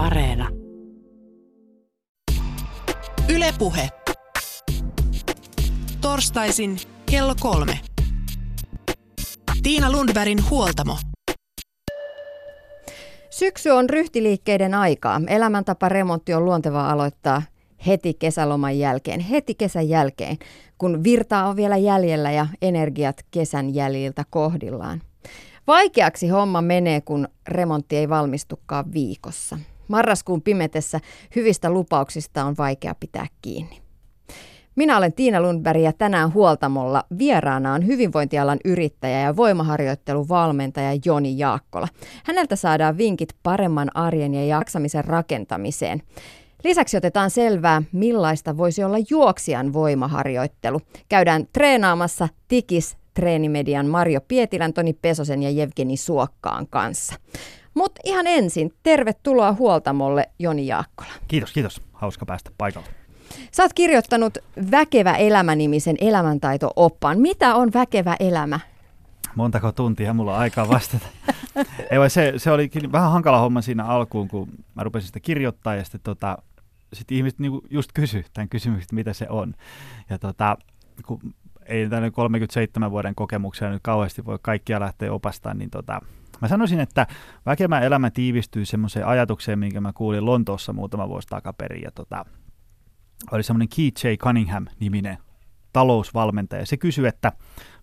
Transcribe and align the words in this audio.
Areena. 0.00 0.48
Ylepuhe. 3.34 3.88
Torstaisin 6.00 6.76
kello 7.10 7.34
kolme. 7.40 7.78
Tiina 9.62 9.92
Lundbergin 9.92 10.50
huoltamo. 10.50 10.98
Syksy 13.30 13.70
on 13.70 13.90
ryhtiliikkeiden 13.90 14.74
aikaa. 14.74 15.20
Elämäntaparemontti 15.26 16.34
on 16.34 16.44
luontevaa 16.44 16.90
aloittaa 16.90 17.42
heti 17.86 18.14
kesäloman 18.14 18.78
jälkeen, 18.78 19.20
heti 19.20 19.54
kesän 19.54 19.88
jälkeen, 19.88 20.38
kun 20.78 21.04
virtaa 21.04 21.48
on 21.48 21.56
vielä 21.56 21.76
jäljellä 21.76 22.30
ja 22.30 22.46
energiat 22.62 23.16
kesän 23.30 23.74
jäljiltä 23.74 24.24
kohdillaan. 24.30 25.02
Vaikeaksi 25.66 26.28
homma 26.28 26.62
menee, 26.62 27.00
kun 27.00 27.28
remontti 27.48 27.96
ei 27.96 28.08
valmistukaan 28.08 28.92
viikossa. 28.92 29.58
Marraskuun 29.90 30.42
pimetessä 30.42 31.00
hyvistä 31.36 31.70
lupauksista 31.70 32.44
on 32.44 32.54
vaikea 32.58 32.94
pitää 33.00 33.26
kiinni. 33.42 33.82
Minä 34.76 34.96
olen 34.96 35.12
Tiina 35.12 35.40
Lundberg 35.40 35.80
ja 35.80 35.92
tänään 35.92 36.34
huoltamolla 36.34 37.04
vieraana 37.18 37.72
on 37.72 37.86
hyvinvointialan 37.86 38.58
yrittäjä 38.64 39.20
ja 39.20 39.36
voimaharjoitteluvalmentaja 39.36 40.98
Joni 41.04 41.38
Jaakkola. 41.38 41.88
Häneltä 42.24 42.56
saadaan 42.56 42.98
vinkit 42.98 43.28
paremman 43.42 43.96
arjen 43.96 44.34
ja 44.34 44.44
jaksamisen 44.46 45.04
rakentamiseen. 45.04 46.02
Lisäksi 46.64 46.96
otetaan 46.96 47.30
selvää, 47.30 47.82
millaista 47.92 48.56
voisi 48.56 48.84
olla 48.84 48.96
juoksijan 49.10 49.72
voimaharjoittelu. 49.72 50.80
Käydään 51.08 51.46
treenaamassa 51.52 52.28
Tikis 52.48 52.96
treenimedian 53.14 53.86
Marjo 53.86 54.20
Pietilän, 54.20 54.72
Toni 54.72 54.92
Pesosen 54.92 55.42
ja 55.42 55.50
Jevgeni 55.50 55.96
Suokkaan 55.96 56.66
kanssa. 56.70 57.14
Mutta 57.74 58.00
ihan 58.04 58.26
ensin, 58.26 58.72
tervetuloa 58.82 59.52
huoltamolle 59.52 60.30
Joni 60.38 60.66
Jaakkola. 60.66 61.10
Kiitos, 61.28 61.52
kiitos. 61.52 61.82
Hauska 61.92 62.26
päästä 62.26 62.50
paikalle. 62.58 62.88
Sä 63.52 63.62
oot 63.62 63.72
kirjoittanut 63.72 64.38
Väkevä 64.70 65.16
elämä-nimisen 65.16 65.96
elämäntaito-oppaan. 66.00 67.18
Mitä 67.18 67.54
on 67.54 67.72
väkevä 67.74 68.16
elämä? 68.20 68.60
Montako 69.34 69.72
tuntia 69.72 70.14
mulla 70.14 70.32
on 70.32 70.38
aikaa 70.38 70.68
vastata? 70.68 71.06
Ei 71.90 71.98
vai 71.98 72.10
se, 72.10 72.32
se 72.36 72.50
oli 72.50 72.70
vähän 72.92 73.10
hankala 73.10 73.38
homma 73.38 73.62
siinä 73.62 73.84
alkuun, 73.84 74.28
kun 74.28 74.48
mä 74.74 74.84
rupesin 74.84 75.06
sitä 75.06 75.20
kirjoittaa 75.20 75.74
ja 75.74 75.84
sitten 75.84 76.00
tota, 76.04 76.38
sit 76.92 77.12
ihmiset 77.12 77.38
niinku 77.38 77.62
just 77.70 77.90
kysy 77.94 78.24
tämän 78.34 78.48
kysymyksen, 78.48 78.94
mitä 78.94 79.12
se 79.12 79.26
on. 79.28 79.54
Ja 80.10 80.18
tota, 80.18 80.56
kun 81.06 81.34
ei 81.66 81.88
tänne 81.88 82.10
37 82.10 82.90
vuoden 82.90 83.14
kokemuksia 83.14 83.70
nyt 83.70 83.82
kauheasti 83.82 84.24
voi 84.24 84.38
kaikkia 84.42 84.80
lähteä 84.80 85.12
opastamaan, 85.12 85.58
niin 85.58 85.70
tota, 85.70 86.00
mä 86.40 86.48
sanoisin, 86.48 86.80
että 86.80 87.06
väkevä 87.46 87.80
elämä 87.80 88.10
tiivistyy 88.10 88.64
semmoiseen 88.64 89.06
ajatukseen, 89.06 89.58
minkä 89.58 89.80
mä 89.80 89.92
kuulin 89.92 90.26
Lontoossa 90.26 90.72
muutama 90.72 91.08
vuosi 91.08 91.28
takaperin. 91.28 91.82
Ja 91.82 91.90
tota, 91.90 92.24
oli 93.32 93.42
semmoinen 93.42 93.68
Keith 93.76 94.04
J. 94.04 94.08
Cunningham-niminen 94.08 95.18
talousvalmentaja. 95.72 96.66
Se 96.66 96.76
kysyi, 96.76 97.06
että 97.06 97.32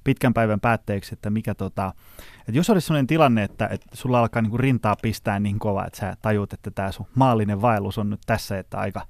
pitkän 0.04 0.34
päivän 0.34 0.60
päätteeksi, 0.60 1.14
että 1.14 1.30
mikä 1.30 1.56
tota, 1.56 1.94
että 2.40 2.52
jos 2.52 2.70
olisi 2.70 2.88
sellainen 2.88 3.08
tilanne, 3.08 3.44
että, 3.44 3.68
että 3.68 3.88
sulla 3.94 4.20
alkaa 4.20 4.42
niin 4.42 4.50
kuin 4.50 4.60
rintaa 4.60 4.96
pistää 5.02 5.40
niin 5.40 5.60
kova, 5.60 5.86
että 5.86 6.00
sä 6.00 6.18
tajut, 6.22 6.54
että 6.54 6.72
tämä 6.72 6.92
sun 6.92 7.08
maallinen 7.16 7.62
vaellus 7.62 7.98
on 7.98 8.10
nyt 8.10 8.22
tässä, 8.26 8.60
että 8.60 8.78
aika 8.78 9.02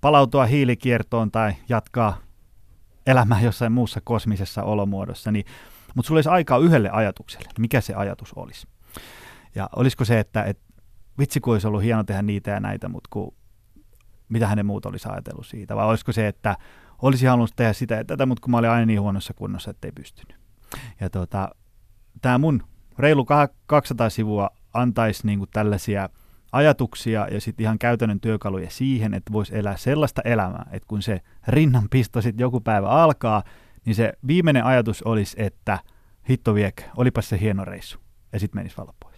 palautua 0.00 0.46
hiilikiertoon 0.46 1.30
tai 1.30 1.52
jatkaa 1.68 2.18
elämää 3.06 3.40
jossain 3.40 3.72
muussa 3.72 4.00
kosmisessa 4.04 4.62
olomuodossa, 4.62 5.32
niin, 5.32 5.44
mutta 5.94 6.06
sulla 6.06 6.18
olisi 6.18 6.28
aikaa 6.28 6.58
yhdelle 6.58 6.90
ajatukselle. 6.90 7.48
Mikä 7.58 7.80
se 7.80 7.94
ajatus 7.94 8.32
olisi? 8.32 8.66
Ja 9.54 9.68
olisiko 9.76 10.04
se, 10.04 10.20
että, 10.20 10.42
että 10.42 10.62
vitsi 11.18 11.40
kun 11.40 11.52
olisi 11.52 11.66
ollut 11.66 11.82
hieno 11.82 12.04
tehdä 12.04 12.22
niitä 12.22 12.50
ja 12.50 12.60
näitä, 12.60 12.88
mutta 12.88 13.08
kun, 13.12 13.34
mitä 14.28 14.46
hänen 14.46 14.66
muut 14.66 14.86
olisi 14.86 15.08
ajatellut 15.08 15.46
siitä? 15.46 15.76
Vai 15.76 15.86
olisiko 15.86 16.12
se, 16.12 16.28
että 16.28 16.56
olisi 17.02 17.26
halunnut 17.26 17.56
tehdä 17.56 17.72
sitä 17.72 17.94
ja 17.94 18.04
tätä, 18.04 18.26
mutta 18.26 18.42
kun 18.42 18.50
mä 18.50 18.58
olin 18.58 18.70
aina 18.70 18.86
niin 18.86 19.00
huonossa 19.00 19.34
kunnossa, 19.34 19.70
että 19.70 19.88
ei 19.88 19.92
pystynyt. 19.92 20.36
Ja 21.00 21.10
tota, 21.10 21.50
tämä 22.22 22.38
mun 22.38 22.62
reilu 22.98 23.26
200 23.66 24.10
sivua 24.10 24.50
antaisi 24.72 25.26
niin 25.26 25.38
kuin 25.38 25.50
tällaisia 25.52 26.08
ajatuksia 26.52 27.28
ja 27.30 27.40
sitten 27.40 27.64
ihan 27.64 27.78
käytännön 27.78 28.20
työkaluja 28.20 28.70
siihen, 28.70 29.14
että 29.14 29.32
voisi 29.32 29.58
elää 29.58 29.76
sellaista 29.76 30.22
elämää, 30.24 30.66
että 30.72 30.86
kun 30.86 31.02
se 31.02 31.20
rinnanpisto 31.48 32.20
sitten 32.20 32.44
joku 32.44 32.60
päivä 32.60 32.88
alkaa, 32.88 33.42
niin 33.84 33.94
se 33.94 34.12
viimeinen 34.26 34.64
ajatus 34.64 35.02
olisi, 35.02 35.36
että 35.42 35.78
hitto 36.30 36.54
viek, 36.54 36.82
olipas 36.96 37.28
se 37.28 37.40
hieno 37.40 37.64
reissu. 37.64 38.05
Ja 38.36 38.40
sitten 38.40 38.58
menisi 38.58 38.76
valo 38.76 38.94
pois. 39.02 39.16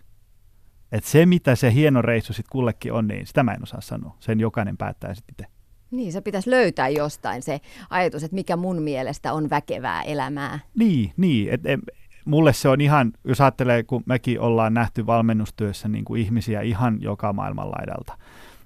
Et 0.92 1.04
se, 1.04 1.26
mitä 1.26 1.54
se 1.56 1.72
hieno 1.74 2.02
reissu 2.02 2.32
sitten 2.32 2.52
kullekin 2.52 2.92
on, 2.92 3.08
niin 3.08 3.26
sitä 3.26 3.42
mä 3.42 3.52
en 3.52 3.62
osaa 3.62 3.80
sanoa. 3.80 4.16
Sen 4.20 4.40
jokainen 4.40 4.76
päättää 4.76 5.14
sitten 5.14 5.34
itse. 5.34 5.52
Niin, 5.90 6.12
se 6.12 6.20
pitäisi 6.20 6.50
löytää 6.50 6.88
jostain 6.88 7.42
se 7.42 7.60
ajatus, 7.90 8.22
että 8.22 8.34
mikä 8.34 8.56
mun 8.56 8.82
mielestä 8.82 9.32
on 9.32 9.50
väkevää 9.50 10.02
elämää. 10.02 10.58
Niin, 10.74 11.12
niin. 11.16 11.48
Et, 11.50 11.66
et, 11.66 11.80
mulle 12.24 12.52
se 12.52 12.68
on 12.68 12.80
ihan, 12.80 13.12
jos 13.24 13.40
ajattelee, 13.40 13.82
kun 13.82 14.02
mekin 14.06 14.40
ollaan 14.40 14.74
nähty 14.74 15.06
valmennustyössä 15.06 15.88
niin 15.88 16.04
kuin 16.04 16.22
ihmisiä 16.22 16.60
ihan 16.60 16.98
joka 17.02 17.32
maailman 17.32 17.70
laidalta, 17.70 18.18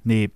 niin 0.05 0.33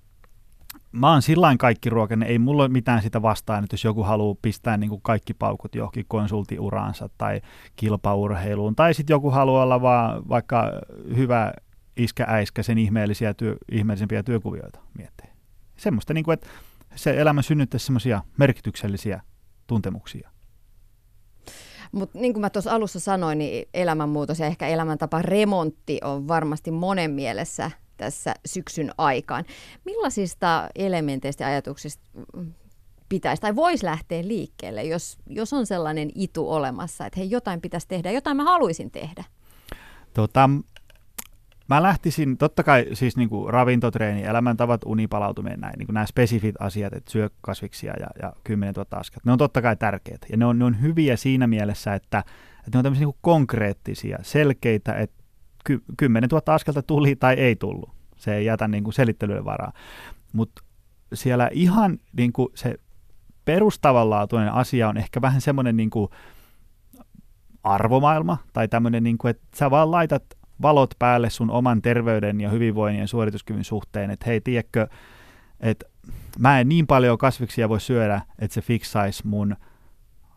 mä 0.96 1.12
oon 1.12 1.22
sillain 1.22 1.58
kaikki 1.58 1.90
ruokainen, 1.90 2.28
ei 2.28 2.38
mulla 2.38 2.62
ole 2.62 2.68
mitään 2.68 3.02
sitä 3.02 3.22
vastaan, 3.22 3.64
että 3.64 3.74
jos 3.74 3.84
joku 3.84 4.02
haluaa 4.02 4.36
pistää 4.42 4.76
niin 4.76 4.90
kuin 4.90 5.02
kaikki 5.02 5.34
paukut 5.34 5.74
johonkin 5.74 6.04
konsultiuraansa 6.08 7.08
tai 7.18 7.40
kilpaurheiluun, 7.76 8.76
tai 8.76 8.94
sitten 8.94 9.14
joku 9.14 9.30
haluaa 9.30 9.62
olla 9.62 9.82
vaan 9.82 10.28
vaikka 10.28 10.72
hyvä 11.16 11.52
iskä-äiskä 11.96 12.62
sen 12.62 12.78
ihmeellisiä 12.78 13.34
työ, 13.34 13.56
ihmeellisempiä 13.72 14.22
työkuvioita 14.22 14.80
miettii. 14.98 15.30
Semmoista, 15.76 16.14
niin 16.14 16.24
kuin, 16.24 16.34
että 16.34 16.46
se 16.94 17.20
elämä 17.20 17.42
synnyttäisi 17.42 17.86
semmoisia 17.86 18.22
merkityksellisiä 18.38 19.20
tuntemuksia. 19.66 20.30
Mutta 21.92 22.18
niin 22.18 22.32
kuin 22.32 22.40
mä 22.40 22.50
tuossa 22.50 22.72
alussa 22.72 23.00
sanoin, 23.00 23.38
niin 23.38 23.68
elämänmuutos 23.74 24.38
ja 24.38 24.46
ehkä 24.46 24.68
elämäntapa 24.68 25.22
remontti 25.22 25.98
on 26.04 26.28
varmasti 26.28 26.70
monen 26.70 27.10
mielessä 27.10 27.70
tässä 27.96 28.34
syksyn 28.46 28.90
aikaan. 28.98 29.44
Millaisista 29.84 30.68
elementeistä 30.74 31.44
ja 31.44 31.48
ajatuksista 31.48 32.02
pitäisi 33.08 33.42
tai 33.42 33.56
voisi 33.56 33.84
lähteä 33.84 34.22
liikkeelle, 34.28 34.84
jos, 34.84 35.18
jos 35.26 35.52
on 35.52 35.66
sellainen 35.66 36.10
itu 36.14 36.50
olemassa, 36.50 37.06
että 37.06 37.20
hei, 37.20 37.30
jotain 37.30 37.60
pitäisi 37.60 37.88
tehdä, 37.88 38.10
jotain 38.10 38.36
mä 38.36 38.44
haluaisin 38.44 38.90
tehdä? 38.90 39.24
Tota, 40.14 40.50
Mä 41.68 41.82
lähtisin, 41.82 42.38
totta 42.38 42.62
kai 42.62 42.86
siis 42.92 43.16
niin 43.16 43.28
kuin 43.28 43.52
ravintotreeni, 43.52 44.24
elämäntavat, 44.24 44.80
unipalautuminen, 44.84 45.60
näin, 45.60 45.78
niin 45.78 45.86
kuin 45.86 45.94
nämä 45.94 46.06
spesifit 46.06 46.54
asiat, 46.60 46.92
että 46.92 47.10
syö 47.10 47.30
kasviksia 47.40 47.94
ja, 48.00 48.06
ja 48.22 48.32
10 48.44 48.74
000 48.74 48.86
askelta, 48.90 49.22
ne 49.24 49.32
on 49.32 49.38
totta 49.38 49.62
kai 49.62 49.76
tärkeitä. 49.76 50.26
Ja 50.30 50.36
ne 50.36 50.46
on, 50.46 50.58
ne 50.58 50.64
on 50.64 50.80
hyviä 50.80 51.16
siinä 51.16 51.46
mielessä, 51.46 51.94
että, 51.94 52.18
että 52.58 52.70
ne 52.72 52.78
on 52.78 52.82
tämmöisiä 52.82 53.06
niin 53.06 53.16
konkreettisia, 53.20 54.18
selkeitä, 54.22 54.92
että 54.94 55.24
ky, 55.66 55.82
10 55.96 56.28
000 56.28 56.54
askelta 56.54 56.82
tuli 56.82 57.16
tai 57.16 57.34
ei 57.34 57.56
tullut. 57.56 57.90
Se 58.16 58.34
ei 58.34 58.44
jätä 58.44 58.68
niin 58.68 58.84
kuin 58.84 58.94
selittelylle 58.94 59.44
varaa. 59.44 59.72
Mutta 60.32 60.62
siellä 61.14 61.50
ihan 61.52 61.98
niin 62.16 62.32
kuin 62.32 62.48
se 62.54 62.74
perustavanlaatuinen 63.44 64.52
asia 64.52 64.88
on 64.88 64.96
ehkä 64.96 65.20
vähän 65.22 65.40
semmoinen 65.40 65.76
niin 65.76 65.90
kuin 65.90 66.08
arvomaailma 67.62 68.38
tai 68.52 68.68
tämmöinen, 68.68 69.02
niin 69.04 69.18
kuin, 69.18 69.30
että 69.30 69.46
sä 69.54 69.70
vaan 69.70 69.90
laitat 69.90 70.24
valot 70.62 70.94
päälle 70.98 71.30
sun 71.30 71.50
oman 71.50 71.82
terveyden 71.82 72.40
ja 72.40 72.50
hyvinvoinnin 72.50 73.00
ja 73.00 73.06
suorituskyvyn 73.06 73.64
suhteen, 73.64 74.10
että 74.10 74.26
hei, 74.26 74.40
tiedätkö, 74.40 74.88
että 75.60 75.86
mä 76.38 76.60
en 76.60 76.68
niin 76.68 76.86
paljon 76.86 77.18
kasviksia 77.18 77.68
voi 77.68 77.80
syödä, 77.80 78.22
että 78.38 78.54
se 78.54 78.60
fiksaisi 78.60 79.26
mun 79.26 79.56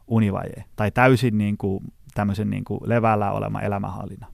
univaje. 0.07 0.65
Tai 0.75 0.91
täysin 0.91 1.37
niin 1.37 1.57
kuin, 1.57 1.83
tämmöisen 2.13 2.49
niin 2.49 2.63
kuin 2.63 2.79
levällä 2.83 3.31
olema 3.31 3.61
elämänhallinna. 3.61 4.27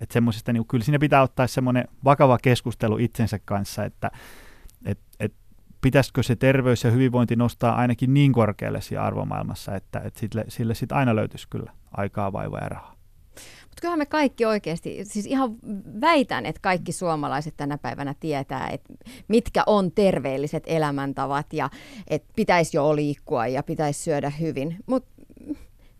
Että 0.00 0.12
semmoisesta, 0.12 0.52
niin 0.52 0.66
kyllä 0.66 0.84
siinä 0.84 0.98
pitää 0.98 1.22
ottaa 1.22 1.46
semmoinen 1.46 1.88
vakava 2.04 2.38
keskustelu 2.42 2.98
itsensä 2.98 3.38
kanssa, 3.44 3.84
että 3.84 4.10
et, 4.84 4.98
et, 5.20 5.34
pitäisikö 5.80 6.22
se 6.22 6.36
terveys 6.36 6.84
ja 6.84 6.90
hyvinvointi 6.90 7.36
nostaa 7.36 7.76
ainakin 7.76 8.14
niin 8.14 8.32
korkealle 8.32 8.80
siinä 8.80 9.02
arvomaailmassa, 9.02 9.76
että 9.76 10.00
et 10.04 10.16
sille, 10.16 10.44
sille 10.48 10.74
sitten 10.74 10.98
aina 10.98 11.16
löytyisi 11.16 11.48
kyllä 11.48 11.72
aikaa, 11.92 12.32
vaivaa 12.32 12.60
ja 12.60 12.68
rahaa. 12.68 12.96
Mutta 13.62 13.80
kyllähän 13.80 13.98
me 13.98 14.06
kaikki 14.06 14.44
oikeasti, 14.44 15.04
siis 15.04 15.26
ihan 15.26 15.56
väitän, 16.00 16.46
että 16.46 16.60
kaikki 16.62 16.92
suomalaiset 16.92 17.54
tänä 17.56 17.78
päivänä 17.78 18.14
tietää, 18.20 18.68
että 18.68 18.94
mitkä 19.28 19.62
on 19.66 19.92
terveelliset 19.92 20.64
elämäntavat 20.66 21.52
ja 21.52 21.70
että 22.08 22.32
pitäisi 22.36 22.76
jo 22.76 22.96
liikkua 22.96 23.46
ja 23.46 23.62
pitäisi 23.62 24.02
syödä 24.02 24.30
hyvin. 24.30 24.76
Mutta 24.86 25.10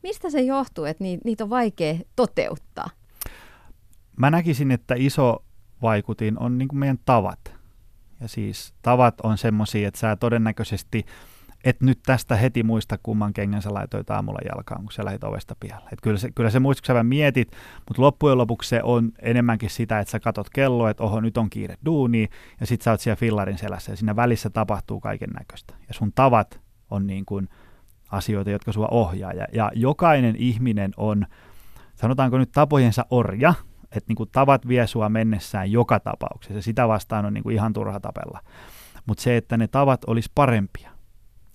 mistä 0.02 0.30
se 0.30 0.40
johtuu, 0.40 0.84
että 0.84 1.04
niitä 1.24 1.44
on 1.44 1.50
vaikea 1.50 1.94
toteuttaa? 2.16 2.90
Mä 4.20 4.30
näkisin, 4.30 4.70
että 4.70 4.94
iso 4.98 5.44
vaikutin 5.82 6.38
on 6.38 6.58
niin 6.58 6.68
kuin 6.68 6.78
meidän 6.78 6.98
tavat. 7.04 7.54
Ja 8.20 8.28
siis 8.28 8.74
tavat 8.82 9.20
on 9.20 9.38
semmoisia, 9.38 9.88
että 9.88 10.00
sä 10.00 10.16
todennäköisesti 10.16 11.06
et 11.64 11.80
nyt 11.80 12.00
tästä 12.06 12.36
heti 12.36 12.62
muista, 12.62 12.98
kumman 13.02 13.32
kengän 13.32 13.62
sä 13.62 13.74
laitoit 13.74 14.10
aamulla 14.10 14.38
jalkaan, 14.54 14.82
kun 14.82 14.92
sä 14.92 15.04
lähdit 15.04 15.24
ovesta 15.24 15.56
pihalle. 15.60 15.88
Et 15.92 16.00
kyllä 16.02 16.18
se, 16.18 16.30
kyllä 16.34 16.50
se 16.50 16.60
muistaakseni 16.60 16.98
sä 16.98 17.02
mietit, 17.02 17.52
mutta 17.88 18.02
loppujen 18.02 18.38
lopuksi 18.38 18.68
se 18.68 18.82
on 18.82 19.12
enemmänkin 19.22 19.70
sitä, 19.70 20.00
että 20.00 20.10
sä 20.10 20.20
katot 20.20 20.50
kelloa, 20.50 20.90
että 20.90 21.02
oho, 21.02 21.20
nyt 21.20 21.36
on 21.36 21.50
kiire 21.50 21.74
duuni, 21.84 22.28
ja 22.60 22.66
sit 22.66 22.82
sä 22.82 22.90
oot 22.90 23.00
siellä 23.00 23.16
fillarin 23.16 23.58
selässä, 23.58 23.92
ja 23.92 23.96
siinä 23.96 24.16
välissä 24.16 24.50
tapahtuu 24.50 25.00
kaiken 25.00 25.30
näköistä. 25.30 25.74
Ja 25.88 25.94
sun 25.94 26.12
tavat 26.14 26.60
on 26.90 27.06
niin 27.06 27.24
kuin 27.24 27.48
asioita, 28.10 28.50
jotka 28.50 28.72
sua 28.72 28.88
ohjaa. 28.90 29.32
Ja, 29.32 29.46
ja 29.52 29.70
jokainen 29.74 30.36
ihminen 30.36 30.92
on, 30.96 31.26
sanotaanko 31.94 32.38
nyt 32.38 32.52
tapojensa 32.52 33.06
orja, 33.10 33.54
että 33.96 34.08
niin 34.08 34.16
kuin 34.16 34.28
tavat 34.32 34.68
vie 34.68 34.86
sua 34.86 35.08
mennessään 35.08 35.72
joka 35.72 36.00
tapauksessa. 36.00 36.62
Sitä 36.62 36.88
vastaan 36.88 37.24
on 37.24 37.34
niin 37.34 37.42
kuin 37.42 37.54
ihan 37.54 37.72
turha 37.72 38.00
tapella. 38.00 38.40
Mutta 39.06 39.22
se, 39.22 39.36
että 39.36 39.56
ne 39.56 39.68
tavat 39.68 40.04
olisi 40.06 40.30
parempia. 40.34 40.90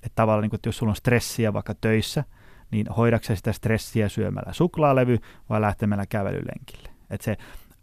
Että 0.03 0.15
tavallaan, 0.15 0.41
niin 0.41 0.49
kuin, 0.49 0.57
että 0.57 0.69
jos 0.69 0.77
sulla 0.77 0.91
on 0.91 0.95
stressiä 0.95 1.53
vaikka 1.53 1.73
töissä, 1.81 2.23
niin 2.71 2.87
hoidaksä 2.87 3.35
sitä 3.35 3.53
stressiä 3.53 4.09
syömällä 4.09 4.53
suklaalevy 4.53 5.17
vai 5.49 5.61
lähtemällä 5.61 6.05
kävelylenkille. 6.05 6.89
Että 7.09 7.25
se 7.25 7.37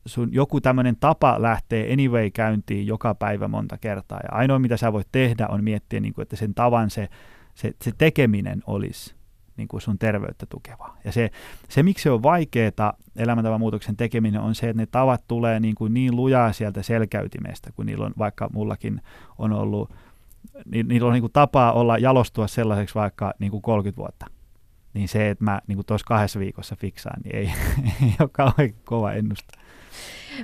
sun 0.07 0.33
joku 0.33 0.61
tämmöinen 0.61 0.97
tapa 0.97 1.43
lähtee 1.43 1.93
anyway 1.93 2.31
käyntiin 2.31 2.87
joka 2.87 3.15
päivä 3.15 3.49
monta 3.49 3.79
kertaa. 3.79 4.21
Ja 4.23 4.29
ainoa, 4.33 4.59
mitä 4.59 4.77
sä 4.77 4.93
voit 4.93 5.09
tehdä, 5.13 5.47
on 5.49 5.65
miettiä, 5.65 6.01
niin 6.01 6.15
kuin, 6.15 6.23
että 6.23 6.37
sen 6.37 6.55
tavan 6.55 6.91
se, 6.91 7.09
se, 7.55 7.73
se 7.83 7.93
tekeminen 7.99 8.63
olisi 8.67 9.15
niin 9.57 9.69
kuin 9.69 9.81
sun 9.81 9.99
terveyttä 9.99 10.47
tukevaa. 10.47 10.97
Ja 11.05 11.13
se, 11.13 11.31
se 11.69 11.83
miksi 11.83 12.03
se 12.03 12.11
on 12.11 12.23
vaikeaa 12.23 12.93
elämäntavan 13.17 13.61
muutoksen 13.61 13.97
tekeminen, 13.97 14.41
on 14.41 14.55
se, 14.55 14.69
että 14.69 14.83
ne 14.83 14.87
tavat 14.87 15.25
tulee 15.29 15.61
niin, 15.61 15.75
kuin 15.75 15.95
niin 15.95 16.17
lujaa 16.17 16.53
sieltä 16.53 16.83
selkäytimestä, 16.83 17.71
kun 17.73 17.87
niillä 17.87 18.07
on, 18.07 18.13
vaikka 18.19 18.49
mullakin 18.53 19.01
on 19.39 19.53
ollut, 19.53 19.91
ni, 20.65 20.83
niillä 20.83 21.07
on 21.07 21.13
niin 21.13 21.23
kuin 21.23 21.33
tapaa 21.33 21.73
olla 21.73 21.99
jalostua 21.99 22.47
sellaiseksi 22.47 22.95
vaikka 22.95 23.35
niin 23.39 23.51
kuin 23.51 23.63
30 23.63 23.97
vuotta. 23.97 24.27
Niin 24.95 25.09
se, 25.09 25.31
että 25.31 25.45
mä 25.45 25.61
niin 25.67 25.87
tuossa 25.87 26.07
kahdessa 26.07 26.41
viikossa 26.41 26.77
fiksaan, 26.77 27.21
niin 27.25 27.37
ei, 27.37 27.53
ei 28.03 28.15
ole 28.21 28.29
kauhean 28.33 28.71
kova 28.85 29.13
ennusta. 29.13 29.62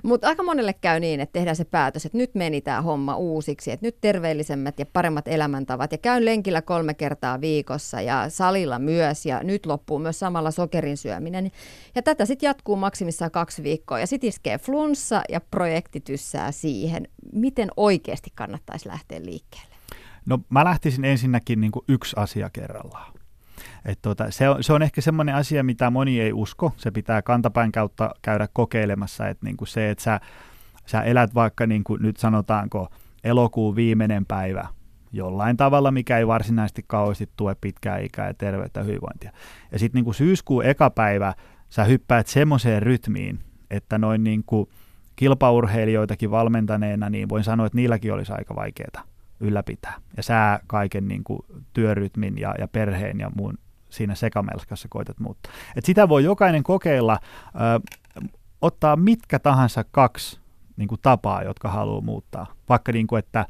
Mutta 0.03 0.29
aika 0.29 0.43
monelle 0.43 0.73
käy 0.73 1.00
niin, 1.00 1.21
että 1.21 1.33
tehdään 1.33 1.56
se 1.56 1.65
päätös, 1.65 2.06
että 2.06 2.19
nyt 2.19 2.35
meni 2.35 2.61
tämä 2.61 2.83
homma 2.83 3.17
uusiksi, 3.17 3.71
että 3.71 3.87
nyt 3.87 3.97
terveellisemmät 4.00 4.79
ja 4.79 4.87
paremmat 4.87 5.29
elämäntavat 5.29 5.93
ja 5.93 5.99
käyn 5.99 6.25
lenkillä 6.25 6.62
kolme 6.62 6.95
kertaa 6.95 7.41
viikossa 7.41 8.00
ja 8.00 8.29
salilla 8.29 8.79
myös 8.79 9.27
ja 9.27 9.43
nyt 9.43 9.67
loppuu 9.67 9.99
myös 9.99 10.19
samalla 10.19 10.50
sokerin 10.50 10.97
syöminen. 10.97 11.50
Ja 11.95 12.03
tätä 12.03 12.25
sitten 12.25 12.47
jatkuu 12.47 12.77
maksimissaan 12.77 13.31
kaksi 13.31 13.62
viikkoa 13.62 14.00
ja 14.00 14.06
sitten 14.06 14.29
iskee 14.29 14.59
flunssa 14.59 15.23
ja 15.29 15.41
projekti 15.41 16.00
tyssää 16.00 16.53
siihen. 16.53 17.09
Miten 17.33 17.69
oikeasti 17.77 18.31
kannattaisi 18.35 18.89
lähteä 18.89 19.21
liikkeelle? 19.25 19.75
No 20.27 20.39
mä 20.50 20.65
lähtisin 20.65 21.05
ensinnäkin 21.05 21.61
niin 21.61 21.73
kuin 21.73 21.85
yksi 21.89 22.17
asia 22.17 22.50
kerrallaan. 22.50 23.18
Et 23.88 23.99
tota, 24.02 24.31
se, 24.31 24.49
on, 24.49 24.64
se 24.64 24.73
on 24.73 24.82
ehkä 24.82 25.00
semmoinen 25.00 25.35
asia, 25.35 25.64
mitä 25.64 25.90
moni 25.90 26.20
ei 26.20 26.32
usko. 26.32 26.73
Se 26.76 26.90
pitää 26.90 27.23
kantapäin 27.23 27.73
kautta 27.73 28.11
käydä 28.23 28.49
kokeilemassa. 28.52 29.29
Että 29.29 29.46
niinku 29.46 29.67
se, 29.67 29.90
että 29.90 30.05
sä, 30.05 30.20
sä 30.87 31.02
elät 31.02 31.35
vaikka 31.35 31.67
niinku 31.67 31.96
nyt 31.96 32.17
sanotaanko 32.17 32.88
elokuun 33.25 33.76
viimeinen 33.76 34.26
päivä 34.26 34.69
jollain 35.12 35.56
tavalla, 35.56 35.90
mikä 35.90 36.19
ei 36.19 36.26
varsinaisesti 36.26 36.85
kauheasti 36.87 37.29
tue 37.37 37.56
pitkää 37.61 37.99
ikää 37.99 38.26
ja 38.26 38.35
terveyttä 38.35 38.81
ja 38.81 38.85
hyvinvointia. 38.85 39.32
Ja 39.73 39.79
sitten 39.79 39.99
niinku 39.99 40.12
syyskuun 40.12 40.64
eka 40.64 40.90
päivä 40.90 41.35
sä 41.70 41.85
hyppäät 41.85 42.26
semmoiseen 42.26 42.82
rytmiin, 42.82 43.38
että 43.70 43.99
noin 43.99 44.25
niinku 44.25 44.69
kilpaurheilijoitakin 45.17 46.31
valmentaneena, 46.31 47.11
niin 47.11 47.29
voin 47.29 47.44
sanoa, 47.44 47.67
että 47.67 47.76
niilläkin 47.76 48.12
olisi 48.12 48.32
aika 48.32 48.56
vaikeaa 48.56 49.05
ylläpitää. 49.40 49.94
Ja 50.17 50.23
sä 50.23 50.61
kaiken 50.67 51.08
niin 51.08 51.25
kuin, 51.25 51.40
työrytmin 51.73 52.38
ja, 52.38 52.55
ja 52.58 52.69
perheen 52.69 53.20
ja 53.20 53.31
muun 53.37 53.58
siinä 53.90 54.14
sekamelskassa 54.14 54.88
koetat 54.90 55.20
muuttaa. 55.20 55.52
Et 55.76 55.85
sitä 55.85 56.08
voi 56.08 56.25
jokainen 56.25 56.62
kokeilla, 56.62 57.19
ö, 57.55 57.90
ottaa 58.62 58.96
mitkä 58.96 59.38
tahansa 59.38 59.85
kaksi 59.90 60.40
niin 60.76 60.88
kuin 60.88 61.00
tapaa, 61.02 61.43
jotka 61.43 61.69
haluaa 61.69 62.00
muuttaa. 62.00 62.46
Vaikka 62.69 62.93
niin 62.93 63.06
kuin, 63.06 63.19
että 63.19 63.46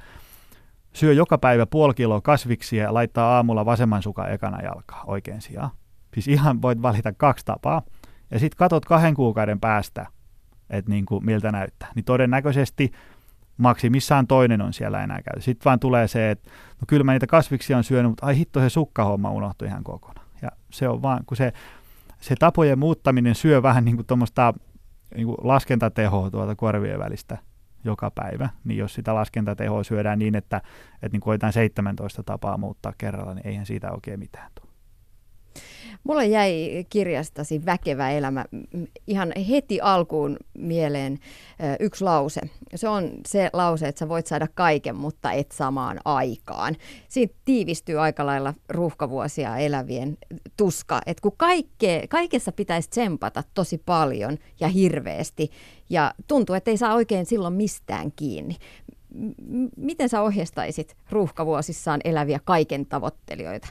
syö 0.93 1.13
joka 1.13 1.39
päivä 1.39 1.67
puoli 1.67 1.95
kiloa 1.95 2.21
kasviksia 2.21 2.83
ja 2.83 2.95
laittaa 2.95 3.37
aamulla 3.37 3.65
vasemman 3.65 4.03
sukan 4.03 4.33
ekana 4.33 4.63
jalkaa 4.63 5.05
oikein 5.07 5.41
sijaan. 5.41 5.71
Siis 6.15 6.29
ihan 6.29 6.63
voit 6.63 6.83
valita 6.83 7.13
kaksi 7.13 7.45
tapaa. 7.45 7.83
Ja 8.31 8.39
sitten 8.39 8.57
katot 8.57 8.85
kahden 8.85 9.15
kuukauden 9.15 9.61
päästä, 9.61 10.07
että 10.71 10.91
niin 10.91 11.07
kuin 11.07 11.25
miltä 11.25 11.53
näyttää. 11.53 11.89
Niin 11.95 12.05
todennäköisesti 12.05 12.93
maksimissaan 13.57 14.27
toinen 14.27 14.63
on 14.63 14.73
siellä 14.73 15.03
enää 15.03 15.23
käyty. 15.23 15.41
Sitten 15.41 15.65
vaan 15.65 15.81
tulee 15.81 16.09
se, 16.09 16.31
että 16.31 16.51
no 16.51 16.85
kyllä 16.87 17.05
mä 17.05 17.13
niitä 17.13 17.27
kasviksia 17.27 17.77
on 17.77 17.85
syönyt, 17.85 18.11
mutta 18.11 18.27
ai 18.27 18.37
hitto 18.37 18.61
se 18.61 18.69
sukkahomma 18.69 19.31
unohtui 19.31 19.69
ihan 19.69 19.85
kokonaan. 19.85 20.28
Se 20.71 20.89
on 20.89 21.03
vaan, 21.03 21.25
kun 21.27 21.37
se, 21.37 21.53
se 22.21 22.35
tapojen 22.39 22.79
muuttaminen 22.79 23.35
syö 23.35 23.63
vähän 23.63 23.85
niin 23.85 23.97
kuin 23.97 24.07
tuommoista 24.07 24.55
niin 25.15 25.27
kuin 25.27 25.37
laskentatehoa 25.43 26.31
tuolta 26.31 26.55
korvien 26.55 26.99
välistä 26.99 27.39
joka 27.85 28.11
päivä, 28.11 28.49
niin 28.65 28.79
jos 28.79 28.95
sitä 28.95 29.15
laskentatehoa 29.15 29.85
syödään 29.85 30.19
niin, 30.19 30.35
että, 30.35 30.57
että 30.95 31.09
niin 31.13 31.21
koetaan 31.21 31.53
17 31.53 32.23
tapaa 32.23 32.59
muuttaa 32.59 32.93
kerralla, 32.99 33.35
niin 33.35 33.47
eihän 33.47 33.67
siitä 33.67 33.93
oikein 33.93 34.19
mitään 34.19 34.51
tule. 34.55 34.68
Mulla 36.05 36.25
jäi 36.25 36.85
kirjastasi 36.91 37.67
Väkevä 37.67 38.11
elämä 38.11 38.45
ihan 39.07 39.33
heti 39.49 39.81
alkuun 39.81 40.37
mieleen 40.59 41.19
yksi 41.81 42.05
lause. 42.05 42.41
Se 42.75 42.89
on 42.89 43.11
se 43.27 43.51
lause, 43.53 43.89
että 43.89 43.99
sä 43.99 44.09
voit 44.09 44.27
saada 44.27 44.49
kaiken, 44.55 44.97
mutta 44.97 45.33
et 45.33 45.53
samaan 45.53 46.01
aikaan. 46.05 46.77
Siitä 47.09 47.35
tiivistyy 47.45 48.01
aika 48.01 48.27
lailla 48.27 48.55
ruuhkavuosia 48.69 49.57
elävien 49.57 50.19
tuska, 50.57 51.01
että 51.07 51.23
kun 51.23 51.35
kaikke, 51.37 52.07
kaikessa 52.09 52.53
pitäisi 52.53 52.91
tsempata 52.91 53.43
tosi 53.55 53.83
paljon 53.87 54.39
ja 54.61 54.69
hirveästi, 54.69 55.51
ja 55.91 56.15
tuntuu, 56.27 56.55
että 56.55 56.71
ei 56.71 56.77
saa 56.77 56.95
oikein 56.95 57.27
silloin 57.27 57.55
mistään 57.55 58.13
kiinni. 58.17 58.57
Miten 59.77 60.09
sä 60.09 60.23
ohjestaisit 60.23 60.97
ruuhkavuosissaan 61.11 62.01
eläviä 62.05 62.41
kaiken 62.45 62.87
tavoittelijoita? 62.87 63.69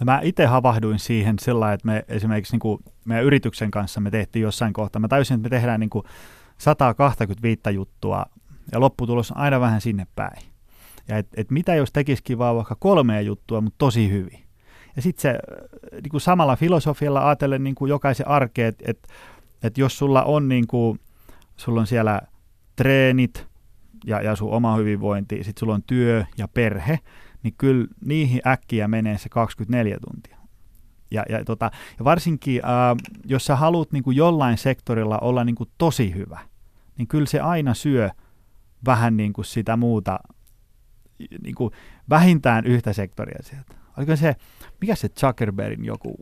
No 0.00 0.04
mä 0.04 0.20
itse 0.22 0.46
havahduin 0.46 0.98
siihen 0.98 1.38
sillä 1.38 1.72
että 1.72 1.86
me 1.86 2.04
esimerkiksi 2.08 2.52
niin 2.52 2.60
kuin 2.60 2.82
meidän 3.04 3.24
yrityksen 3.24 3.70
kanssa 3.70 4.00
me 4.00 4.10
tehtiin 4.10 4.42
jossain 4.42 4.72
kohtaa, 4.72 5.00
mä 5.00 5.08
täysin, 5.08 5.34
että 5.34 5.46
me 5.46 5.50
tehdään 5.50 5.80
niin 5.80 5.90
kuin 5.90 6.04
125 6.58 7.60
juttua 7.74 8.26
ja 8.72 8.80
lopputulos 8.80 9.30
on 9.30 9.36
aina 9.36 9.60
vähän 9.60 9.80
sinne 9.80 10.06
päin. 10.16 10.42
Ja 11.08 11.18
et, 11.18 11.26
et 11.36 11.50
mitä 11.50 11.74
jos 11.74 11.92
tekisikin 11.92 12.38
vaan 12.38 12.56
vaikka 12.56 12.74
kolmea 12.74 13.20
juttua, 13.20 13.60
mutta 13.60 13.78
tosi 13.78 14.10
hyvin. 14.10 14.46
Ja 14.96 15.02
sitten 15.02 15.22
se 15.22 15.38
niin 15.92 16.10
kuin 16.10 16.20
samalla 16.20 16.56
filosofialla 16.56 17.26
ajatellen 17.26 17.64
niin 17.64 17.74
kuin 17.74 17.88
jokaisen 17.88 18.28
arkeen, 18.28 18.68
että 18.68 18.84
et, 18.90 19.08
et 19.62 19.78
jos 19.78 19.98
sulla 19.98 20.22
on, 20.22 20.48
niin 20.48 20.66
kuin, 20.66 21.00
sulla 21.56 21.80
on 21.80 21.86
siellä 21.86 22.20
treenit 22.76 23.46
ja, 24.06 24.22
ja 24.22 24.36
sun 24.36 24.50
oma 24.50 24.76
hyvinvointi, 24.76 25.44
sitten 25.44 25.60
sulla 25.60 25.74
on 25.74 25.82
työ 25.86 26.24
ja 26.38 26.48
perhe, 26.48 26.98
niin 27.42 27.54
kyllä 27.58 27.86
niihin 28.04 28.40
äkkiä 28.46 28.88
menee 28.88 29.18
se 29.18 29.28
24 29.28 29.98
tuntia. 30.10 30.36
Ja, 31.10 31.24
ja, 31.28 31.44
tota, 31.44 31.70
ja 31.98 32.04
varsinkin, 32.04 32.62
äh, 32.64 32.96
jos 33.24 33.44
sä 33.44 33.56
haluat 33.56 33.92
niin 33.92 34.04
jollain 34.14 34.58
sektorilla 34.58 35.18
olla 35.18 35.44
niin 35.44 35.54
kuin 35.54 35.70
tosi 35.78 36.14
hyvä, 36.14 36.40
niin 36.98 37.08
kyllä 37.08 37.26
se 37.26 37.40
aina 37.40 37.74
syö 37.74 38.10
vähän 38.86 39.16
niin 39.16 39.32
kuin 39.32 39.44
sitä 39.44 39.76
muuta, 39.76 40.18
niin 41.42 41.54
kuin 41.54 41.70
vähintään 42.10 42.66
yhtä 42.66 42.92
sektoria 42.92 43.42
sieltä. 43.42 43.74
Oliko 43.96 44.16
se, 44.16 44.36
mikä 44.80 44.94
se 44.94 45.08
Zuckerbergin 45.08 45.84
joku, 45.84 46.14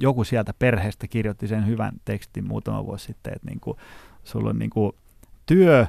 joku 0.00 0.24
sieltä 0.24 0.54
perheestä 0.58 1.08
kirjoitti 1.08 1.48
sen 1.48 1.66
hyvän 1.66 1.92
tekstin 2.04 2.48
muutama 2.48 2.86
vuosi 2.86 3.04
sitten, 3.04 3.32
että 3.36 3.48
niin 3.48 3.60
kuin, 3.60 3.76
sulla 4.24 4.50
on 4.50 4.58
niin 4.58 4.70
kuin 4.70 4.92
työ, 5.46 5.86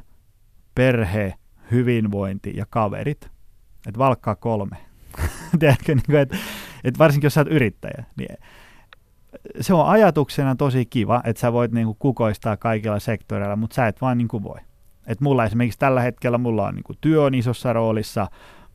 perhe, 0.76 1.34
hyvinvointi 1.72 2.54
ja 2.56 2.66
kaverit. 2.70 3.32
Että 3.88 3.98
valkkaa 3.98 4.36
kolme. 4.36 4.78
Tiedätkö, 5.60 5.96
niin 5.96 6.06
kuin, 6.06 6.20
että, 6.20 6.38
että 6.84 7.00
varsinkin 7.00 7.26
jos 7.26 7.34
sä 7.34 7.42
oot 7.42 7.52
yrittäjä, 7.52 8.04
niin 8.18 8.38
se 9.62 9.74
on 9.74 9.88
ajatuksena 9.88 10.56
tosi 10.56 10.86
kiva, 10.86 11.22
että 11.26 11.40
sä 11.40 11.54
voit 11.54 11.72
niin 11.72 11.86
kuin 11.86 11.98
kukoistaa 12.00 12.58
kaikilla 12.58 13.00
sektoreilla, 13.00 13.56
mutta 13.56 13.74
sä 13.74 13.88
et 13.88 14.02
vaan 14.02 14.18
niin 14.18 14.28
kuin 14.28 14.44
voi. 14.44 14.60
Et 15.08 15.22
mulla 15.22 15.46
esimerkiksi 15.46 15.80
tällä 15.80 16.02
hetkellä 16.02 16.38
mulla 16.38 16.68
on 16.68 16.76
niin 16.76 16.84
kuin 16.84 16.98
työ 17.02 17.24
on 17.24 17.36
isossa 17.36 17.74
roolissa, 17.74 18.28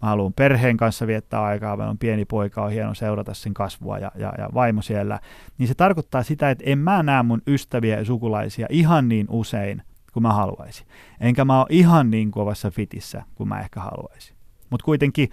mä 0.02 0.08
haluan 0.08 0.32
perheen 0.32 0.76
kanssa 0.76 1.06
viettää 1.06 1.42
aikaa, 1.42 1.76
meillä 1.76 1.90
on 1.90 1.98
pieni 1.98 2.24
poika, 2.24 2.64
on 2.64 2.72
hieno 2.72 2.94
seurata 2.94 3.34
sen 3.34 3.54
kasvua 3.54 3.98
ja, 3.98 4.12
ja, 4.14 4.32
ja 4.38 4.48
vaimo 4.54 4.82
siellä, 4.82 5.20
niin 5.58 5.68
se 5.68 5.74
tarkoittaa 5.74 6.22
sitä, 6.22 6.50
että 6.50 6.64
en 6.66 6.78
mä 6.78 7.02
näe 7.02 7.22
mun 7.22 7.42
ystäviä 7.46 7.98
ja 7.98 8.04
sukulaisia 8.04 8.66
ihan 8.70 9.08
niin 9.08 9.26
usein 9.30 9.82
kuin 10.12 10.22
mä 10.22 10.32
haluaisin. 10.32 10.86
Enkä 11.20 11.44
mä 11.44 11.58
ole 11.58 11.66
ihan 11.70 12.10
niin 12.10 12.30
kovassa 12.30 12.70
fitissä 12.70 13.22
kuin 13.34 13.48
mä 13.48 13.60
ehkä 13.60 13.80
haluaisin. 13.80 14.37
Mutta 14.70 14.84
kuitenkin 14.84 15.28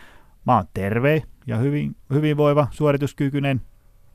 mä 0.45 0.55
oon 0.55 0.65
terve 0.73 1.23
ja 1.47 1.57
hyvin, 1.57 1.95
hyvinvoiva, 2.09 2.67
suorituskykyinen. 2.71 3.61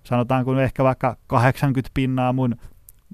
Sanotaanko 0.04 0.60
ehkä 0.60 0.84
vaikka 0.84 1.16
80 1.26 1.90
pinnaa 1.94 2.32
mun 2.32 2.56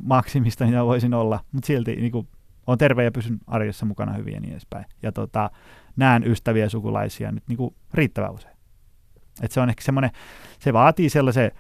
maksimista, 0.05 0.65
mitä 0.65 0.85
voisin 0.85 1.15
olla. 1.15 1.41
Mutta 1.53 1.67
silti 1.67 1.97
niin 1.97 2.13
kuin, 2.13 2.29
on 2.67 2.79
terve 2.79 3.05
ja 3.05 3.13
pysyn 3.13 3.39
arjessa 3.47 3.87
mukana 3.87 4.13
hyvin 4.13 4.35
ja 4.35 4.41
niin 4.41 4.53
edespäin. 4.53 4.85
Ja 5.03 5.13
tota, 5.13 5.51
näen 5.97 6.25
ystäviä 6.25 6.65
ja 6.65 6.71
sukulaisia 6.71 7.33
nyt 7.33 7.45
niin 7.49 7.57
kuin 7.57 7.75
riittävän 7.95 8.33
usein. 8.35 8.57
Et 9.43 9.53
se 9.53 9.61
on 9.61 9.69
ehkä 9.69 9.83
semmoinen, 9.83 10.11
se 10.59 10.73
vaatii 10.73 11.11
sellaisen 11.11 11.51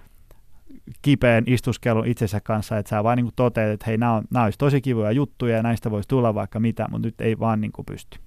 kipeän 1.02 1.44
istuskelun 1.46 2.06
itsensä 2.06 2.40
kanssa, 2.40 2.78
että 2.78 2.90
sä 2.90 3.04
vaan 3.04 3.16
niin 3.16 3.30
toteat, 3.36 3.70
että 3.70 3.86
hei, 3.86 3.98
nämä, 3.98 4.44
olisi 4.44 4.58
tosi 4.58 4.80
kivoja 4.80 5.12
juttuja 5.12 5.56
ja 5.56 5.62
näistä 5.62 5.90
voisi 5.90 6.08
tulla 6.08 6.34
vaikka 6.34 6.60
mitä, 6.60 6.86
mutta 6.90 7.08
nyt 7.08 7.20
ei 7.20 7.38
vaan 7.38 7.60
niin 7.60 7.72
pysty. 7.86 8.18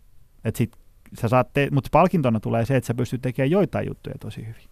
Et 0.46 0.56
sit 0.56 0.72
sä 1.22 1.28
saat 1.28 1.54
te- 1.54 1.68
mutta 1.72 1.90
palkintona 1.92 2.40
tulee 2.40 2.66
se, 2.66 2.76
että 2.76 2.88
sä 2.88 2.94
pystyt 2.94 3.22
tekemään 3.22 3.52
joitain 3.52 3.88
juttuja 3.88 4.16
tosi 4.20 4.42
hyvin. 4.42 4.70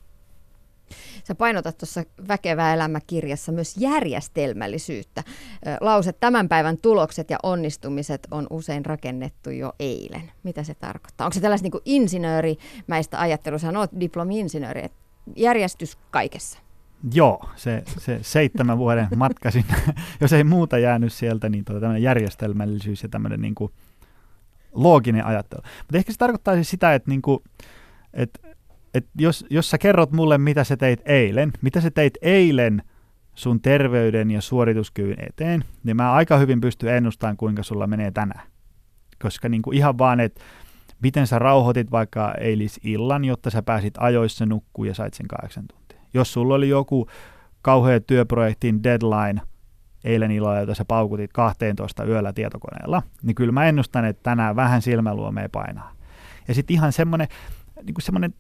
Sä 1.24 1.36
painotat 1.36 1.78
tuossa 1.78 2.04
Väkevä 2.28 2.74
elämä-kirjassa 2.74 3.52
myös 3.52 3.78
järjestelmällisyyttä. 3.78 5.24
Lause, 5.82 6.14
tämän 6.14 6.50
päivän 6.50 6.78
tulokset 6.78 7.30
ja 7.30 7.38
onnistumiset 7.44 8.28
on 8.32 8.48
usein 8.50 8.86
rakennettu 8.86 9.50
jo 9.50 9.74
eilen. 9.80 10.32
Mitä 10.44 10.64
se 10.64 10.74
tarkoittaa? 10.74 11.26
Onko 11.26 11.34
se 11.34 11.42
tällaista 11.42 11.68
niin 11.68 11.82
insinöörimäistä 11.86 13.20
ajattelua? 13.20 13.60
Sä 13.60 13.80
oot 13.80 13.92
diplomi-insinööri, 14.00 14.90
järjestys 15.36 15.98
kaikessa. 16.12 16.60
Joo, 17.14 17.50
se, 17.56 17.84
se 17.98 18.20
seitsemän 18.22 18.78
vuoden 18.78 19.08
matka 19.16 19.52
sinne, 19.52 19.76
jos 20.22 20.34
ei 20.34 20.44
muuta 20.44 20.78
jäänyt 20.78 21.14
sieltä, 21.14 21.50
niin 21.50 21.66
tuota, 21.66 21.80
tämmöinen 21.80 22.04
järjestelmällisyys 22.04 23.04
ja 23.04 23.10
tämmöinen 23.10 23.42
niin 23.42 23.56
kuin 23.56 23.72
looginen 24.78 25.26
ajattelu. 25.26 25.62
Mutta 25.80 25.98
ehkä 25.98 26.12
se 26.12 26.18
tarkoittaa 26.18 26.54
siis 26.54 26.70
sitä, 26.70 26.94
että, 26.94 27.10
niin 27.10 27.22
kuin, 27.22 27.40
että, 28.14 28.40
että 28.94 29.10
jos, 29.18 29.46
jos 29.50 29.70
sä 29.70 29.78
kerrot 29.78 30.12
mulle, 30.12 30.38
mitä 30.38 30.64
sä 30.64 30.78
teit 30.78 31.02
eilen, 31.06 31.52
mitä 31.62 31.82
sä 31.82 31.92
teit 31.92 32.14
eilen 32.22 32.82
sun 33.36 33.62
terveyden 33.62 34.32
ja 34.32 34.42
suorituskyvyn 34.42 35.26
eteen, 35.30 35.64
niin 35.84 35.96
mä 35.96 36.14
aika 36.14 36.38
hyvin 36.38 36.62
pystyn 36.62 36.96
ennustamaan, 36.96 37.38
kuinka 37.38 37.64
sulla 37.64 37.88
menee 37.88 38.12
tänään. 38.12 38.48
Koska 39.22 39.50
niin 39.50 39.62
kuin 39.62 39.78
ihan 39.78 39.98
vaan, 39.98 40.20
että 40.20 40.42
miten 41.02 41.28
sä 41.28 41.40
rauhoitit 41.40 41.92
vaikka 41.92 42.34
eilis 42.40 42.80
illan, 42.84 43.26
jotta 43.26 43.50
sä 43.50 43.62
pääsit 43.62 43.94
ajoissa 43.98 44.46
nukkuun 44.46 44.88
ja 44.88 44.94
sait 44.94 45.14
sen 45.14 45.28
kahdeksan 45.28 45.68
tuntia 45.68 45.88
jos 46.14 46.34
sulla 46.34 46.56
oli 46.56 46.70
joku 46.70 47.08
kauhea 47.62 48.00
työprojektin 48.00 48.84
deadline 48.84 49.42
eilen 50.08 50.32
illalla, 50.32 50.60
jota 50.60 50.76
sä 50.76 50.86
paukutit 50.86 51.34
12 51.34 52.04
yöllä 52.04 52.34
tietokoneella, 52.34 53.04
niin 53.24 53.36
kyllä 53.36 53.52
mä 53.52 53.66
ennustan, 53.66 54.06
että 54.06 54.24
tänään 54.24 54.56
vähän 54.56 54.82
silmäluomea 54.82 55.50
painaa. 55.52 55.92
Ja 56.48 56.54
sitten 56.54 56.74
ihan 56.74 56.92
semmoinen, 56.92 57.28
niin 57.84 57.96
semmoinen, 58.00 58.34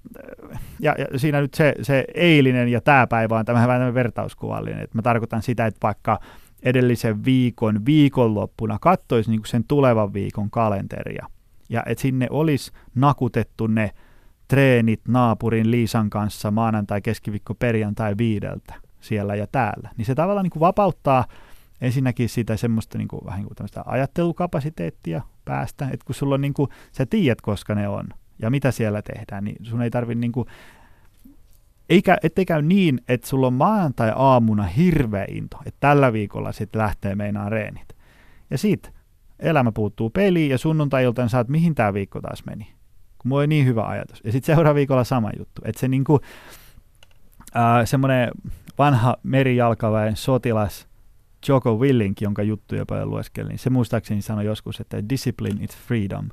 äh, 0.54 0.60
ja, 0.80 0.96
ja 0.98 1.20
siinä 1.20 1.42
nyt 1.42 1.54
se, 1.54 1.74
se 1.82 2.06
eilinen 2.14 2.68
ja 2.68 2.82
tämä 2.82 3.08
päivä 3.08 3.38
on 3.38 3.46
tämmöinen 3.46 3.68
vähän 3.68 3.94
vertauskuvallinen, 3.94 4.84
että 4.84 4.98
mä 4.98 5.02
tarkoitan 5.02 5.42
sitä, 5.42 5.66
että 5.66 5.80
vaikka 5.84 6.20
edellisen 6.64 7.26
viikon 7.26 7.86
viikonloppuna 7.86 8.78
katsoisi 8.82 9.32
niin 9.32 9.42
sen 9.46 9.64
tulevan 9.68 10.14
viikon 10.14 10.50
kalenteria, 10.50 11.28
ja 11.70 11.84
että 11.86 12.02
sinne 12.02 12.28
olisi 12.30 12.72
nakutettu 12.96 13.68
ne 13.68 13.92
treenit 14.48 15.02
naapurin 15.08 15.72
Liisan 15.72 16.10
kanssa 16.10 16.52
maanantai, 16.52 17.02
keskiviikko, 17.02 17.56
perjantai 17.56 18.16
viideltä 18.18 18.74
siellä 19.00 19.36
ja 19.36 19.48
täällä. 19.48 19.90
Niin 19.98 20.06
se 20.06 20.16
tavallaan 20.16 20.44
niin 20.44 20.60
vapauttaa 20.60 21.26
ensinnäkin 21.82 22.30
sitä 22.30 22.58
semmoista 22.58 22.98
niin 22.98 23.08
kuin, 23.08 23.26
vähän 23.26 23.40
niin 23.40 23.56
kuin 23.58 23.84
ajattelukapasiteettia 23.86 25.22
päästä, 25.46 25.86
että 25.86 26.06
kun 26.06 26.16
sulla 26.16 26.36
on 26.36 26.42
niin 26.42 26.54
kuin, 26.54 26.70
sä 26.92 27.06
tiedät, 27.06 27.42
koska 27.42 27.76
ne 27.76 27.88
on 27.88 28.08
ja 28.40 28.50
mitä 28.50 28.72
siellä 28.72 29.02
tehdään, 29.02 29.44
niin 29.44 29.66
sun 29.66 29.82
ei 29.82 29.90
tarvitse 29.90 30.20
niin 30.20 30.32
kuin, 30.32 30.48
eikä, 31.90 32.18
ettei 32.24 32.46
käy 32.46 32.62
niin, 32.62 33.02
että 33.08 33.28
sulla 33.28 33.48
on 33.48 33.54
maanantai-aamuna 33.54 34.64
hirveä 34.64 35.26
into, 35.30 35.58
että 35.66 35.78
tällä 35.80 36.14
viikolla 36.14 36.52
sitten 36.52 36.82
lähtee 36.82 37.16
meinaan 37.16 37.52
reenit. 37.52 37.88
Ja 38.50 38.58
sit 38.58 38.94
elämä 39.40 39.72
puuttuu 39.72 40.10
peliin 40.10 40.52
ja 40.52 40.58
sunnuntai-iltaan 40.58 41.30
saat, 41.30 41.48
mihin 41.48 41.76
tämä 41.76 41.94
viikko 41.94 42.22
taas 42.22 42.46
meni 42.46 42.78
kun 43.18 43.30
mulla 43.30 43.40
oli 43.40 43.48
niin 43.48 43.66
hyvä 43.66 43.88
ajatus. 43.88 44.22
Ja 44.24 44.32
sitten 44.32 44.56
seuraava 44.56 44.76
viikolla 44.76 45.04
sama 45.04 45.30
juttu. 45.38 45.62
Että 45.66 45.80
se 45.80 45.88
niinku, 45.88 46.20
äh, 47.56 47.86
semmoinen 47.86 48.32
vanha 48.78 49.18
merijalkaväen 49.24 50.16
sotilas 50.16 50.88
Joko 51.48 51.76
Willink, 51.76 52.22
jonka 52.22 52.44
juttuja 52.44 52.86
paljon 52.86 53.10
lueskelin, 53.10 53.60
se 53.60 53.70
muistaakseni 53.70 54.22
sanoi 54.22 54.46
joskus, 54.46 54.80
että 54.80 55.10
discipline 55.10 55.64
is 55.64 55.78
freedom. 55.78 56.30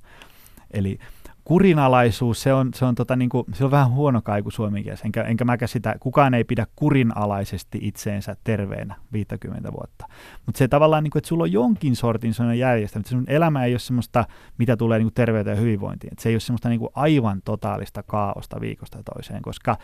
Eli 0.71 0.99
kurinalaisuus, 1.45 2.43
se 2.43 2.53
on, 2.55 2.71
se 2.75 2.85
on, 2.85 2.95
tota, 2.95 3.17
niin 3.17 3.29
kuin, 3.29 3.45
se 3.53 3.65
on 3.65 3.71
vähän 3.71 3.91
huono 3.91 4.23
kaiku 4.23 4.51
suomenkielessä, 4.51 5.05
enkä, 5.05 5.23
enkä 5.23 5.45
mäkä 5.45 5.67
sitä, 5.67 5.95
kukaan 6.01 6.35
ei 6.35 6.45
pidä 6.45 6.67
kurinalaisesti 6.77 7.79
itseensä 7.83 8.37
terveenä 8.45 8.95
50 9.13 9.73
vuotta. 9.73 10.07
Mutta 10.47 10.59
se 10.59 10.69
tavallaan, 10.69 11.05
niin 11.05 11.11
kuin, 11.11 11.21
että 11.21 11.29
sulla 11.29 11.43
on 11.43 11.53
jonkin 11.53 11.97
sortin 11.97 12.35
sellainen 12.35 12.59
järjestelmä, 12.59 13.01
että 13.01 13.11
sun 13.11 13.25
elämä 13.27 13.65
ei 13.65 13.73
ole 13.73 13.79
semmoista, 13.79 14.25
mitä 14.59 14.77
tulee 14.77 14.99
niin 14.99 15.07
kuin 15.07 15.15
terveyteen 15.15 15.57
ja 15.57 15.61
hyvinvointiin, 15.61 16.13
että 16.13 16.23
se 16.23 16.29
ei 16.29 16.35
ole 16.35 16.41
semmoista 16.41 16.69
niin 16.69 16.81
kuin 16.81 16.91
aivan 16.95 17.43
totaalista 17.45 18.03
kaaosta 18.03 18.61
viikosta 18.61 19.03
toiseen, 19.15 19.43
koska 19.43 19.77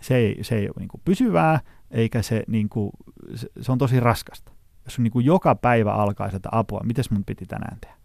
se 0.00 0.16
ei, 0.16 0.38
se 0.42 0.54
ei 0.54 0.66
ole 0.68 0.74
niin 0.78 0.88
kuin 0.88 1.00
pysyvää, 1.04 1.60
eikä 1.90 2.22
se, 2.22 2.42
niin 2.46 2.68
kuin, 2.68 2.90
se, 3.34 3.48
se 3.60 3.72
on 3.72 3.78
tosi 3.78 4.00
raskasta. 4.00 4.57
Jos 4.88 4.98
niin 4.98 5.10
kuin 5.10 5.26
joka 5.26 5.54
päivä 5.54 5.92
alkaa 5.92 6.30
sitä 6.30 6.48
apua, 6.52 6.80
miten 6.84 7.04
mun 7.10 7.24
piti 7.24 7.46
tänään 7.46 7.78
tehdä? 7.80 7.98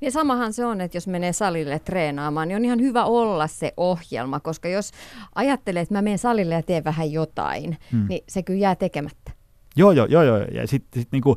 Niin 0.00 0.12
samahan 0.12 0.52
se 0.52 0.64
on, 0.64 0.80
että 0.80 0.96
jos 0.96 1.06
menee 1.06 1.32
salille 1.32 1.78
treenaamaan, 1.78 2.48
niin 2.48 2.56
on 2.56 2.64
ihan 2.64 2.80
hyvä 2.80 3.04
olla 3.04 3.46
se 3.46 3.72
ohjelma, 3.76 4.40
koska 4.40 4.68
jos 4.68 4.90
ajattelee, 5.34 5.82
että 5.82 5.94
mä 5.94 6.02
menen 6.02 6.18
salille 6.18 6.54
ja 6.54 6.62
teen 6.62 6.84
vähän 6.84 7.12
jotain, 7.12 7.76
hmm. 7.92 8.06
niin 8.08 8.24
se 8.28 8.42
kyllä 8.42 8.60
jää 8.60 8.74
tekemättä. 8.74 9.32
Joo, 9.76 9.92
joo, 9.92 10.06
joo, 10.06 10.22
joo. 10.22 10.38
ja 10.38 10.66
sitten 10.66 11.02
sit 11.02 11.12
niinku 11.12 11.36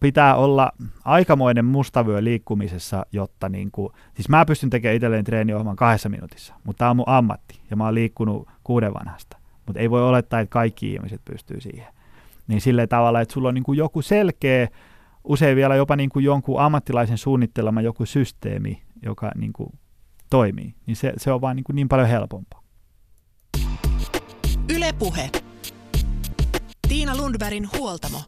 pitää 0.00 0.36
olla 0.36 0.72
aikamoinen 1.04 1.64
mustavyö 1.64 2.24
liikkumisessa, 2.24 3.06
jotta 3.12 3.48
niinku, 3.48 3.92
siis 4.14 4.28
mä 4.28 4.44
pystyn 4.44 4.70
tekemään 4.70 4.96
itselleen 4.96 5.24
treeniohjelman 5.24 5.76
kahdessa 5.76 6.08
minuutissa, 6.08 6.54
mutta 6.64 6.78
tämä 6.78 6.90
on 6.90 6.96
mun 6.96 7.08
ammatti 7.08 7.60
ja 7.70 7.76
mä 7.76 7.84
oon 7.84 7.94
liikkunut 7.94 8.48
kuuden 8.64 8.94
vanhasta. 8.94 9.36
Mutta 9.66 9.80
ei 9.80 9.90
voi 9.90 10.02
olettaa, 10.02 10.40
että 10.40 10.52
kaikki 10.52 10.92
ihmiset 10.92 11.20
pystyy 11.24 11.60
siihen. 11.60 11.95
Niin 12.46 12.60
sillä 12.60 12.86
tavalla, 12.86 13.20
että 13.20 13.34
sulla 13.34 13.48
on 13.48 13.54
niinku 13.54 13.72
joku 13.72 14.02
selkeä 14.02 14.68
usein 15.24 15.56
vielä 15.56 15.76
jopa 15.76 15.96
niin 15.96 16.10
kuin 16.10 16.24
jonkun 16.24 16.60
ammattilaisen 16.60 17.18
suunnittelema 17.18 17.82
joku 17.82 18.06
systeemi, 18.06 18.82
joka 19.02 19.32
niin 19.36 19.52
kuin 19.52 19.70
toimii, 20.30 20.74
niin 20.86 20.96
se, 20.96 21.12
se 21.16 21.32
on 21.32 21.40
vaan 21.40 21.56
niin, 21.56 21.64
kuin 21.64 21.76
niin 21.76 21.88
paljon 21.88 22.08
helpompaa. 22.08 22.62
Ylepuhe. 24.74 25.30
Tiina 26.88 27.16
Lundbergin 27.16 27.68
huoltamo. 27.78 28.18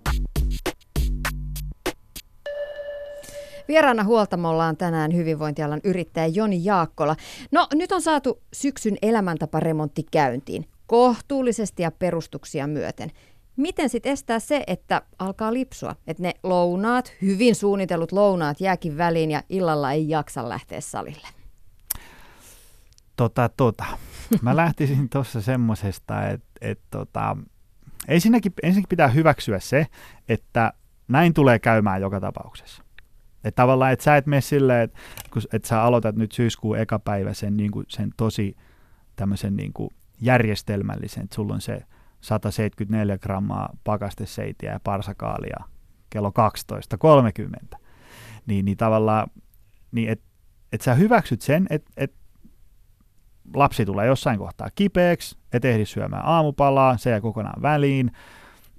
Vieraana 3.69 4.05
huoltamolla 4.05 4.67
on 4.67 4.77
tänään 4.77 5.15
hyvinvointialan 5.15 5.81
yrittäjä 5.85 6.27
Joni 6.27 6.65
Jaakkola. 6.65 7.17
No 7.53 7.67
nyt 7.75 7.93
on 7.93 8.03
saatu 8.03 8.43
syksyn 8.53 8.97
elämäntaparemontti 9.03 10.03
käyntiin 10.13 10.65
kohtuullisesti 10.87 11.83
ja 11.83 11.91
perustuksia 11.91 12.67
myöten. 12.67 13.11
Miten 13.59 13.89
sitten 13.89 14.13
estää 14.13 14.39
se, 14.39 14.65
että 14.67 15.03
alkaa 15.19 15.53
lipsua? 15.53 15.97
Että 16.07 16.23
ne 16.23 16.35
lounaat, 16.43 17.13
hyvin 17.23 17.55
suunnitellut 17.55 18.13
lounaat 18.13 18.61
jääkin 18.61 18.99
väliin 18.99 19.31
ja 19.31 19.43
illalla 19.49 19.93
ei 19.93 20.09
jaksa 20.09 20.49
lähteä 20.49 20.81
salille? 20.81 21.29
Tota, 23.17 23.51
tota. 23.57 23.85
Mä 24.43 24.57
lähtisin 24.63 25.09
tuossa 25.09 25.41
semmoisesta, 25.41 26.29
että 26.29 26.49
et, 26.61 26.81
tota, 26.91 27.37
ensinnäkin, 28.09 28.53
ensinnäkin 28.63 28.89
pitää 28.89 29.09
hyväksyä 29.09 29.59
se, 29.59 29.87
että 30.29 30.73
näin 31.09 31.35
tulee 31.35 31.59
käymään 31.59 32.01
joka 32.01 32.21
tapauksessa. 32.21 32.83
Että 33.45 33.63
tavallaan, 33.63 33.93
että 33.93 34.03
sä 34.03 34.17
et 34.17 34.27
mene 34.27 34.41
silleen, 34.41 34.81
että 34.81 34.99
et 35.53 35.65
sä 35.65 35.83
aloitat 35.83 36.17
nyt 36.17 36.33
syyskuun 36.33 36.79
eka 36.79 36.99
päivä 36.99 37.35
sen, 37.35 37.57
niin 37.57 37.71
kuin, 37.71 37.87
sen 37.89 38.11
tosi 38.17 38.57
tämmöisen 39.17 39.57
niin 39.57 39.73
kuin 39.73 39.91
järjestelmällisen, 40.21 41.25
että 41.25 41.35
sulla 41.35 41.55
on 41.55 41.61
se 41.61 41.83
174 42.21 43.19
grammaa 43.19 43.77
pakasteseitiä 43.85 44.73
ja 44.73 44.81
parsakaalia 44.85 45.65
kello 46.11 46.33
12.30, 47.75 47.79
niin, 48.47 48.65
niin 48.65 48.77
tavallaan, 48.77 49.31
niin 49.93 50.09
että 50.09 50.25
et 50.73 50.81
sä 50.81 50.95
hyväksyt 50.95 51.43
sen, 51.43 51.67
että 51.71 51.91
et 51.97 52.15
lapsi 53.55 53.85
tulee 53.85 54.07
jossain 54.07 54.39
kohtaa 54.39 54.69
kipeäksi, 54.75 55.39
et 55.53 55.65
ehdi 55.65 55.87
syömään 55.87 56.25
aamupalaa, 56.25 56.97
se 56.97 57.11
jää 57.11 57.21
kokonaan 57.21 57.63
väliin, 57.63 58.11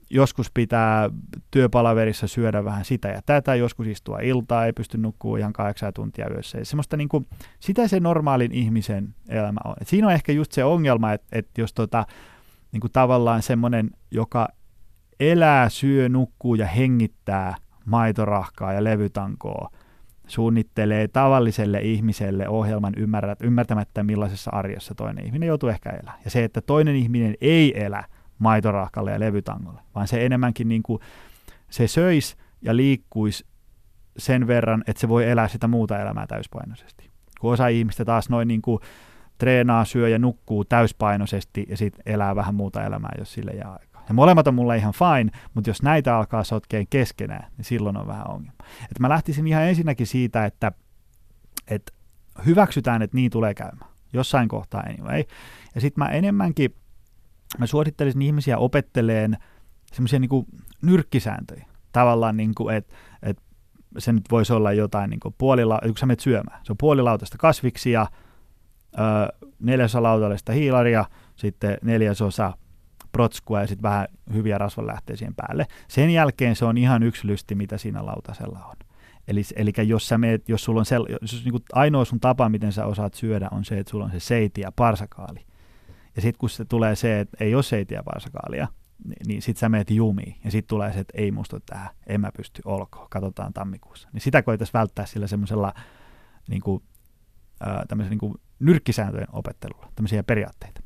joskus 0.09 0.51
pitää 0.53 1.09
työpalaverissa 1.51 2.27
syödä 2.27 2.63
vähän 2.63 2.85
sitä 2.85 3.07
ja 3.07 3.21
tätä, 3.25 3.55
joskus 3.55 3.87
istua 3.87 4.19
iltaa, 4.19 4.65
ei 4.65 4.73
pysty 4.73 4.97
nukkuu 4.97 5.35
ihan 5.35 5.53
kahdeksan 5.53 5.93
tuntia 5.93 6.29
yössä. 6.33 6.57
Ja 6.57 6.65
semmoista 6.65 6.97
niin 6.97 7.09
kuin, 7.09 7.27
sitä 7.59 7.87
se 7.87 7.99
normaalin 7.99 8.51
ihmisen 8.51 9.15
elämä 9.29 9.59
on. 9.65 9.73
Et 9.81 9.87
siinä 9.87 10.07
on 10.07 10.13
ehkä 10.13 10.31
just 10.31 10.51
se 10.51 10.63
ongelma, 10.63 11.13
että, 11.13 11.27
että 11.31 11.61
jos 11.61 11.73
tota, 11.73 12.05
niin 12.71 12.81
kuin 12.81 12.91
tavallaan 12.91 13.41
semmoinen, 13.41 13.89
joka 14.11 14.47
elää, 15.19 15.69
syö, 15.69 16.09
nukkuu 16.09 16.55
ja 16.55 16.67
hengittää 16.67 17.55
maitorahkaa 17.85 18.73
ja 18.73 18.83
levytankoa, 18.83 19.69
suunnittelee 20.27 21.07
tavalliselle 21.07 21.79
ihmiselle 21.79 22.49
ohjelman 22.49 22.93
ymmärtämättä 23.39 24.03
millaisessa 24.03 24.51
arjessa 24.53 24.95
toinen 24.95 25.25
ihminen 25.25 25.47
joutuu 25.47 25.69
ehkä 25.69 25.89
elää. 25.89 26.17
Ja 26.25 26.31
se, 26.31 26.43
että 26.43 26.61
toinen 26.61 26.95
ihminen 26.95 27.35
ei 27.41 27.83
elä 27.83 28.03
maitorahkalle 28.39 29.11
ja 29.11 29.19
levytangolle, 29.19 29.81
vaan 29.95 30.07
se 30.07 30.25
enemmänkin 30.25 30.67
niin 30.67 30.83
kuin, 30.83 30.99
se 31.69 31.87
söisi 31.87 32.35
ja 32.61 32.75
liikkuisi 32.75 33.45
sen 34.17 34.47
verran, 34.47 34.83
että 34.87 34.99
se 34.99 35.09
voi 35.09 35.29
elää 35.29 35.47
sitä 35.47 35.67
muuta 35.67 35.99
elämää 35.99 36.27
täyspainoisesti. 36.27 37.09
Kun 37.39 37.53
osa 37.53 37.67
ihmistä 37.67 38.05
taas 38.05 38.29
noin 38.29 38.47
niin 38.47 38.61
kuin 38.61 38.79
treenaa, 39.39 39.85
syö 39.85 40.09
ja 40.09 40.19
nukkuu 40.19 40.65
täyspainoisesti 40.65 41.65
ja 41.69 41.77
sitten 41.77 42.01
elää 42.05 42.35
vähän 42.35 42.55
muuta 42.55 42.83
elämää, 42.83 43.11
jos 43.17 43.33
sille 43.33 43.51
jää 43.51 43.71
aikaa. 43.71 44.03
Ja 44.07 44.13
molemmat 44.13 44.47
on 44.47 44.55
mulle 44.55 44.77
ihan 44.77 44.93
fine, 44.93 45.31
mutta 45.53 45.69
jos 45.69 45.81
näitä 45.81 46.17
alkaa 46.17 46.43
sotkeen 46.43 46.87
keskenään, 46.89 47.51
niin 47.57 47.65
silloin 47.65 47.97
on 47.97 48.07
vähän 48.07 48.29
ongelma. 48.29 48.63
Et 48.91 48.99
mä 48.99 49.09
lähtisin 49.09 49.47
ihan 49.47 49.63
ensinnäkin 49.63 50.07
siitä, 50.07 50.45
että, 50.45 50.71
että 51.67 51.91
hyväksytään, 52.45 53.01
että 53.01 53.17
niin 53.17 53.31
tulee 53.31 53.53
käymään. 53.53 53.91
Jossain 54.13 54.47
kohtaa 54.47 54.81
anyway. 54.81 55.23
Ja 55.75 55.81
sitten 55.81 56.03
mä 56.03 56.09
enemmänkin, 56.09 56.75
mä 57.57 57.65
suosittelisin 57.65 58.21
ihmisiä 58.21 58.57
opetteleen 58.57 59.37
semmoisia 59.93 60.19
niin 60.19 60.45
nyrkkisääntöjä. 60.81 61.65
Tavallaan, 61.91 62.37
niin 62.37 62.55
kuin, 62.55 62.75
että, 62.75 62.95
että 63.23 63.43
se 63.97 64.11
nyt 64.13 64.23
voisi 64.31 64.53
olla 64.53 64.73
jotain 64.73 65.09
niin 65.09 65.19
puolila, 65.37 65.79
kun 65.83 65.97
sä 65.97 66.05
menet 66.05 66.19
syömään. 66.19 66.59
Se 66.63 66.71
on 66.71 66.77
puolilautasta 66.77 67.37
kasviksia, 67.37 68.07
neljäsosa 69.59 70.03
lautallista 70.03 70.51
hiilaria, 70.51 71.05
sitten 71.35 71.77
neljäsosa 71.81 72.53
protskua 73.11 73.61
ja 73.61 73.67
sitten 73.67 73.83
vähän 73.83 74.07
hyviä 74.33 74.57
rasvanlähteisiin 74.57 75.35
päälle. 75.35 75.65
Sen 75.87 76.09
jälkeen 76.09 76.55
se 76.55 76.65
on 76.65 76.77
ihan 76.77 77.03
yksilösti, 77.03 77.55
mitä 77.55 77.77
siinä 77.77 78.05
lautasella 78.05 78.65
on. 78.65 78.75
Eli, 79.27 79.41
eli 79.55 79.73
jos, 79.87 80.07
sä 80.07 80.17
meet, 80.17 80.49
jos 80.49 80.63
sulla 80.63 80.79
on 80.79 80.85
sel, 80.85 81.05
jos 81.21 81.45
niin 81.45 81.63
ainoa 81.73 82.05
sun 82.05 82.19
tapa, 82.19 82.49
miten 82.49 82.71
sä 82.71 82.85
osaat 82.85 83.13
syödä, 83.13 83.47
on 83.51 83.65
se, 83.65 83.79
että 83.79 83.91
sulla 83.91 84.05
on 84.05 84.11
se 84.11 84.19
seiti 84.19 84.61
ja 84.61 84.71
parsakaali. 84.71 85.45
Ja 86.15 86.21
sitten 86.21 86.39
kun 86.39 86.49
se 86.49 86.65
tulee 86.65 86.95
se, 86.95 87.19
että 87.19 87.37
ei 87.43 87.55
ole 87.55 87.63
seitiä 87.63 88.03
parsakaalia, 88.03 88.67
niin, 89.05 89.17
niin 89.27 89.41
sitten 89.41 89.59
sä 89.59 89.69
meet 89.69 89.91
jumiin. 89.91 90.35
Ja 90.43 90.51
sitten 90.51 90.69
tulee 90.69 90.93
se, 90.93 90.99
että 90.99 91.17
ei 91.17 91.31
musta 91.31 91.59
tähän, 91.65 91.89
en 92.07 92.21
mä 92.21 92.29
pysty, 92.37 92.61
olkoon, 92.65 93.07
katsotaan 93.09 93.53
tammikuussa. 93.53 94.09
Niin 94.13 94.21
sitä 94.21 94.41
koitaisiin 94.41 94.73
välttää 94.73 95.05
sillä 95.05 95.27
semmoisella 95.27 95.73
niin 96.49 96.61
kuin, 96.61 96.83
äh, 97.67 98.09
niin 98.09 98.19
kuin 98.19 98.33
nyrkkisääntöjen 98.59 99.27
opettelulla, 99.33 99.91
tämmöisiä 99.95 100.23
periaatteita. 100.23 100.81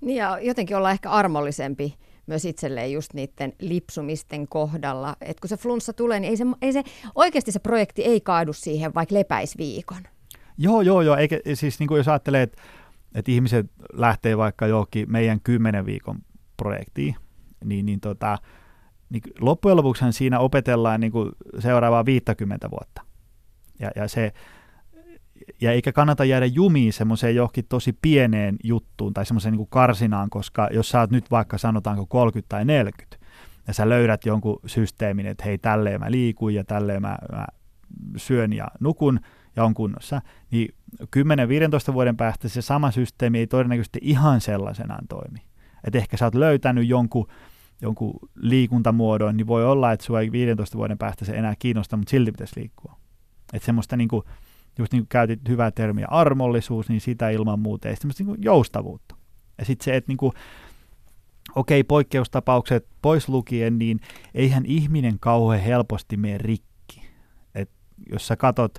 Niin 0.00 0.16
ja 0.16 0.38
jotenkin 0.40 0.76
olla 0.76 0.90
ehkä 0.90 1.10
armollisempi 1.10 1.94
myös 2.26 2.44
itselleen 2.44 2.92
just 2.92 3.14
niiden 3.14 3.52
lipsumisten 3.60 4.48
kohdalla. 4.48 5.16
Et 5.20 5.40
kun 5.40 5.48
se 5.48 5.56
flunssa 5.56 5.92
tulee, 5.92 6.20
niin 6.20 6.30
ei 6.30 6.36
se, 6.36 6.44
ei 6.62 6.72
se, 6.72 6.82
oikeasti 7.14 7.52
se 7.52 7.58
projekti 7.58 8.02
ei 8.04 8.20
kaadu 8.20 8.52
siihen, 8.52 8.94
vaikka 8.94 9.14
lepäisi 9.14 9.58
viikon. 9.58 10.02
Joo, 10.58 10.80
joo, 10.80 11.02
joo. 11.02 11.16
Eikä, 11.16 11.40
siis 11.54 11.78
niin 11.78 11.88
kuin 11.88 11.98
jos 11.98 12.08
ajattelee, 12.08 12.42
että, 12.42 12.62
että 13.14 13.30
ihmiset 13.30 13.66
lähtee 13.92 14.36
vaikka 14.36 14.66
johonkin 14.66 15.12
meidän 15.12 15.40
kymmenen 15.40 15.86
viikon 15.86 16.18
projektiin, 16.56 17.16
niin, 17.64 17.86
niin, 17.86 18.00
tota, 18.00 18.38
niin 19.10 19.22
loppujen 19.40 19.76
lopuksi 19.76 20.04
siinä 20.10 20.38
opetellaan 20.38 21.00
niin 21.00 21.12
kuin 21.12 21.32
seuraavaa 21.58 22.04
50 22.04 22.70
vuotta. 22.70 23.02
Ja, 23.80 23.90
ja 23.96 24.08
se, 24.08 24.32
ja 25.60 25.72
eikä 25.72 25.92
kannata 25.92 26.24
jäädä 26.24 26.46
jumiin 26.46 26.92
semmoiseen 26.92 27.34
johonkin 27.34 27.64
tosi 27.68 27.98
pieneen 28.02 28.56
juttuun 28.64 29.14
tai 29.14 29.26
semmoiseen 29.26 29.54
niin 29.54 29.66
karsinaan, 29.68 30.30
koska 30.30 30.68
jos 30.72 30.88
sä 30.88 31.00
oot 31.00 31.10
nyt 31.10 31.30
vaikka 31.30 31.58
sanotaanko 31.58 32.06
30 32.06 32.48
tai 32.48 32.64
40, 32.64 33.16
ja 33.66 33.74
sä 33.74 33.88
löydät 33.88 34.26
jonkun 34.26 34.60
systeemin, 34.66 35.26
että 35.26 35.44
hei, 35.44 35.58
tälleen 35.58 36.00
mä 36.00 36.10
liikun 36.10 36.54
ja 36.54 36.64
tälleen 36.64 37.02
mä, 37.02 37.18
mä 37.32 37.46
syön 38.16 38.52
ja 38.52 38.68
nukun 38.80 39.20
ja 39.56 39.64
on 39.64 39.74
kunnossa, 39.74 40.22
niin 40.50 40.74
10-15 41.02 41.92
vuoden 41.92 42.16
päästä 42.16 42.48
se 42.48 42.62
sama 42.62 42.90
systeemi 42.90 43.38
ei 43.38 43.46
todennäköisesti 43.46 43.98
ihan 44.02 44.40
sellaisenaan 44.40 45.06
toimi. 45.08 45.38
Että 45.84 45.98
ehkä 45.98 46.16
sä 46.16 46.24
oot 46.24 46.34
löytänyt 46.34 46.88
jonkun, 46.88 47.26
jonkun 47.82 48.14
liikuntamuodon, 48.34 49.36
niin 49.36 49.46
voi 49.46 49.64
olla, 49.64 49.92
että 49.92 50.06
sua 50.06 50.20
ei 50.20 50.32
15 50.32 50.78
vuoden 50.78 50.98
päästä 50.98 51.24
se 51.24 51.32
enää 51.32 51.54
kiinnosta, 51.58 51.96
mutta 51.96 52.10
silti 52.10 52.32
pitäisi 52.32 52.60
liikkua. 52.60 52.96
Että 53.52 53.66
semmoista 53.66 53.96
niin 53.96 54.08
kuin, 54.08 54.22
just 54.78 54.92
niin 54.92 55.02
kuin 55.02 55.08
käytit 55.08 55.40
hyvää 55.48 55.70
termiä 55.70 56.06
armollisuus, 56.10 56.88
niin 56.88 57.00
sitä 57.00 57.30
ilman 57.30 57.58
muuta 57.58 57.88
ei 57.88 57.96
semmoista 57.96 58.24
niin 58.24 58.36
joustavuutta. 58.42 59.16
Ja 59.58 59.64
sitten 59.64 59.84
se, 59.84 59.96
että 59.96 60.10
niin 60.10 60.16
kuin, 60.16 60.32
okei, 61.54 61.80
okay, 61.80 61.86
poikkeustapaukset 61.88 62.86
pois 63.02 63.28
lukien, 63.28 63.78
niin 63.78 64.00
eihän 64.34 64.66
ihminen 64.66 65.18
kauhean 65.20 65.62
helposti 65.62 66.16
mene 66.16 66.38
rikki. 66.38 67.02
Et 67.54 67.70
jos 68.10 68.26
sä 68.26 68.36
katot 68.36 68.78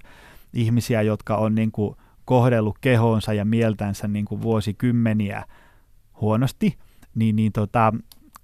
ihmisiä, 0.53 1.01
jotka 1.01 1.35
on 1.35 1.55
niin 1.55 1.71
kuin 1.71 1.95
kohdellut 2.25 2.77
kehonsa 2.81 3.33
ja 3.33 3.45
mieltänsä 3.45 4.07
niin 4.07 4.25
kuin 4.25 4.41
vuosikymmeniä 4.41 5.45
huonosti, 6.21 6.77
niin, 7.15 7.35
niin, 7.35 7.51
tota, 7.51 7.93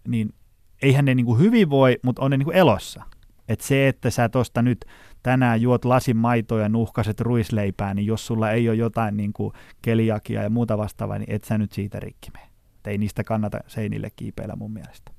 niin 0.07 0.33
eihän 0.81 1.05
ne 1.05 1.15
niin 1.15 1.25
kuin 1.25 1.39
hyvin 1.39 1.69
voi, 1.69 1.99
mutta 2.03 2.21
on 2.21 2.31
ne 2.31 2.37
niin 2.37 2.45
kuin 2.45 2.57
elossa. 2.57 3.03
Et 3.51 3.61
se, 3.61 3.87
että 3.87 4.09
sä 4.09 4.29
tuosta 4.29 4.61
nyt 4.61 4.85
tänään 5.23 5.61
juot 5.61 5.85
lasin 5.85 6.17
maitoa 6.17 6.59
ja 6.59 6.69
nuhkaset 6.69 7.21
ruisleipää, 7.21 7.93
niin 7.93 8.07
jos 8.07 8.27
sulla 8.27 8.51
ei 8.51 8.69
ole 8.69 8.77
jotain 8.77 9.17
niin 9.17 9.33
kuin 9.33 9.53
keliakia 9.81 10.43
ja 10.43 10.49
muuta 10.49 10.77
vastaavaa, 10.77 11.19
niin 11.19 11.31
et 11.31 11.43
sä 11.43 11.57
nyt 11.57 11.71
siitä 11.71 11.99
rikki 11.99 12.31
mene. 12.33 12.47
Ei 12.87 12.97
niistä 12.97 13.23
kannata 13.23 13.59
seinille 13.67 14.09
kiipeillä 14.15 14.55
mun 14.55 14.71
mielestä. 14.71 15.11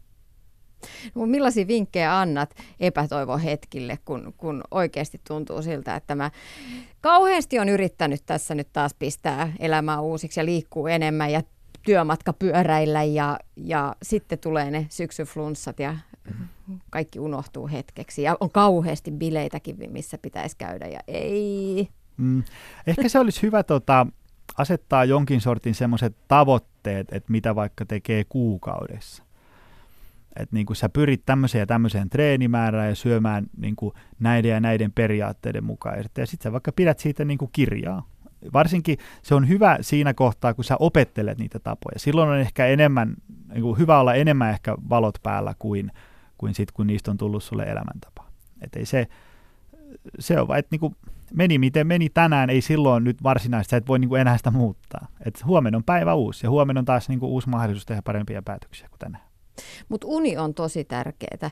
No, 1.14 1.26
millaisia 1.26 1.66
vinkkejä 1.66 2.18
annat 2.18 2.54
epätoivon 2.80 3.40
hetkille, 3.40 3.98
kun, 4.04 4.34
kun 4.36 4.64
oikeasti 4.70 5.20
tuntuu 5.28 5.62
siltä, 5.62 5.96
että 5.96 6.14
mä 6.14 6.30
kauheasti 7.00 7.58
on 7.58 7.68
yrittänyt 7.68 8.22
tässä 8.26 8.54
nyt 8.54 8.68
taas 8.72 8.94
pistää 8.94 9.52
elämää 9.58 10.00
uusiksi 10.00 10.40
ja 10.40 10.44
liikkuu 10.44 10.86
enemmän 10.86 11.32
ja 11.32 11.42
työmatkapyöräillä 11.82 13.02
ja, 13.02 13.38
ja 13.56 13.96
sitten 14.02 14.38
tulee 14.38 14.70
ne 14.70 14.86
syksyflunssat 14.90 15.78
ja 15.78 15.96
kaikki 16.90 17.18
unohtuu 17.18 17.68
hetkeksi. 17.68 18.22
Ja 18.22 18.36
on 18.40 18.50
kauheasti 18.50 19.10
bileitäkin, 19.10 19.76
missä 19.90 20.18
pitäisi 20.18 20.56
käydä 20.56 20.86
ja 20.86 21.00
ei. 21.06 21.88
Mm. 22.16 22.42
Ehkä 22.86 23.08
se 23.08 23.18
olisi 23.18 23.42
hyvä 23.42 23.62
tota, 23.62 24.06
asettaa 24.58 25.04
jonkin 25.04 25.40
sortin 25.40 25.74
semmoiset 25.74 26.16
tavoitteet, 26.28 27.08
että 27.12 27.32
mitä 27.32 27.54
vaikka 27.54 27.86
tekee 27.86 28.24
kuukaudessa. 28.28 29.22
Että 30.36 30.56
niin 30.56 30.66
sä 30.72 30.88
pyrit 30.88 31.22
tämmöiseen 31.26 31.60
ja 31.60 31.66
tämmöiseen 31.66 32.10
treenimäärään 32.10 32.88
ja 32.88 32.94
syömään 32.94 33.46
niin 33.56 33.76
kuin 33.76 33.94
näiden 34.18 34.50
ja 34.50 34.60
näiden 34.60 34.92
periaatteiden 34.92 35.64
mukaisesti. 35.64 36.20
Ja 36.20 36.26
sitten 36.26 36.44
sä 36.44 36.52
vaikka 36.52 36.72
pidät 36.72 36.98
siitä 36.98 37.24
niin 37.24 37.38
kuin 37.38 37.50
kirjaa. 37.52 38.08
Varsinkin 38.52 38.98
se 39.22 39.34
on 39.34 39.48
hyvä 39.48 39.78
siinä 39.80 40.14
kohtaa, 40.14 40.54
kun 40.54 40.64
sä 40.64 40.76
opettelet 40.78 41.38
niitä 41.38 41.58
tapoja. 41.58 41.98
Silloin 41.98 42.28
on 42.28 42.38
ehkä 42.38 42.66
enemmän, 42.66 43.14
niin 43.52 43.62
kuin 43.62 43.78
hyvä 43.78 44.00
olla 44.00 44.14
enemmän 44.14 44.50
ehkä 44.50 44.76
valot 44.88 45.18
päällä 45.22 45.54
kuin– 45.58 45.92
kuin 46.42 46.54
sitten, 46.54 46.74
kun 46.74 46.86
niistä 46.86 47.10
on 47.10 47.16
tullut 47.16 47.42
sulle 47.42 47.62
elämäntapa. 47.62 48.24
Et 48.60 48.76
ei 48.76 48.86
se, 48.86 49.06
se 50.18 50.40
on 50.40 50.48
vaan, 50.48 50.58
että 50.58 50.68
niinku, 50.70 50.94
meni 51.34 51.58
miten 51.58 51.86
meni 51.86 52.08
tänään, 52.08 52.50
ei 52.50 52.60
silloin 52.60 53.04
nyt 53.04 53.22
varsinaisesti, 53.22 53.70
sä 53.70 53.76
et 53.76 53.88
voi 53.88 53.98
niinku 53.98 54.14
enää 54.14 54.36
sitä 54.36 54.50
muuttaa. 54.50 55.06
Et 55.26 55.44
huomenna 55.44 55.76
on 55.76 55.84
päivä 55.84 56.14
uusi 56.14 56.46
ja 56.46 56.50
huomenna 56.50 56.78
on 56.78 56.84
taas 56.84 57.08
niinku 57.08 57.26
uusi 57.26 57.48
mahdollisuus 57.48 57.86
tehdä 57.86 58.02
parempia 58.02 58.42
päätöksiä 58.42 58.88
kuin 58.88 58.98
tänään. 58.98 59.24
Mutta 59.88 60.06
uni 60.06 60.36
on 60.36 60.54
tosi 60.54 60.84
tärkeää. 60.84 61.50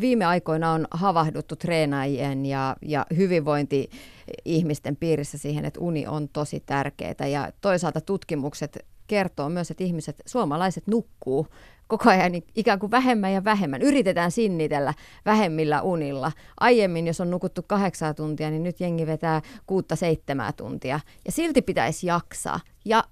Viime 0.00 0.24
aikoina 0.24 0.72
on 0.72 0.86
havahduttu 0.90 1.56
treenaajien 1.56 2.46
ja, 2.46 2.76
ja 2.82 3.06
hyvinvointi-ihmisten 3.16 4.96
piirissä 4.96 5.38
siihen, 5.38 5.64
että 5.64 5.80
uni 5.80 6.06
on 6.06 6.28
tosi 6.28 6.62
tärkeää. 6.66 7.26
Ja 7.32 7.52
toisaalta 7.60 8.00
tutkimukset 8.00 8.78
kertoo 9.06 9.48
myös, 9.48 9.70
että 9.70 9.84
ihmiset, 9.84 10.22
suomalaiset 10.26 10.86
nukkuu 10.86 11.46
koko 11.88 12.10
ajan 12.10 12.32
ikään 12.54 12.78
kuin 12.78 12.90
vähemmän 12.90 13.32
ja 13.32 13.44
vähemmän. 13.44 13.82
Yritetään 13.82 14.30
sinnitellä 14.30 14.94
vähemmillä 15.26 15.82
unilla. 15.82 16.32
Aiemmin, 16.60 17.06
jos 17.06 17.20
on 17.20 17.30
nukuttu 17.30 17.62
kahdeksaa 17.62 18.14
tuntia, 18.14 18.50
niin 18.50 18.62
nyt 18.62 18.80
jengi 18.80 19.06
vetää 19.06 19.42
kuutta 19.66 19.96
seitsemää 19.96 20.52
tuntia. 20.52 21.00
Ja 21.24 21.32
silti 21.32 21.62
pitäisi 21.62 22.06
jaksaa. 22.06 22.60
Ja 22.84 23.04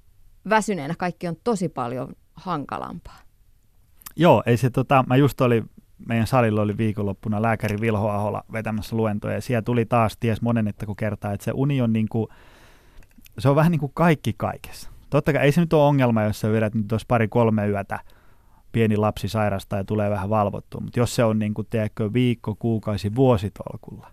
väsyneenä 0.49 0.95
kaikki 0.99 1.29
on 1.29 1.37
tosi 1.45 1.69
paljon 1.69 2.13
hankalampaa. 2.35 3.19
Joo, 4.17 4.43
ei 4.47 4.57
se 4.57 4.71
tota, 4.71 5.05
mä 5.09 5.17
just 5.17 5.41
oli, 5.41 5.65
meidän 6.09 6.27
salilla 6.27 6.63
oli 6.63 6.77
viikonloppuna 6.77 7.43
lääkäri 7.43 7.81
Vilho 7.81 8.09
Ahola 8.09 8.45
vetämässä 8.53 8.97
luentoja, 8.97 9.35
ja 9.35 9.41
siellä 9.41 9.63
tuli 9.63 9.87
taas 9.87 10.17
ties 10.17 10.43
monen, 10.43 10.69
että 10.69 10.87
kun 10.87 10.97
kertaa, 10.97 11.33
että 11.33 11.45
se 11.45 11.53
uni 11.55 11.81
on 11.81 11.93
niin 11.93 12.09
kuin, 12.09 12.27
se 13.39 13.49
on 13.49 13.57
vähän 13.57 13.73
niin 13.73 13.81
kuin 13.81 13.93
kaikki 13.95 14.35
kaikessa. 14.37 14.91
Totta 15.11 15.33
kai 15.33 15.43
ei 15.43 15.53
se 15.53 15.61
nyt 15.61 15.73
ole 15.73 15.85
ongelma, 15.85 16.23
jos 16.23 16.41
sä 16.41 16.53
vedät 16.53 16.75
nyt 16.75 16.87
pari 17.09 17.29
kolme 17.29 17.69
yötä– 17.69 18.01
pieni 18.73 18.97
lapsi 18.97 19.29
sairastaa 19.29 19.79
ja 19.79 19.85
tulee 19.85 20.11
vähän 20.11 20.31
valvottua. 20.31 20.81
Mutta 20.81 21.01
jos 21.01 21.17
se 21.17 21.25
on 21.25 21.39
niin 21.39 21.55
kuin, 21.55 21.67
teekö, 21.71 22.13
viikko, 22.13 22.55
kuukausi, 22.59 23.15
vuositolkulla, 23.15 24.11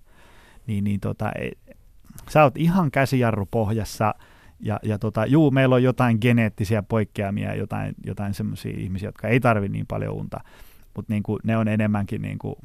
niin, 0.67 0.83
niin 0.83 0.99
tota, 0.99 1.31
ei, 1.31 1.51
sä 2.29 2.43
oot 2.43 2.57
ihan 2.57 2.91
käsijarru 2.91 3.45
pohjassa 3.51 4.15
ja, 4.59 4.79
ja 4.83 4.99
tota, 4.99 5.25
juu, 5.25 5.51
meillä 5.51 5.75
on 5.75 5.83
jotain 5.83 6.17
geneettisiä 6.21 6.83
poikkeamia, 6.83 7.55
jotain, 7.55 7.95
jotain 8.05 8.33
semmoisia 8.33 8.73
ihmisiä, 8.77 9.07
jotka 9.07 9.27
ei 9.27 9.39
tarvi 9.39 9.69
niin 9.69 9.85
paljon 9.87 10.13
unta, 10.13 10.39
mutta 10.95 11.13
niin 11.13 11.23
ne 11.43 11.57
on 11.57 11.67
enemmänkin 11.67 12.21
niin 12.21 12.39
kuin, 12.39 12.55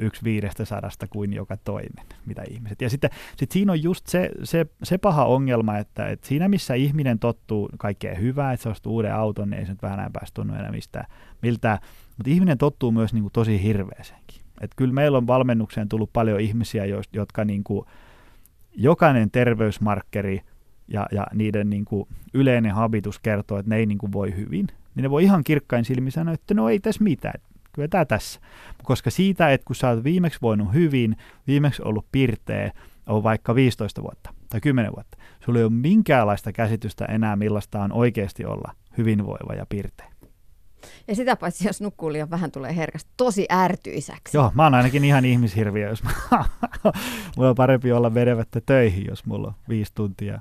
yksi 0.00 0.24
viidestä 0.24 0.64
sadasta 0.64 1.06
kuin 1.08 1.32
joka 1.32 1.56
toinen, 1.56 2.06
mitä 2.26 2.42
ihmiset. 2.50 2.80
Ja 2.80 2.90
sitten 2.90 3.10
sit 3.36 3.50
siinä 3.50 3.72
on 3.72 3.82
just 3.82 4.06
se, 4.06 4.30
se, 4.44 4.66
se 4.82 4.98
paha 4.98 5.24
ongelma, 5.24 5.78
että, 5.78 6.08
että 6.08 6.28
siinä 6.28 6.48
missä 6.48 6.74
ihminen 6.74 7.18
tottuu 7.18 7.70
kaikkeen 7.78 8.20
hyvää, 8.20 8.52
että 8.52 8.62
se 8.62 8.68
ostuu 8.68 8.94
uuden 8.94 9.14
auton, 9.14 9.50
niin 9.50 9.60
ei 9.60 9.66
se 9.66 9.72
nyt 9.72 9.82
vähän 9.82 10.12
päästä 10.12 10.34
tunnu 10.34 10.54
enää 10.54 10.72
mistään 10.72 11.06
miltään, 11.42 11.78
mutta 12.16 12.30
ihminen 12.30 12.58
tottuu 12.58 12.92
myös 12.92 13.12
niin 13.12 13.22
kuin 13.22 13.32
tosi 13.32 13.62
hirveäsenkin. 13.62 14.40
Että 14.60 14.76
kyllä 14.76 14.94
meillä 14.94 15.18
on 15.18 15.26
valmennukseen 15.26 15.88
tullut 15.88 16.12
paljon 16.12 16.40
ihmisiä, 16.40 16.84
jotka 17.12 17.44
niin 17.44 17.64
kuin, 17.64 17.86
jokainen 18.76 19.30
terveysmarkkeri 19.30 20.40
ja, 20.88 21.06
ja 21.12 21.26
niiden 21.34 21.70
niin 21.70 21.84
kuin 21.84 22.08
yleinen 22.34 22.72
habitus 22.72 23.18
kertoo, 23.18 23.58
että 23.58 23.70
ne 23.70 23.76
ei 23.76 23.86
niin 23.86 23.98
kuin 23.98 24.12
voi 24.12 24.36
hyvin, 24.36 24.66
niin 24.94 25.02
ne 25.02 25.10
voi 25.10 25.24
ihan 25.24 25.44
kirkkain 25.44 25.84
silmin 25.84 26.12
sanoa, 26.12 26.34
että 26.34 26.54
no 26.54 26.68
ei 26.68 26.80
tässä 26.80 27.04
mitään, 27.04 27.40
kyllä 27.80 27.88
tämä 27.88 28.04
tässä. 28.04 28.40
Koska 28.82 29.10
siitä, 29.10 29.52
että 29.52 29.64
kun 29.64 29.76
sä 29.76 29.88
oot 29.88 30.04
viimeksi 30.04 30.38
voinut 30.42 30.72
hyvin, 30.72 31.16
viimeksi 31.46 31.82
ollut 31.82 32.06
pirteä, 32.12 32.72
on 33.06 33.22
vaikka 33.22 33.54
15 33.54 34.02
vuotta 34.02 34.34
tai 34.48 34.60
10 34.60 34.92
vuotta, 34.96 35.18
sulla 35.44 35.58
ei 35.58 35.64
ole 35.64 35.72
minkäänlaista 35.72 36.52
käsitystä 36.52 37.04
enää, 37.04 37.36
millaista 37.36 37.82
on 37.82 37.92
oikeasti 37.92 38.44
olla 38.44 38.74
hyvinvoiva 38.98 39.54
ja 39.54 39.66
pirteä. 39.68 40.12
Ja 41.08 41.14
sitä 41.14 41.36
paitsi, 41.36 41.66
jos 41.66 41.80
nukkuu 41.80 42.12
liian 42.12 42.30
vähän, 42.30 42.50
tulee 42.50 42.76
herkästi 42.76 43.10
tosi 43.16 43.46
ärtyisäksi. 43.52 44.36
Joo, 44.36 44.52
mä 44.54 44.62
oon 44.62 44.74
ainakin 44.74 45.04
ihan 45.04 45.24
ihmishirviö, 45.24 45.88
jos 45.88 46.02
mä, 46.02 46.10
mulla 47.36 47.50
on 47.50 47.54
parempi 47.54 47.92
olla 47.92 48.14
vedevettä 48.14 48.60
töihin, 48.60 49.06
jos 49.08 49.26
mulla 49.26 49.48
on 49.48 49.54
viisi 49.68 49.92
tuntia 49.94 50.40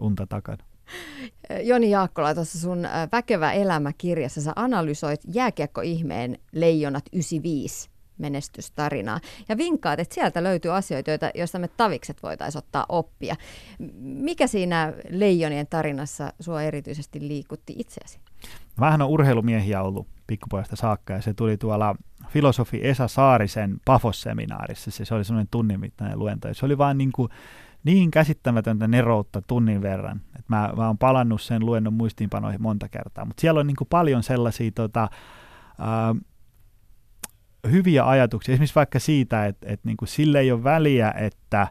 unta 0.00 0.26
takana. 0.26 0.64
Joni 1.68 1.90
Jaakkola, 1.90 2.34
tuossa 2.34 2.58
sun 2.58 2.88
Väkevä 3.12 3.52
elämä 3.52 3.92
kirjassa 3.98 4.40
sä 4.40 4.52
analysoit 4.56 5.20
jääkiekkoihmeen 5.34 6.38
Leijonat 6.52 7.04
95 7.12 7.90
menestystarinaa. 8.18 9.20
Ja 9.48 9.56
vinkkaat, 9.56 10.00
että 10.00 10.14
sieltä 10.14 10.42
löytyy 10.42 10.76
asioita, 10.76 11.10
joita, 11.10 11.30
joista 11.34 11.58
me 11.58 11.68
tavikset 11.68 12.22
voitaisiin 12.22 12.58
ottaa 12.58 12.86
oppia. 12.88 13.36
Mikä 14.00 14.46
siinä 14.46 14.92
Leijonien 15.10 15.66
tarinassa 15.66 16.32
sua 16.40 16.62
erityisesti 16.62 17.28
liikutti 17.28 17.74
itseäsi? 17.78 18.18
Vähän 18.80 19.02
on 19.02 19.08
urheilumiehiä 19.08 19.82
ollut 19.82 20.06
pikkupojasta 20.26 20.76
saakka 20.76 21.12
ja 21.12 21.20
se 21.20 21.34
tuli 21.34 21.56
tuolla 21.56 21.96
filosofi 22.28 22.80
Esa 22.82 23.08
Saarisen 23.08 23.80
Pafos-seminaarissa. 23.84 24.90
Se, 24.90 25.04
se 25.04 25.14
oli 25.14 25.24
semmoinen 25.24 25.48
tunnin 25.50 25.80
mittainen 25.80 26.18
luento. 26.18 26.54
Se 26.54 26.66
oli 26.66 26.78
vaan 26.78 26.98
niin, 26.98 27.12
kuin, 27.12 27.28
niin 27.86 28.10
käsittämätöntä 28.10 28.88
neroutta 28.88 29.42
tunnin 29.46 29.82
verran. 29.82 30.20
Et 30.38 30.48
mä, 30.48 30.72
mä 30.76 30.86
oon 30.86 30.98
palannut 30.98 31.42
sen 31.42 31.66
luennon 31.66 31.92
muistiinpanoihin 31.92 32.62
monta 32.62 32.88
kertaa. 32.88 33.24
Mutta 33.24 33.40
siellä 33.40 33.60
on 33.60 33.66
niin 33.66 33.76
kuin 33.76 33.88
paljon 33.88 34.22
sellaisia 34.22 34.70
tota, 34.74 35.08
ää, 35.78 36.14
hyviä 37.70 38.08
ajatuksia. 38.08 38.52
Esimerkiksi 38.52 38.74
vaikka 38.74 38.98
siitä, 38.98 39.46
että, 39.46 39.66
että 39.70 39.88
niin 39.88 39.96
kuin 39.96 40.08
sille 40.08 40.40
ei 40.40 40.52
ole 40.52 40.64
väliä, 40.64 41.14
että 41.16 41.68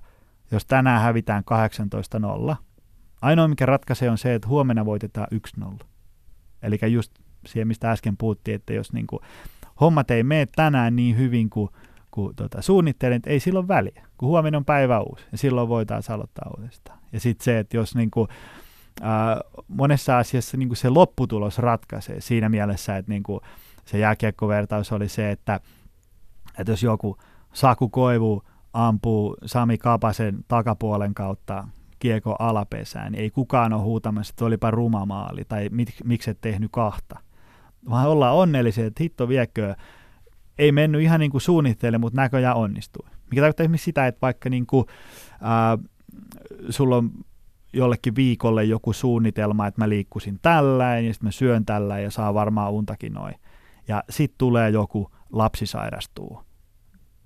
jos 0.52 0.66
tänään 0.66 1.02
hävitään 1.02 1.44
18-0, 2.52 2.56
ainoa 3.22 3.48
mikä 3.48 3.66
ratkaisee 3.66 4.10
on 4.10 4.18
se, 4.18 4.36
että 4.36 4.48
huomenna 4.48 4.86
voitetaan 4.86 5.28
1-0. 5.82 5.86
Eli 6.64 6.80
just 6.88 7.12
siihen, 7.46 7.68
mistä 7.68 7.92
äsken 7.92 8.18
puhuttiin, 8.18 8.56
että 8.56 8.74
jos 8.74 8.94
niin 8.94 9.08
kuin, 9.08 9.20
hommat 9.82 10.12
ei 10.12 10.24
mene 10.24 10.48
tänään 10.56 10.96
niin 10.96 11.18
hyvin 11.18 11.50
kuin, 11.50 11.70
kuin 12.16 12.36
tota, 12.36 12.62
suunnittelen, 12.62 13.16
että 13.16 13.30
ei 13.30 13.40
silloin 13.40 13.68
väliä, 13.68 14.06
kun 14.18 14.30
huomenna 14.30 14.58
on 14.58 14.66
päivä 14.66 15.00
uusi 15.00 15.26
ja 15.32 15.38
silloin 15.38 15.70
voitaisiin 15.70 16.16
aloittaa 16.16 16.52
uudestaan. 16.58 17.00
Ja 17.14 17.20
sitten 17.20 17.44
se, 17.44 17.60
että 17.60 17.78
jos 17.78 17.96
niin 17.96 18.12
kuin, 18.12 18.28
ää, 19.02 19.42
monessa 19.68 20.18
asiassa 20.18 20.58
niin 20.58 20.70
kuin 20.70 20.78
se 20.78 20.90
lopputulos 20.90 21.60
ratkaisee 21.60 22.22
siinä 22.22 22.50
mielessä, 22.50 22.98
että 22.98 23.12
niin 23.12 23.24
kuin, 23.24 23.40
se 23.86 23.98
jääkiekkovertaus 23.98 24.92
oli 24.92 25.10
se, 25.10 25.32
että, 25.32 25.60
että 26.60 26.72
jos 26.72 26.84
joku 26.84 27.18
Saku 27.54 27.90
Koivu 27.90 28.44
ampuu 28.74 29.38
Sami 29.46 29.78
Kapasen 29.78 30.46
takapuolen 30.48 31.14
kautta 31.14 31.68
kiekko 32.00 32.36
alapesään, 32.40 33.12
niin 33.12 33.22
ei 33.22 33.30
kukaan 33.30 33.74
ole 33.74 33.82
huutamassa, 33.82 34.32
että 34.32 34.46
olipa 34.46 34.72
ruma 34.72 35.06
maali 35.06 35.46
tai 35.46 35.70
mik, 35.72 35.90
miksi 36.04 36.32
et 36.32 36.38
tehnyt 36.42 36.72
kahta. 36.72 37.20
Vaan 37.90 38.08
ollaan 38.08 38.36
onnellisia, 38.36 38.86
että 38.86 39.04
hitto 39.04 39.28
viekö, 39.28 39.76
ei 40.58 40.72
mennyt 40.72 41.02
ihan 41.02 41.20
niin 41.20 41.32
kuin 41.32 41.42
suunnittele, 41.42 41.98
mutta 41.98 42.22
näköjään 42.22 42.56
onnistui. 42.56 43.10
Mikä 43.32 43.42
tarkoittaa 43.42 43.64
esimerkiksi 43.64 43.86
sitä, 43.86 44.08
että 44.08 44.22
vaikka 44.22 44.50
niin 44.50 44.66
kuin, 44.66 44.86
ää, 45.42 45.78
sulla 46.70 46.98
on 46.98 47.12
jollekin 47.74 48.16
viikolle 48.16 48.64
joku 48.64 48.94
suunnitelma, 48.94 49.68
että 49.68 49.82
mä 49.82 49.90
liikkusin 49.90 50.40
tällä 50.42 51.00
ja 51.00 51.14
sitten 51.14 51.28
mä 51.28 51.32
syön 51.32 51.66
tällä 51.66 52.00
ja 52.00 52.12
saa 52.12 52.34
varmaan 52.34 52.72
untakin 52.72 53.14
noin. 53.14 53.36
Ja 53.88 54.04
sitten 54.10 54.38
tulee 54.38 54.70
joku 54.70 55.12
lapsi 55.32 55.66
sairastuu, 55.66 56.42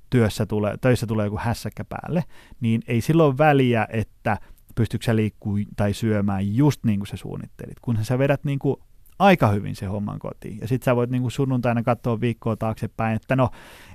työssä 0.10 0.46
tulee, 0.46 0.78
töissä 0.82 1.08
tulee 1.08 1.26
joku 1.26 1.38
hässäkkä 1.38 1.84
päälle, 1.84 2.24
niin 2.60 2.82
ei 2.88 3.02
silloin 3.02 3.38
väliä, 3.38 3.88
että 3.90 4.38
pystyykö 4.76 5.06
sä 5.06 5.16
liikkuu 5.16 5.58
tai 5.76 5.94
syömään 5.94 6.56
just 6.56 6.84
niin 6.84 7.00
kuin 7.00 7.08
sä 7.08 7.18
suunnittelit, 7.18 7.80
kunhan 7.82 8.06
sä 8.06 8.20
vedät 8.20 8.44
niin 8.44 8.60
kuin 8.60 8.76
aika 9.20 9.48
hyvin 9.48 9.76
se 9.76 9.86
homman 9.86 10.20
kotiin. 10.20 10.58
Ja 10.62 10.68
sitten 10.68 10.86
sä 10.86 10.96
voit 10.96 11.10
niin 11.10 11.22
kuin 11.22 11.32
sunnuntaina 11.32 11.84
katsoa 11.84 12.22
viikkoa 12.22 12.56
taaksepäin, 12.56 13.16
että 13.16 13.36
no 13.36 13.50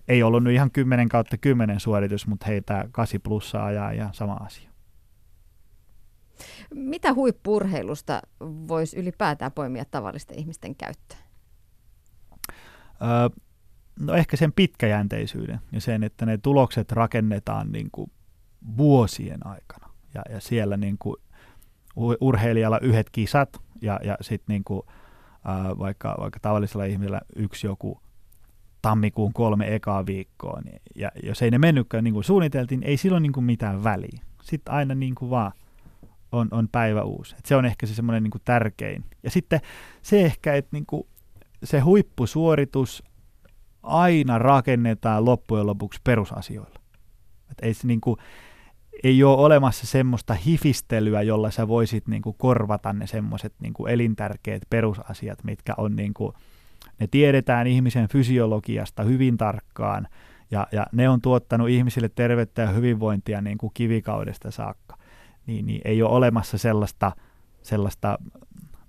ei 0.08 0.22
ollut 0.22 0.44
nyt 0.44 0.54
ihan 0.54 0.70
10 0.70 1.08
kautta 1.08 1.36
10 1.36 1.80
suoritus, 1.80 2.26
mutta 2.26 2.46
hei 2.46 2.62
tämä 2.62 2.84
8 2.92 3.20
plussaa 3.20 3.66
ajaa 3.66 3.92
ja 3.92 4.08
sama 4.12 4.32
asia. 4.32 4.70
Mitä 6.74 7.14
huippurheilusta 7.14 8.22
voisi 8.40 8.96
ylipäätään 8.96 9.52
poimia 9.52 9.84
tavallisten 9.90 10.38
ihmisten 10.38 10.76
käyttöön? 10.76 11.20
Öö, 13.02 13.42
no 14.00 14.14
ehkä 14.14 14.36
sen 14.36 14.52
pitkäjänteisyyden 14.52 15.60
ja 15.72 15.80
sen, 15.80 16.02
että 16.02 16.26
ne 16.26 16.38
tulokset 16.38 16.92
rakennetaan 16.92 17.72
niin 17.72 17.88
kuin 17.92 18.10
vuosien 18.76 19.46
aikana 19.46 19.90
ja, 20.14 20.22
ja 20.30 20.40
siellä 20.40 20.76
niin 20.76 20.98
kuin 20.98 21.16
urheilijalla 22.20 22.78
yhdet 22.78 23.10
kisat 23.10 23.60
ja, 23.80 24.00
ja 24.04 24.16
sitten 24.20 24.54
niin 24.54 24.64
kuin, 24.64 24.82
ää, 25.44 25.78
vaikka, 25.78 26.16
vaikka 26.20 26.40
tavallisella 26.40 26.84
ihmisellä 26.84 27.20
yksi 27.36 27.66
joku 27.66 28.00
tammikuun 28.82 29.32
kolme 29.32 29.74
ekaa 29.74 30.06
viikkoa, 30.06 30.60
niin, 30.60 30.82
ja 30.94 31.10
jos 31.22 31.42
ei 31.42 31.50
ne 31.50 31.58
mennytkään 31.58 32.04
niin 32.04 32.14
kuin 32.14 32.24
suunniteltiin, 32.24 32.82
ei 32.82 32.96
silloin 32.96 33.22
niin 33.22 33.32
kuin 33.32 33.44
mitään 33.44 33.84
väliä. 33.84 34.20
Sitten 34.42 34.74
aina 34.74 34.94
niin 34.94 35.14
kuin 35.14 35.30
vaan 35.30 35.52
on, 36.32 36.48
on 36.50 36.68
päivä 36.68 37.02
uusi. 37.02 37.34
Et 37.38 37.46
se 37.46 37.56
on 37.56 37.64
ehkä 37.64 37.86
se 37.86 37.94
semmoinen 37.94 38.22
niin 38.22 38.42
tärkein. 38.44 39.04
Ja 39.22 39.30
sitten 39.30 39.60
se 40.02 40.24
ehkä, 40.24 40.54
että 40.54 40.68
niin 40.72 40.86
kuin 40.86 41.06
se 41.64 41.80
huippusuoritus 41.80 43.02
aina 43.82 44.38
rakennetaan 44.38 45.24
loppujen 45.24 45.66
lopuksi 45.66 46.00
perusasioilla. 46.04 46.80
Et 47.50 47.58
ei 47.62 47.74
se 47.74 47.86
niin 47.86 48.00
kuin, 48.00 48.16
ei 49.02 49.24
ole 49.24 49.36
olemassa 49.36 49.86
semmoista 49.86 50.34
hifistelyä, 50.34 51.22
jolla 51.22 51.50
sä 51.50 51.68
voisit 51.68 52.08
niin 52.08 52.22
kuin 52.22 52.36
korvata 52.38 52.92
ne 52.92 53.06
semmoiset 53.06 53.52
niin 53.60 53.72
kuin 53.72 53.92
elintärkeät 53.92 54.62
perusasiat, 54.70 55.44
mitkä 55.44 55.74
on 55.76 55.96
niin 55.96 56.14
kuin, 56.14 56.34
ne 57.00 57.06
tiedetään 57.06 57.66
ihmisen 57.66 58.08
fysiologiasta 58.08 59.02
hyvin 59.02 59.36
tarkkaan, 59.36 60.08
ja, 60.50 60.66
ja 60.72 60.86
ne 60.92 61.08
on 61.08 61.20
tuottanut 61.20 61.68
ihmisille 61.68 62.08
terveyttä 62.08 62.62
ja 62.62 62.68
hyvinvointia 62.68 63.40
niin 63.40 63.58
kuin 63.58 63.70
kivikaudesta 63.74 64.50
saakka. 64.50 64.96
Niin, 65.46 65.66
niin 65.66 65.80
ei 65.84 66.02
ole 66.02 66.10
olemassa 66.10 66.58
sellaista, 66.58 67.12
sellaista 67.62 68.18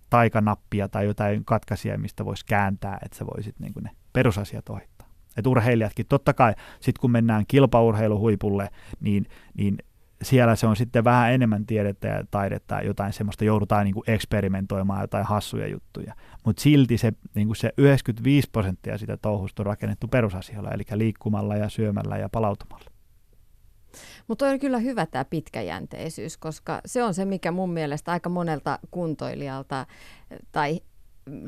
taikanappia 0.09 0.89
tai 0.89 1.05
jotain 1.05 1.45
katkaisia, 1.45 1.97
mistä 1.97 2.25
voisi 2.25 2.45
kääntää, 2.45 2.97
että 3.05 3.17
sä 3.17 3.25
voisit 3.25 3.59
niin 3.59 3.73
kuin 3.73 3.83
ne 3.83 3.89
perusasiat 4.13 4.69
ohittaa. 4.69 5.07
Et 5.37 5.47
urheilijatkin, 5.47 6.05
totta 6.09 6.33
kai, 6.33 6.53
sitten 6.79 7.01
kun 7.01 7.11
mennään 7.11 7.43
kilpaurheiluhuipulle, 7.47 8.69
niin, 8.99 9.25
niin 9.53 9.77
siellä 10.25 10.55
se 10.55 10.67
on 10.67 10.75
sitten 10.75 11.03
vähän 11.03 11.33
enemmän 11.33 11.65
tiedettä 11.65 12.07
ja 12.07 12.23
taidetta, 12.31 12.81
jotain 12.81 13.13
semmoista 13.13 13.45
joudutaan 13.45 13.85
niin 13.85 13.93
kuin 13.93 14.09
eksperimentoimaan 14.09 15.01
jotain 15.01 15.25
hassuja 15.25 15.67
juttuja. 15.67 16.13
Mutta 16.45 16.61
silti 16.61 16.97
se, 16.97 17.13
niin 17.35 17.47
kuin 17.47 17.57
se 17.57 17.73
95 17.77 18.49
prosenttia 18.51 18.97
sitä 18.97 19.17
touhusta 19.17 19.61
on 19.61 19.65
rakennettu 19.65 20.07
perusasioilla, 20.07 20.71
eli 20.71 20.83
liikkumalla 20.93 21.55
ja 21.55 21.69
syömällä 21.69 22.17
ja 22.17 22.29
palautumalla. 22.29 22.85
Mutta 24.27 24.45
on 24.45 24.59
kyllä 24.59 24.77
hyvä 24.77 25.05
tämä 25.05 25.25
pitkäjänteisyys, 25.25 26.38
koska 26.38 26.81
se 26.85 27.03
on 27.03 27.13
se, 27.13 27.25
mikä 27.25 27.51
mun 27.51 27.73
mielestä 27.73 28.11
aika 28.11 28.29
monelta 28.29 28.79
kuntoilijalta 28.91 29.85
tai 30.51 30.81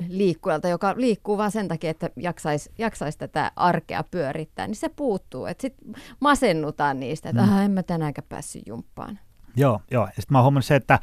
liikkujalta, 0.10 0.68
joka 0.68 0.94
liikkuu 0.98 1.38
vain 1.38 1.52
sen 1.52 1.68
takia, 1.68 1.90
että 1.92 2.10
jaksaisi 2.16 2.72
jaksais 2.78 3.18
tätä 3.18 3.52
arkea 3.56 4.04
pyörittää, 4.12 4.68
niin 4.68 4.76
se 4.76 4.90
puuttuu. 4.90 5.48
Sitten 5.60 5.96
masennutaan 6.20 7.00
niistä, 7.00 7.30
että 7.30 7.46
mm. 7.46 7.58
en 7.58 7.72
mä 7.72 7.84
tänäänkään 7.84 8.28
päässyt 8.30 8.68
jumppaan. 8.68 9.20
Joo, 9.56 9.82
joo. 9.92 10.06
Ja 10.06 10.22
sitten 10.22 10.34
mä 10.38 10.42
oon 10.42 10.64
se, 10.64 10.76
että 10.76 11.00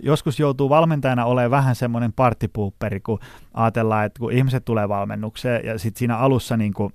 joskus 0.00 0.40
joutuu 0.40 0.68
valmentajana 0.68 1.24
olemaan 1.24 1.50
vähän 1.50 1.74
semmoinen 1.74 2.12
partipuupperi, 2.12 3.00
kun 3.00 3.18
ajatellaan, 3.54 4.06
että 4.06 4.18
kun 4.18 4.32
ihmiset 4.32 4.64
tulee 4.64 4.88
valmennukseen 4.88 5.66
ja 5.66 5.78
sitten 5.78 5.98
siinä 5.98 6.16
alussa 6.16 6.56
niin 6.56 6.72
kuin, 6.72 6.92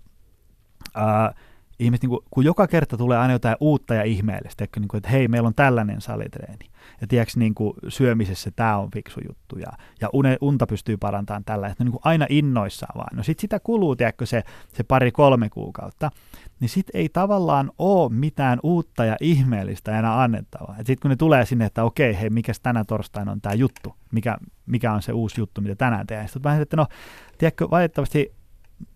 ää, 0.95 1.33
ihmiset, 1.79 2.01
niin 2.01 2.09
kuin, 2.09 2.21
kun 2.31 2.45
joka 2.45 2.67
kerta 2.67 2.97
tulee 2.97 3.17
aina 3.17 3.33
jotain 3.33 3.55
uutta 3.59 3.93
ja 3.93 4.03
ihmeellistä, 4.03 4.63
että, 4.63 4.79
niin 4.79 4.87
kuin, 4.87 4.97
että 4.97 5.09
hei, 5.09 5.27
meillä 5.27 5.47
on 5.47 5.55
tällainen 5.55 6.01
salitreeni. 6.01 6.65
Ja 7.01 7.07
tiedätkö, 7.07 7.33
niin 7.35 7.55
kuin, 7.55 7.73
syömisessä 7.87 8.51
tämä 8.55 8.77
on 8.77 8.91
fiksu 8.91 9.19
juttu 9.27 9.57
ja, 9.57 9.71
ja 10.01 10.09
une, 10.13 10.37
unta 10.41 10.67
pystyy 10.67 10.97
parantamaan 10.97 11.43
tällä. 11.43 11.67
Että 11.67 11.83
niin 11.83 11.91
kuin 11.91 12.01
aina 12.03 12.25
innoissaan 12.29 12.97
vaan. 12.97 13.17
No 13.17 13.23
sitten 13.23 13.41
sitä 13.41 13.59
kuluu, 13.59 13.95
tiedätkö, 13.95 14.25
se, 14.25 14.43
se 14.73 14.83
pari-kolme 14.83 15.49
kuukautta. 15.49 16.11
Niin 16.59 16.69
sitten 16.69 17.01
ei 17.01 17.09
tavallaan 17.09 17.71
ole 17.77 18.13
mitään 18.13 18.59
uutta 18.63 19.05
ja 19.05 19.17
ihmeellistä 19.21 19.99
enää 19.99 20.21
annettavaa. 20.21 20.75
Sitten 20.77 20.99
kun 21.01 21.09
ne 21.09 21.15
tulee 21.15 21.45
sinne, 21.45 21.65
että 21.65 21.83
okei, 21.83 22.19
hei, 22.21 22.29
mikä 22.29 22.53
tänä 22.63 22.83
torstaina 22.83 23.31
on 23.31 23.41
tämä 23.41 23.55
juttu, 23.55 23.95
mikä, 24.11 24.37
mikä 24.65 24.93
on 24.93 25.01
se 25.01 25.11
uusi 25.11 25.41
juttu, 25.41 25.61
mitä 25.61 25.75
tänään 25.75 26.07
tehdään. 26.07 26.27
Sitten 26.27 26.43
vähän, 26.43 26.61
että 26.61 26.77
no, 26.77 26.87
tiedätkö, 27.37 27.69
valitettavasti 27.69 28.37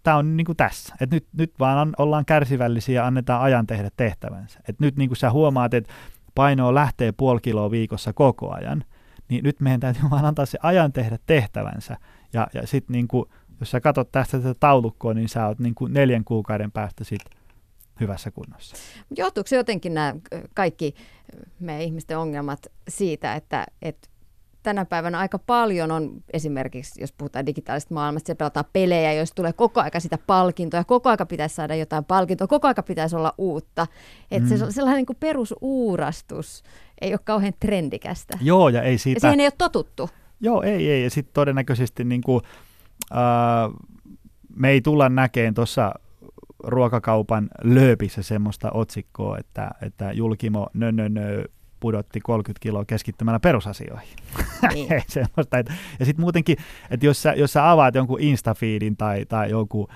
tämä 0.04 0.18
on 0.18 0.38
niin 0.38 0.46
kuin 0.46 0.56
tässä. 0.56 0.96
Et 1.00 1.12
nyt, 1.12 1.28
nyt 1.38 1.54
vaan 1.60 1.94
ollaan 1.98 2.26
kärsivällisiä 2.26 2.96
ja 2.96 3.08
annetaan 3.08 3.42
ajan 3.42 3.68
tehdä 3.68 3.90
tehtävänsä. 3.98 4.60
Et 4.70 4.80
nyt 4.80 4.96
niin 4.96 5.10
kuin 5.10 5.18
sä 5.18 5.32
huomaat, 5.32 5.74
että 5.74 5.94
painoa 6.36 6.74
lähtee 6.74 7.12
puoli 7.12 7.40
kiloa 7.42 7.72
viikossa 7.72 8.14
koko 8.14 8.54
ajan, 8.54 8.84
niin 9.30 9.44
nyt 9.44 9.60
meidän 9.60 9.80
täytyy 9.80 10.04
vaan 10.10 10.26
antaa 10.26 10.46
se 10.46 10.58
ajan 10.62 10.94
tehdä 10.94 11.18
tehtävänsä. 11.26 11.98
Ja, 12.34 12.48
ja 12.54 12.68
sitten 12.68 12.94
niin 12.94 13.08
jos 13.60 13.72
sä 13.72 13.82
katsot 13.82 14.12
tästä 14.12 14.40
tätä 14.40 14.56
taulukkoa, 14.60 15.14
niin 15.14 15.30
sä 15.30 15.48
oot 15.48 15.60
niin 15.60 15.76
kuin 15.76 15.94
neljän 15.94 16.24
kuukauden 16.24 16.72
päästä 16.72 17.04
sitten 17.04 17.38
hyvässä 18.00 18.32
kunnossa. 18.32 18.76
Johtuuko 19.18 19.56
jotenkin 19.56 19.94
nämä 19.94 20.16
kaikki 20.54 20.96
meidän 21.60 21.84
ihmisten 21.84 22.18
ongelmat 22.18 22.68
siitä, 22.88 23.36
että, 23.36 23.66
että 23.82 24.08
tänä 24.64 24.86
päivänä 24.86 25.20
aika 25.20 25.40
paljon 25.40 25.92
on 25.92 26.12
esimerkiksi, 26.34 27.02
jos 27.02 27.12
puhutaan 27.12 27.46
digitaalisesta 27.46 27.94
maailmasta, 27.94 28.28
se 28.28 28.36
pelataan 28.36 28.66
pelejä, 28.74 29.14
jos 29.14 29.32
tulee 29.34 29.54
koko 29.54 29.82
aika 29.82 30.00
sitä 30.00 30.18
palkintoa, 30.28 30.84
koko 30.84 31.10
aika 31.10 31.26
pitäisi 31.26 31.56
saada 31.56 31.76
jotain 31.76 32.06
palkintoa, 32.06 32.48
koko 32.48 32.68
aika 32.68 32.84
pitäisi 32.84 33.16
olla 33.16 33.34
uutta. 33.38 33.88
Että 34.32 34.50
mm. 34.50 34.58
se 34.58 34.72
sellainen 34.72 34.98
niin 34.98 35.06
kuin 35.06 35.18
perusuurastus 35.20 36.64
ei 37.02 37.14
ole 37.14 37.20
kauhean 37.24 37.54
trendikästä. 37.60 38.38
Joo, 38.42 38.70
ja 38.70 38.82
ei 38.82 38.98
siitä... 38.98 39.18
Ja 39.18 39.22
siihen 39.22 39.40
ei 39.40 39.46
ole 39.46 39.54
totuttu. 39.58 40.10
Joo, 40.42 40.62
ei, 40.62 40.92
ei. 40.92 41.04
Ja 41.04 41.10
sitten 41.10 41.34
todennäköisesti 41.34 42.04
niin 42.04 42.22
kuin, 42.22 42.42
äh, 43.12 43.20
me 44.56 44.70
ei 44.70 44.82
tulla 44.82 45.10
näkeen 45.10 45.54
tuossa 45.54 45.94
ruokakaupan 46.64 47.50
lööpissä 47.64 48.24
semmoista 48.24 48.72
otsikkoa, 48.72 49.38
että, 49.38 49.72
että 49.82 50.12
julkimo 50.12 50.68
nö, 50.74 50.92
nö, 50.92 51.10
nö 51.10 51.44
pudotti 51.82 52.20
30 52.20 52.60
kiloa 52.62 52.86
keskittymällä 52.86 53.40
perusasioihin. 53.40 54.16
Niin. 54.74 54.88
ja 56.00 56.06
sitten 56.06 56.22
muutenkin, 56.22 56.58
että 56.92 57.06
jos 57.06 57.22
sä, 57.22 57.34
jos 57.34 57.54
sä 57.54 57.72
avaat 57.72 57.96
jonkun 57.96 58.20
Instafeedin 58.20 58.98
tai, 58.98 59.26
tai 59.26 59.50
joku 59.50 59.88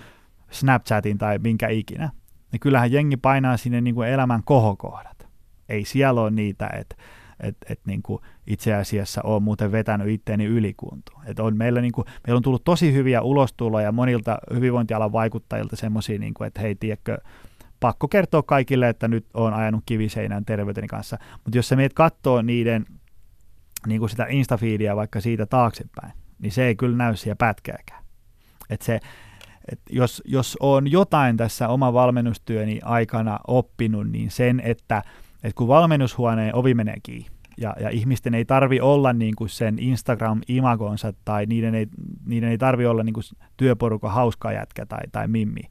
Snapchatin 0.52 1.18
tai 1.18 1.40
minkä 1.40 1.68
ikinä, 1.68 2.10
niin 2.52 2.60
kyllähän 2.60 2.92
jengi 2.92 3.18
painaa 3.18 3.58
sinne 3.58 3.82
niin 3.82 3.96
kuin 3.96 4.10
elämän 4.10 4.44
kohokohdat. 4.44 5.28
Ei 5.70 5.86
siellä 5.86 6.22
ole 6.22 6.32
niitä, 6.32 6.70
että 6.80 6.96
että 7.40 7.66
et 7.70 7.80
niin 7.86 8.02
kuin 8.04 8.22
itse 8.48 8.74
asiassa 8.74 9.22
on 9.24 9.44
muuten 9.44 9.72
vetänyt 9.72 10.08
itteeni 10.08 10.46
ylikuntoon. 10.46 11.22
Et 11.26 11.40
on 11.40 11.58
meillä, 11.58 11.82
niin 11.82 11.92
kuin, 11.92 12.08
meillä 12.28 12.38
on 12.38 12.44
tullut 12.44 12.64
tosi 12.64 12.94
hyviä 12.94 13.22
ulostuloja 13.22 13.92
monilta 13.92 14.38
hyvinvointialan 14.54 15.12
vaikuttajilta 15.12 15.76
semmoisia, 15.76 16.20
niin 16.20 16.34
että 16.48 16.62
hei, 16.62 16.76
tiedätkö, 16.76 17.18
pakko 17.80 18.08
kertoa 18.08 18.44
kaikille, 18.44 18.90
että 18.90 19.08
nyt 19.08 19.26
on 19.34 19.54
ajanut 19.54 19.84
kiviseinän 19.86 20.46
terveyteni 20.46 20.88
kanssa. 20.88 21.18
Mutta 21.44 21.58
jos 21.58 21.68
sä 21.68 21.76
meet 21.76 21.94
katsoo 21.94 22.42
niiden 22.42 22.86
niin 23.88 24.00
kuin 24.00 24.10
sitä 24.10 24.26
instafiidia 24.30 24.96
vaikka 24.96 25.22
siitä 25.22 25.46
taaksepäin, 25.46 26.14
niin 26.40 26.52
se 26.52 26.66
ei 26.66 26.76
kyllä 26.76 26.98
näy 26.98 27.16
siellä 27.16 27.36
pätkääkään. 27.36 28.04
Et 28.70 28.82
se, 28.82 29.00
et 29.72 29.80
jos, 29.90 30.22
jos 30.26 30.58
on 30.60 30.92
jotain 30.92 31.38
tässä 31.38 31.68
oma 31.68 31.94
valmennustyöni 31.94 32.80
aikana 32.84 33.40
oppinut, 33.48 34.10
niin 34.10 34.32
sen, 34.32 34.60
että– 34.60 35.04
että 35.46 35.58
kun 35.58 35.68
valmennushuoneen 35.68 36.56
ovi 36.56 36.74
menee 36.74 36.96
kiinni, 37.04 37.28
ja, 37.58 37.76
ja 37.80 37.90
ihmisten 37.90 38.34
ei 38.34 38.46
tarvi 38.46 38.80
olla 38.80 39.14
niin 39.14 39.36
kuin 39.36 39.50
sen 39.50 39.78
Instagram-imagonsa 39.80 41.14
tai 41.26 41.46
niiden 41.46 41.76
ei, 41.76 41.88
niiden 42.26 42.50
ei 42.50 42.58
tarvi 42.58 42.86
olla 42.86 43.04
niin 43.04 43.14
kuin 43.14 43.24
työporukan 43.58 44.12
hauska 44.12 44.52
jätkä 44.52 44.86
tai, 44.86 45.04
tai 45.12 45.28
mimmi, 45.28 45.62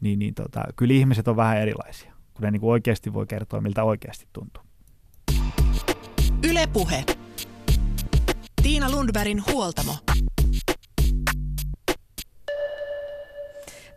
niin, 0.00 0.18
niin 0.18 0.34
tota, 0.34 0.64
kyllä 0.76 0.94
ihmiset 0.94 1.28
on 1.28 1.36
vähän 1.36 1.58
erilaisia, 1.58 2.12
kun 2.34 2.42
ne 2.42 2.50
niin 2.50 2.60
kuin 2.60 2.70
oikeasti 2.70 3.14
voi 3.14 3.26
kertoa, 3.26 3.60
miltä 3.60 3.84
oikeasti 3.84 4.26
tuntuu. 4.32 4.62
Ylepuhe. 6.50 7.04
Tiina 8.62 8.90
Lundbergin 8.90 9.42
huoltamo. 9.52 9.92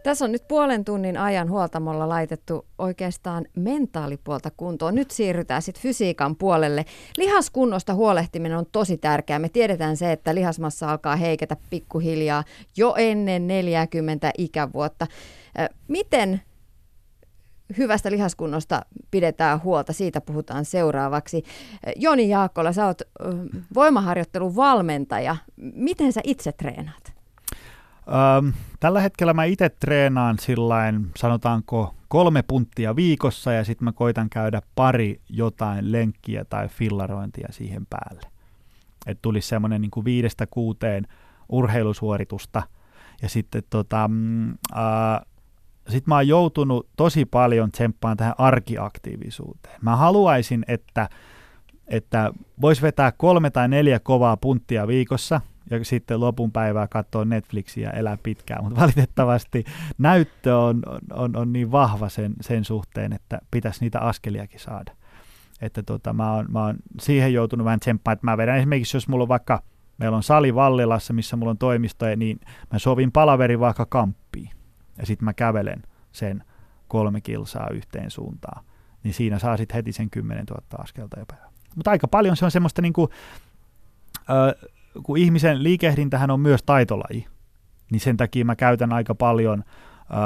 Tässä 0.03 0.25
on 0.25 0.31
nyt 0.31 0.47
puolen 0.47 0.85
tunnin 0.85 1.17
ajan 1.17 1.49
huoltamolla 1.49 2.09
laitettu 2.09 2.65
oikeastaan 2.77 3.45
mentaalipuolta 3.55 4.51
kuntoon. 4.57 4.95
Nyt 4.95 5.11
siirrytään 5.11 5.61
sitten 5.61 5.81
fysiikan 5.81 6.35
puolelle. 6.35 6.85
Lihaskunnosta 7.17 7.93
huolehtiminen 7.93 8.57
on 8.57 8.65
tosi 8.71 8.97
tärkeää. 8.97 9.39
Me 9.39 9.49
tiedetään 9.49 9.97
se, 9.97 10.11
että 10.11 10.35
lihasmassa 10.35 10.91
alkaa 10.91 11.15
heiketä 11.15 11.57
pikkuhiljaa 11.69 12.43
jo 12.77 12.95
ennen 12.97 13.47
40 13.47 14.31
ikävuotta. 14.37 15.07
Miten 15.87 16.41
hyvästä 17.77 18.11
lihaskunnosta 18.11 18.81
pidetään 19.11 19.63
huolta, 19.63 19.93
siitä 19.93 20.21
puhutaan 20.21 20.65
seuraavaksi. 20.65 21.43
Joni 21.95 22.29
Jaakkola, 22.29 22.73
sä 22.73 22.85
oot 22.85 23.01
voimaharjoittelun 23.73 24.55
valmentaja. 24.55 25.35
Miten 25.57 26.13
sä 26.13 26.21
itse 26.23 26.51
treenaat? 26.51 27.13
Ähm, 28.07 28.49
tällä 28.79 29.01
hetkellä 29.01 29.33
mä 29.33 29.43
itse 29.43 29.69
treenaan 29.69 30.39
sillain, 30.39 31.11
sanotaanko 31.17 31.95
kolme 32.07 32.43
punttia 32.43 32.95
viikossa 32.95 33.53
ja 33.53 33.63
sitten 33.63 33.85
mä 33.85 33.91
koitan 33.91 34.29
käydä 34.29 34.61
pari 34.75 35.21
jotain 35.29 35.91
lenkkiä 35.91 36.45
tai 36.45 36.67
fillarointia 36.67 37.47
siihen 37.51 37.85
päälle. 37.89 38.21
Että 39.05 39.21
tulisi 39.21 39.47
semmoinen 39.47 39.81
niin 39.81 40.05
viidestä 40.05 40.47
kuuteen 40.47 41.07
urheilusuoritusta. 41.49 42.63
Ja 43.21 43.29
sitten 43.29 43.63
tota, 43.69 44.09
äh, 44.73 45.25
sit 45.89 46.07
mä 46.07 46.15
oon 46.15 46.27
joutunut 46.27 46.87
tosi 46.97 47.25
paljon 47.25 47.71
tsemppaan 47.71 48.17
tähän 48.17 48.35
arkiaktiivisuuteen. 48.37 49.79
Mä 49.81 49.95
haluaisin, 49.95 50.65
että, 50.67 51.09
että 51.87 52.33
vois 52.61 52.81
vetää 52.81 53.11
kolme 53.11 53.49
tai 53.49 53.67
neljä 53.67 53.99
kovaa 53.99 54.37
punttia 54.37 54.87
viikossa– 54.87 55.41
ja 55.69 55.85
sitten 55.85 56.19
lopun 56.19 56.51
päivää 56.51 56.87
katsoa 56.87 57.25
Netflixiä 57.25 57.89
ja 57.89 57.93
elää 57.93 58.17
pitkään, 58.23 58.63
mutta 58.63 58.81
valitettavasti 58.81 59.63
näyttö 59.97 60.57
on, 60.57 60.81
on, 61.13 61.35
on 61.35 61.53
niin 61.53 61.71
vahva 61.71 62.09
sen, 62.09 62.33
sen 62.41 62.65
suhteen, 62.65 63.13
että 63.13 63.39
pitäisi 63.51 63.81
niitä 63.81 63.99
askeliakin 63.99 64.59
saada. 64.59 64.91
Että 65.61 65.83
tota, 65.83 66.13
mä, 66.13 66.33
oon, 66.33 66.45
mä 66.51 66.65
oon 66.65 66.75
siihen 66.99 67.33
joutunut 67.33 67.65
vähän 67.65 67.79
tsemppaan, 67.79 68.13
että 68.13 68.27
mä 68.27 68.37
vedän 68.37 68.57
esimerkiksi, 68.57 68.97
jos 68.97 69.07
mulla 69.07 69.23
on 69.23 69.27
vaikka, 69.27 69.63
meillä 69.97 70.17
on 70.17 70.23
sali 70.23 70.55
Vallilassa, 70.55 71.13
missä 71.13 71.35
mulla 71.35 71.49
on 71.49 71.57
toimisto, 71.57 72.05
niin 72.15 72.39
mä 72.73 72.79
sovin 72.79 73.11
palaveri 73.11 73.59
vaikka 73.59 73.85
kamppiin 73.85 74.49
ja 74.99 75.05
sitten 75.05 75.25
mä 75.25 75.33
kävelen 75.33 75.83
sen 76.11 76.43
kolme 76.87 77.21
kilsaa 77.21 77.67
yhteen 77.73 78.11
suuntaan, 78.11 78.63
niin 79.03 79.13
siinä 79.13 79.39
saa 79.39 79.57
sitten 79.57 79.75
heti 79.75 79.91
sen 79.91 80.09
10 80.09 80.45
000 80.45 80.61
askelta 80.77 81.19
jo 81.19 81.25
päivä. 81.25 81.49
Mutta 81.75 81.91
aika 81.91 82.07
paljon 82.07 82.37
se 82.37 82.45
on 82.45 82.51
semmoista 82.51 82.81
niinku, 82.81 83.09
ö, 84.29 84.67
kun 85.03 85.17
ihmisen 85.17 85.63
liikehdintähän 85.63 86.31
on 86.31 86.39
myös 86.39 86.63
taitolaji, 86.63 87.27
niin 87.91 87.99
sen 87.99 88.17
takia 88.17 88.45
mä 88.45 88.55
käytän 88.55 88.93
aika 88.93 89.15
paljon 89.15 89.63
ää, 90.09 90.19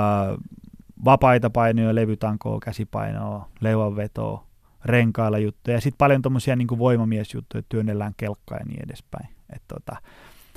vapaita 1.06 1.50
painoja, 1.50 1.96
levytankoa, 1.96 2.60
käsipainoa, 2.60 3.50
leuanvetoa, 3.62 4.48
renkailla 4.86 5.38
juttuja 5.38 5.78
ja 5.78 5.82
sitten 5.82 5.98
paljon 5.98 6.22
tuommoisia 6.22 6.56
niin 6.56 6.68
voimamiesjuttuja, 6.78 7.64
työnnellään 7.70 8.14
kelkkaa 8.18 8.58
ja 8.58 8.66
niin 8.66 8.84
edespäin. 8.86 9.30
Et 9.56 9.64
tota, 9.68 9.96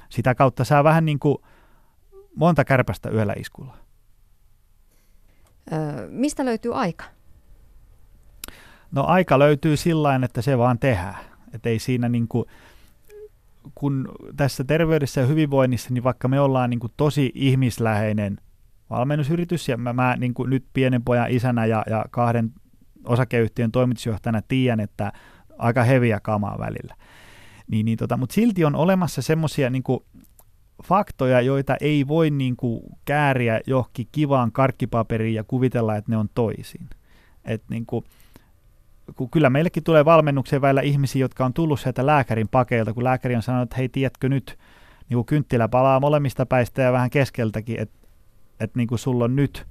sitä 0.09 0.35
kautta 0.35 0.65
saa 0.65 0.85
vähän 0.85 1.05
niin 1.05 1.19
kuin 1.19 1.37
monta 2.37 2.65
kärpästä 2.65 3.11
yöllä 3.11 3.35
iskulla. 3.39 3.77
Mistä 6.09 6.45
löytyy 6.45 6.75
aika? 6.75 7.05
No 8.93 9.05
aika 9.05 9.39
löytyy 9.39 9.77
sillä 9.77 10.21
että 10.25 10.43
se 10.43 10.59
vaan 10.59 10.79
tehdään. 10.79 11.17
Että 11.55 11.69
ei 11.69 11.79
siinä 11.79 12.09
niin 12.09 12.29
kuin, 12.29 12.45
kun 13.75 14.09
tässä 14.37 14.65
terveydessä 14.65 15.21
ja 15.21 15.27
hyvinvoinnissa, 15.27 15.95
niin 15.95 16.05
vaikka 16.05 16.29
me 16.29 16.41
ollaan 16.41 16.71
niin 16.71 16.81
kuin 16.81 16.93
tosi 16.97 17.33
ihmisläheinen 17.35 18.39
valmennusyritys, 18.91 19.69
ja 19.69 19.77
mä, 19.77 19.93
mä 19.93 20.17
niin 20.17 20.35
kuin 20.35 20.51
nyt 20.51 20.65
pienen 20.73 21.05
pojan 21.05 21.31
isänä 21.31 21.67
ja, 21.67 21.85
ja 21.91 22.05
kahden 22.11 22.53
osakeyhtiön 23.05 23.73
toimitusjohtajana 23.73 24.43
tiedän, 24.49 24.81
että 24.81 25.13
aika 25.59 25.85
heviä 25.85 26.21
kamaa 26.21 26.59
välillä. 26.59 26.95
Niin, 27.71 27.85
niin 27.85 27.99
tota, 27.99 28.17
mutta 28.17 28.35
silti 28.35 28.65
on 28.65 28.75
olemassa 28.75 29.23
semmoisia 29.23 29.71
niin 29.71 29.83
faktoja, 30.85 31.41
joita 31.41 31.77
ei 31.81 32.09
voi 32.09 32.31
niin 32.31 32.57
kuin 32.57 32.81
kääriä 33.05 33.61
johonkin 33.67 34.09
kivaan 34.13 34.53
karkkipaperiin 34.53 35.35
ja 35.35 35.45
kuvitella, 35.45 35.97
että 35.97 36.11
ne 36.11 36.17
on 36.17 36.29
toisin. 36.35 36.89
Et 37.45 37.63
niin 37.71 37.87
kuin, 37.87 38.05
kun 39.17 39.31
kyllä 39.31 39.51
meillekin 39.51 39.85
tulee 39.85 40.05
valmennukseen 40.05 40.63
välillä 40.63 40.81
ihmisiä, 40.81 41.21
jotka 41.21 41.45
on 41.45 41.53
tullut 41.53 41.81
sieltä 41.81 42.07
lääkärin 42.07 42.49
pakeilta, 42.49 42.93
kun 42.93 43.05
lääkäri 43.05 43.37
on 43.37 43.43
sanonut, 43.43 43.67
että 43.67 43.77
hei, 43.77 43.89
tiedätkö 43.89 44.29
nyt, 44.29 44.59
niin 45.09 45.17
kuin 45.17 45.27
kynttilä 45.27 45.69
palaa 45.69 46.01
molemmista 46.01 46.47
päistä 46.47 46.83
ja 46.83 46.93
vähän 46.93 47.11
keskeltäkin, 47.11 47.81
että, 47.81 47.99
että 48.61 48.79
niin 48.79 48.89
kuin 48.89 48.99
sulla 48.99 49.25
on 49.25 49.37
nyt, 49.37 49.67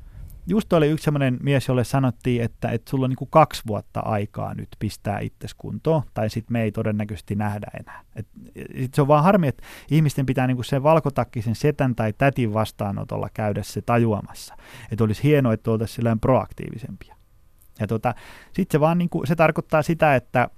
just 0.47 0.73
oli 0.73 0.88
yksi 0.88 1.03
sellainen 1.03 1.38
mies, 1.43 1.67
jolle 1.67 1.84
sanottiin, 1.84 2.43
että, 2.43 2.69
että 2.69 2.89
sulla 2.89 3.05
on 3.05 3.10
niin 3.10 3.17
kuin 3.17 3.29
kaksi 3.29 3.63
vuotta 3.67 3.99
aikaa 3.99 4.53
nyt 4.53 4.69
pistää 4.79 5.19
itses 5.19 5.53
kuntoon, 5.53 6.01
tai 6.13 6.29
sitten 6.29 6.53
me 6.53 6.63
ei 6.63 6.71
todennäköisesti 6.71 7.36
nähdä 7.36 7.67
enää. 7.79 8.01
Et, 8.15 8.27
sit 8.77 8.93
se 8.93 9.01
on 9.01 9.08
vaan 9.08 9.23
harmi, 9.23 9.47
että 9.47 9.63
ihmisten 9.91 10.25
pitää 10.25 10.47
niin 10.47 10.58
kuin 10.58 10.65
sen 10.65 10.84
valkotakkisen 10.84 11.55
setän 11.55 11.95
tai 11.95 12.13
tätin 12.13 12.53
vastaanotolla 12.53 13.29
käydä 13.34 13.63
se 13.63 13.81
tajuamassa. 13.81 14.55
Että 14.91 15.03
olisi 15.03 15.23
hienoa, 15.23 15.53
että 15.53 15.71
oltaisiin 15.71 16.19
proaktiivisempia. 16.19 17.15
Ja 17.79 17.88
tota, 17.88 18.13
sitten 18.53 18.71
se 18.71 18.79
vaan 18.79 18.97
niin 18.97 19.10
kuin, 19.10 19.27
se 19.27 19.36
tarkoittaa 19.36 19.81
sitä, 19.81 20.15
että, 20.15 20.49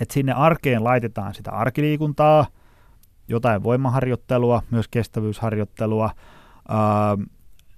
että 0.00 0.14
sinne 0.14 0.32
arkeen 0.32 0.84
laitetaan 0.84 1.34
sitä 1.34 1.50
arkiliikuntaa, 1.50 2.46
jotain 3.28 3.62
voimaharjoittelua, 3.62 4.62
myös 4.70 4.88
kestävyysharjoittelua. 4.88 6.10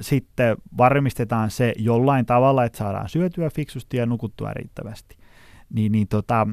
Sitten 0.00 0.56
varmistetaan 0.78 1.50
se 1.50 1.74
jollain 1.78 2.26
tavalla, 2.26 2.64
että 2.64 2.78
saadaan 2.78 3.08
syötyä 3.08 3.50
fiksusti 3.50 3.96
ja 3.96 4.06
nukuttua 4.06 4.52
riittävästi. 4.52 5.16
Niin, 5.74 5.92
niin, 5.92 6.08
tota, 6.08 6.46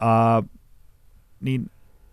ää, 0.00 0.42
niin 1.40 1.70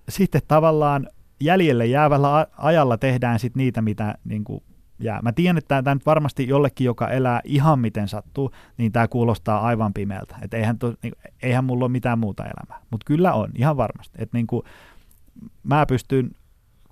sitten 0.09 0.41
tavallaan 0.47 1.07
jäljelle 1.39 1.85
jäävällä 1.85 2.47
ajalla 2.57 2.97
tehdään 2.97 3.39
sitten 3.39 3.59
niitä, 3.59 3.81
mitä 3.81 4.15
niin 4.23 4.43
kuin 4.43 4.63
jää. 4.99 5.21
Mä 5.21 5.31
tiedän, 5.31 5.57
että 5.57 5.83
tämä 5.83 5.95
nyt 5.95 6.05
varmasti 6.05 6.47
jollekin, 6.47 6.85
joka 6.85 7.07
elää 7.09 7.41
ihan 7.43 7.79
miten 7.79 8.07
sattuu, 8.07 8.51
niin 8.77 8.91
tämä 8.91 9.07
kuulostaa 9.07 9.61
aivan 9.61 9.93
pimeältä. 9.93 10.35
Että 10.41 10.57
eihän, 10.57 10.79
to, 10.79 10.93
niin, 11.03 11.13
eihän 11.43 11.65
mulla 11.65 11.85
ole 11.85 11.91
mitään 11.91 12.19
muuta 12.19 12.43
elämää. 12.43 12.85
Mutta 12.91 13.05
kyllä 13.05 13.33
on, 13.33 13.49
ihan 13.55 13.77
varmasti. 13.77 14.17
Että 14.21 14.37
niin 14.37 14.47
kuin, 14.47 14.63
mä 15.63 15.85
pystyn, 15.85 16.31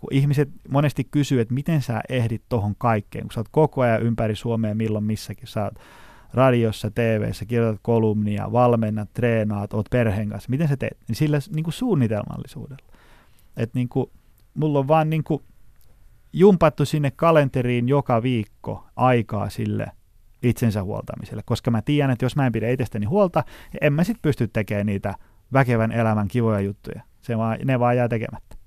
kun 0.02 0.14
ihmiset 0.14 0.50
monesti 0.70 1.04
kysyy, 1.04 1.40
että 1.40 1.54
miten 1.54 1.82
sä 1.82 2.02
ehdit 2.10 2.42
tohon 2.50 2.76
kaikkeen, 2.78 3.24
kun 3.24 3.32
sä 3.32 3.40
oot 3.40 3.48
koko 3.52 3.82
ajan 3.82 4.02
ympäri 4.02 4.36
Suomea 4.36 4.76
milloin 4.76 5.04
missäkin, 5.04 5.48
sä 5.48 5.64
oot 5.64 5.74
radiossa, 6.34 6.92
TV:ssä, 6.92 7.46
kirjoitat 7.46 7.82
kolumnia, 7.84 8.52
valmennat, 8.52 9.14
treenaat, 9.14 9.74
oot 9.74 9.86
perheen 9.90 10.30
kanssa, 10.30 10.50
miten 10.50 10.68
sä 10.68 10.78
teet? 10.78 10.98
Niin 11.08 11.16
sillä 11.16 11.40
niin 11.56 11.64
kuin 11.64 11.74
suunnitelmallisuudella. 11.74 12.86
Että 13.58 13.80
niin 13.80 13.90
kuin, 13.90 14.12
mulla 14.54 14.80
on 14.80 14.88
vaan 14.88 15.10
niin 15.10 15.24
kuin 15.24 15.44
jumpattu 16.34 16.86
sinne 16.86 17.12
kalenteriin 17.12 17.90
joka 17.90 18.24
viikko 18.24 18.88
aikaa 18.96 19.50
sille 19.50 19.88
itsensä 20.44 20.84
huoltamiselle, 20.84 21.42
koska 21.46 21.72
mä 21.72 21.82
tiedän, 21.82 22.12
että 22.12 22.26
jos 22.26 22.36
mä 22.36 22.46
en 22.46 22.52
pidä 22.52 22.70
itsestäni 22.70 23.06
huolta, 23.06 23.44
niin 23.74 23.84
en 23.84 23.94
mä 23.94 24.04
sitten 24.04 24.22
pysty 24.22 24.48
tekemään 24.48 24.86
niitä 24.86 25.16
väkevän 25.54 25.92
elämän 25.92 26.28
kivoja 26.28 26.60
juttuja. 26.60 27.02
Se 27.22 27.38
vaan, 27.38 27.58
ne 27.66 27.80
vaan 27.80 27.98
jää 27.98 28.08
tekemättä. 28.08 28.61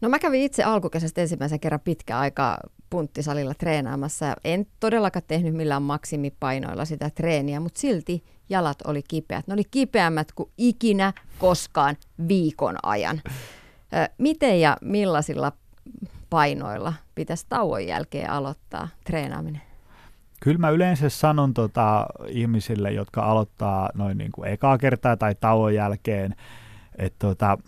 No 0.00 0.08
mä 0.08 0.18
kävin 0.18 0.42
itse 0.42 0.62
alkukesästä 0.64 1.20
ensimmäisen 1.20 1.60
kerran 1.60 1.80
pitkä 1.80 2.18
aika 2.18 2.58
punttisalilla 2.90 3.54
treenaamassa. 3.54 4.36
En 4.44 4.66
todellakaan 4.80 5.22
tehnyt 5.28 5.54
millään 5.54 5.82
maksimipainoilla 5.82 6.84
sitä 6.84 7.10
treeniä, 7.10 7.60
mutta 7.60 7.80
silti 7.80 8.24
jalat 8.48 8.82
oli 8.82 9.02
kipeät. 9.02 9.46
Ne 9.46 9.54
oli 9.54 9.64
kipeämmät 9.70 10.32
kuin 10.32 10.50
ikinä 10.58 11.12
koskaan 11.38 11.96
viikon 12.28 12.76
ajan. 12.82 13.22
Miten 14.18 14.60
ja 14.60 14.76
millaisilla 14.80 15.52
painoilla 16.30 16.92
pitäisi 17.14 17.46
tauon 17.48 17.86
jälkeen 17.86 18.30
aloittaa 18.30 18.88
treenaaminen? 19.04 19.62
Kyllä 20.40 20.58
mä 20.58 20.70
yleensä 20.70 21.08
sanon 21.08 21.54
tota, 21.54 22.06
ihmisille, 22.28 22.92
jotka 22.92 23.22
aloittaa 23.22 23.90
noin 23.94 24.18
niin 24.18 24.32
kuin 24.32 24.48
ekaa 24.48 24.78
kertaa 24.78 25.16
tai 25.16 25.34
tauon 25.34 25.74
jälkeen, 25.74 26.34
että 26.98 27.26
tota, 27.26 27.58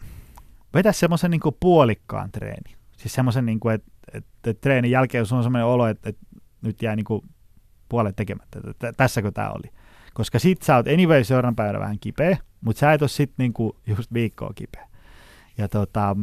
vetä 0.74 0.92
semmoisen 0.92 1.30
niin 1.30 1.40
kuin 1.40 1.56
puolikkaan 1.61 2.32
treeni. 2.32 2.76
Siis 2.96 3.14
semmoisen, 3.14 3.46
niin 3.46 3.61
kuin, 3.61 3.74
että, 3.74 3.92
että, 4.12 4.50
että 4.50 4.61
treenin 4.61 4.90
jälkeen 4.90 5.22
jos 5.22 5.32
on 5.32 5.42
semmoinen 5.42 5.66
olo, 5.66 5.87
että, 5.87 6.08
että 6.08 6.26
nyt 6.62 6.82
jää 6.82 6.96
niin 6.96 7.04
kuin 7.04 7.22
puolet 7.88 8.16
tekemättä, 8.16 8.61
että 8.70 8.92
tässäkö 8.92 9.30
tämä 9.30 9.50
oli. 9.50 9.72
Koska 10.14 10.38
sit 10.38 10.62
sä 10.62 10.76
oot 10.76 10.88
anyway 10.88 11.24
seuraavan 11.24 11.56
päivänä 11.56 11.80
vähän 11.80 11.98
kipeä, 11.98 12.37
mutta 12.61 12.80
sä 12.80 12.92
et 12.92 13.02
ole 13.02 13.08
sit 13.08 13.32
niinku 13.38 13.76
just 13.87 14.12
viikkoa 14.12 14.52
kipeä. 14.54 14.88
Ja 15.58 15.68
tota, 15.68 16.16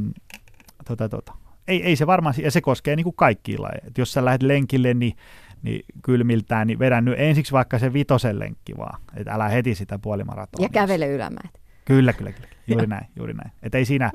tota, 0.86 1.10
tota. 1.10 1.34
Ei, 1.68 1.84
ei 1.84 1.96
se 1.96 2.08
varmaan, 2.08 2.36
ja 2.38 2.52
se 2.52 2.62
koskee 2.62 2.96
niinku 2.96 3.12
kaikkia 3.12 3.62
lajeja. 3.62 3.88
Et 3.88 3.98
jos 3.98 4.14
sä 4.14 4.26
lähdet 4.26 4.44
lenkille, 4.44 4.94
niin, 4.94 5.14
niin 5.62 5.86
kylmiltään, 6.04 6.68
niin 6.68 6.80
vedän 6.80 7.06
nyt 7.06 7.16
ensiksi 7.18 7.52
vaikka 7.52 7.80
se 7.80 7.94
vitosen 7.94 8.40
lenkki 8.40 8.78
vaan. 8.78 9.02
Että 9.16 9.34
älä 9.34 9.50
heti 9.50 9.76
sitä 9.76 10.00
puolimaratonia. 10.00 10.66
Ja 10.66 10.70
kävele 10.70 11.08
ylämäet. 11.08 11.62
Kyllä, 11.86 12.14
kyllä, 12.14 12.32
kyllä. 12.32 12.48
Juuri 12.68 12.88
näin, 12.88 13.08
juuri 13.16 13.34
näin. 13.34 13.52
Että 13.64 13.78
ei 13.78 13.86
siinä, 13.86 14.12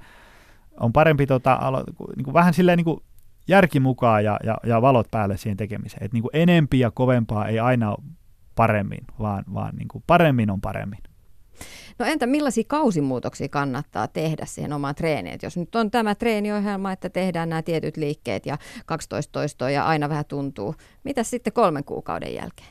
on 0.81 0.93
parempi 0.93 1.27
tota, 1.27 1.59
alo, 1.61 1.85
niin 2.17 2.25
kuin 2.25 2.35
vähän 2.35 2.55
silleen 2.55 2.77
niin 2.77 2.85
kuin 2.85 3.01
järki 3.49 3.81
mukaan 3.81 4.25
ja, 4.25 4.37
ja, 4.45 4.59
ja 4.67 4.83
valot 4.83 5.11
päälle 5.11 5.37
siihen 5.37 5.57
tekemiseen. 5.57 6.05
Että 6.05 6.15
niin 6.15 6.23
kuin 6.23 6.31
enempi 6.33 6.79
ja 6.79 6.91
kovempaa 6.91 7.49
ei 7.49 7.59
aina 7.59 7.91
ole 7.91 8.05
paremmin, 8.55 9.05
vaan, 9.19 9.45
vaan 9.55 9.77
niin 9.77 9.89
kuin 9.89 10.05
paremmin 10.07 10.51
on 10.51 10.61
paremmin. 10.61 10.99
No 11.99 12.07
entä 12.07 12.27
millaisia 12.27 12.65
kausimuutoksia 12.67 13.49
kannattaa 13.49 14.09
tehdä 14.09 14.47
siihen 14.47 14.73
omaan 14.73 14.95
treeniin? 14.95 15.39
jos 15.43 15.57
nyt 15.57 15.75
on 15.75 15.91
tämä 15.91 16.15
treeniohjelma, 16.15 16.93
että 16.93 17.11
tehdään 17.11 17.49
nämä 17.49 17.63
tietyt 17.63 17.97
liikkeet 17.97 18.47
ja 18.47 18.59
12 18.87 19.33
toistoa 19.33 19.71
ja 19.71 19.85
aina 19.85 20.09
vähän 20.09 20.25
tuntuu. 20.29 20.75
Mitä 21.05 21.23
sitten 21.23 21.53
kolmen 21.53 21.85
kuukauden 21.85 22.35
jälkeen? 22.35 22.69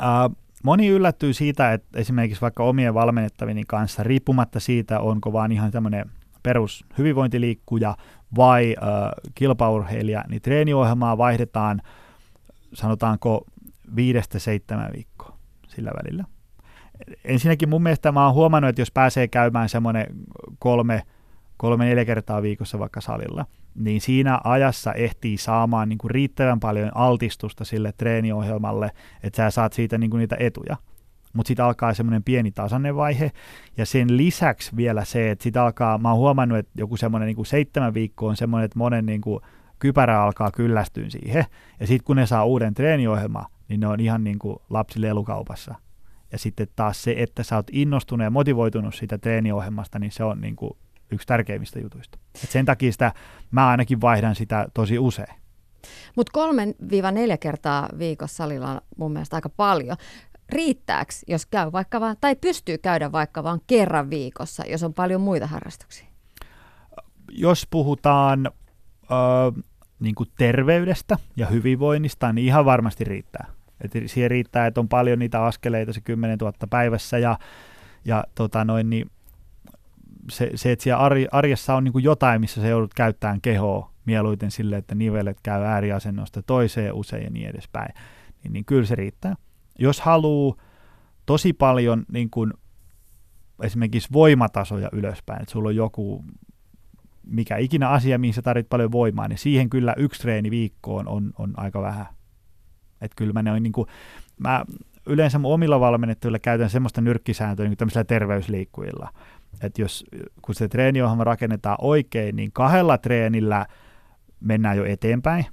Uh, 0.00 0.36
moni 0.62 0.88
yllättyy 0.88 1.32
siitä, 1.32 1.72
että 1.72 1.98
esimerkiksi 1.98 2.40
vaikka 2.40 2.64
omien 2.64 2.94
valmennettavini 2.94 3.62
kanssa, 3.66 4.02
riippumatta 4.02 4.60
siitä, 4.60 5.00
onko 5.00 5.32
vaan 5.32 5.52
ihan 5.52 5.70
tämmöinen 5.70 6.10
perus 6.48 6.84
hyvinvointiliikkuja 6.98 7.96
vai 8.36 8.76
uh, 8.80 9.32
kilpaurheilija, 9.34 10.24
niin 10.28 10.42
treeniohjelmaa 10.42 11.18
vaihdetaan 11.18 11.80
sanotaanko 12.74 13.44
viidestä 13.96 14.38
seitsemän 14.38 14.90
viikkoa 14.94 15.36
sillä 15.66 15.90
välillä. 16.04 16.24
Ensinnäkin 17.24 17.68
mun 17.68 17.82
mielestä 17.82 18.12
mä 18.12 18.24
oon 18.24 18.34
huomannut, 18.34 18.68
että 18.68 18.80
jos 18.80 18.90
pääsee 18.90 19.28
käymään 19.28 19.68
semmoinen 19.68 20.06
kolme, 20.58 21.02
kolme 21.56 21.84
neljä 21.84 22.04
kertaa 22.04 22.42
viikossa 22.42 22.78
vaikka 22.78 23.00
salilla, 23.00 23.46
niin 23.74 24.00
siinä 24.00 24.40
ajassa 24.44 24.92
ehtii 24.92 25.38
saamaan 25.38 25.88
niin 25.88 25.98
kuin 25.98 26.10
riittävän 26.10 26.60
paljon 26.60 26.96
altistusta 26.96 27.64
sille 27.64 27.92
treeniohjelmalle, 27.92 28.90
että 29.22 29.36
sä 29.36 29.50
saat 29.50 29.72
siitä 29.72 29.98
niin 29.98 30.10
kuin 30.10 30.18
niitä 30.18 30.36
etuja. 30.40 30.76
Mutta 31.38 31.48
sitten 31.48 31.64
alkaa 31.64 31.94
semmoinen 31.94 32.22
pieni 32.22 32.50
tasainen 32.50 32.96
vaihe, 32.96 33.30
ja 33.76 33.86
sen 33.86 34.16
lisäksi 34.16 34.76
vielä 34.76 35.04
se, 35.04 35.30
että 35.30 35.42
sitten 35.42 35.62
alkaa, 35.62 35.98
mä 35.98 36.08
oon 36.08 36.18
huomannut, 36.18 36.58
että 36.58 36.72
joku 36.74 36.96
semmoinen 36.96 37.26
niin 37.26 37.36
kuin 37.36 37.46
seitsemän 37.46 37.94
viikkoa 37.94 38.30
on 38.30 38.36
semmoinen, 38.36 38.64
että 38.64 38.78
monen 38.78 39.06
niin 39.06 39.20
kuin 39.20 39.40
kypärä 39.78 40.22
alkaa 40.22 40.50
kyllästyä 40.50 41.10
siihen, 41.10 41.44
ja 41.80 41.86
sitten 41.86 42.04
kun 42.04 42.16
ne 42.16 42.26
saa 42.26 42.44
uuden 42.44 42.74
treeniohjelman, 42.74 43.46
niin 43.68 43.80
ne 43.80 43.86
on 43.86 44.00
ihan 44.00 44.24
niin 44.24 44.38
kuin 44.38 44.56
lapsi 44.70 45.00
lelukaupassa. 45.00 45.74
Ja 46.32 46.38
sitten 46.38 46.68
taas 46.76 47.02
se, 47.02 47.14
että 47.16 47.42
sä 47.42 47.56
oot 47.56 47.66
innostunut 47.72 48.24
ja 48.24 48.30
motivoitunut 48.30 48.94
siitä 48.94 49.18
treeniohjelmasta, 49.18 49.98
niin 49.98 50.12
se 50.12 50.24
on 50.24 50.40
niin 50.40 50.56
kuin 50.56 50.70
yksi 51.10 51.26
tärkeimmistä 51.26 51.78
jutuista. 51.78 52.18
Et 52.44 52.50
sen 52.50 52.64
takia 52.64 52.92
sitä, 52.92 53.12
mä 53.50 53.68
ainakin 53.68 54.00
vaihdan 54.00 54.34
sitä 54.34 54.68
tosi 54.74 54.98
usein. 54.98 55.34
Mutta 56.16 56.32
kolmen 56.32 56.74
viiva 56.90 57.10
neljä 57.10 57.36
kertaa 57.36 57.88
viikossa 57.98 58.36
salilla 58.36 58.70
on 58.70 58.80
mun 58.96 59.12
mielestä 59.12 59.36
aika 59.36 59.48
paljon. 59.48 59.96
Riittääkö, 60.48 61.12
jos 61.26 61.46
käy 61.46 61.72
vaikka 61.72 62.00
vaan, 62.00 62.16
tai 62.20 62.36
pystyy 62.36 62.78
käydä 62.78 63.12
vaikka 63.12 63.42
vain 63.42 63.60
kerran 63.66 64.10
viikossa, 64.10 64.64
jos 64.66 64.82
on 64.82 64.94
paljon 64.94 65.20
muita 65.20 65.46
harrastuksia? 65.46 66.06
Jos 67.30 67.66
puhutaan 67.70 68.46
ö, 68.46 69.62
niin 70.00 70.14
kuin 70.14 70.28
terveydestä 70.38 71.16
ja 71.36 71.46
hyvinvoinnista, 71.46 72.32
niin 72.32 72.46
ihan 72.46 72.64
varmasti 72.64 73.04
riittää. 73.04 73.46
Et 73.80 73.92
siihen 74.06 74.30
riittää, 74.30 74.66
että 74.66 74.80
on 74.80 74.88
paljon 74.88 75.18
niitä 75.18 75.44
askeleita, 75.44 75.92
se 75.92 76.00
10 76.00 76.38
000 76.38 76.52
päivässä 76.70 77.18
ja, 77.18 77.38
ja 78.04 78.24
tota 78.34 78.64
noin, 78.64 78.90
niin 78.90 79.10
se, 80.30 80.50
se, 80.54 80.72
että 80.72 80.82
siellä 80.82 81.02
arjessa 81.32 81.74
on 81.74 81.84
niin 81.84 81.92
kuin 81.92 82.04
jotain, 82.04 82.40
missä 82.40 82.60
se 82.60 82.68
joudut 82.68 82.94
käyttämään 82.94 83.40
kehoa 83.40 83.90
mieluiten 84.04 84.50
sille, 84.50 84.76
että 84.76 84.94
nivelet 84.94 85.38
käy 85.42 85.62
ääriasennosta 85.62 86.42
toiseen 86.42 86.94
usein 86.94 87.24
ja 87.24 87.30
niin 87.30 87.48
edespäin, 87.48 87.94
niin, 88.42 88.52
niin 88.52 88.64
kyllä 88.64 88.86
se 88.86 88.94
riittää. 88.94 89.34
Jos 89.78 90.00
haluaa 90.00 90.56
tosi 91.26 91.52
paljon 91.52 92.04
niin 92.12 92.30
kuin 92.30 92.52
esimerkiksi 93.62 94.08
voimatasoja 94.12 94.88
ylöspäin, 94.92 95.42
että 95.42 95.52
sulla 95.52 95.68
on 95.68 95.76
joku 95.76 96.24
mikä 97.26 97.56
ikinä 97.56 97.88
asia, 97.88 98.18
mihin 98.18 98.34
sä 98.34 98.42
tarvit 98.42 98.68
paljon 98.68 98.92
voimaa, 98.92 99.28
niin 99.28 99.38
siihen 99.38 99.70
kyllä 99.70 99.94
yksi 99.96 100.20
treeni 100.20 100.50
viikkoon 100.50 101.08
on, 101.08 101.32
on 101.38 101.54
aika 101.56 101.82
vähän. 101.82 102.06
Että 103.00 103.16
kyllä 103.16 103.32
mä, 103.32 103.42
ne 103.42 103.60
niin 103.60 103.72
kuin, 103.72 103.88
mä 104.38 104.64
yleensä 105.06 105.38
mun 105.38 105.54
omilla 105.54 105.80
valmennettavilla 105.80 106.38
käytän 106.38 106.70
semmoista 106.70 107.00
nyrkkisääntöä 107.00 107.68
niin 107.68 107.76
tämmöisillä 107.76 108.04
terveysliikkujilla. 108.04 109.12
Että 109.62 109.82
jos, 109.82 110.04
kun 110.42 110.54
se 110.54 110.68
treeniohjelma 110.68 111.24
rakennetaan 111.24 111.78
oikein, 111.80 112.36
niin 112.36 112.52
kahdella 112.52 112.98
treenillä 112.98 113.66
mennään 114.40 114.76
jo 114.76 114.84
eteenpäin, 114.84 115.46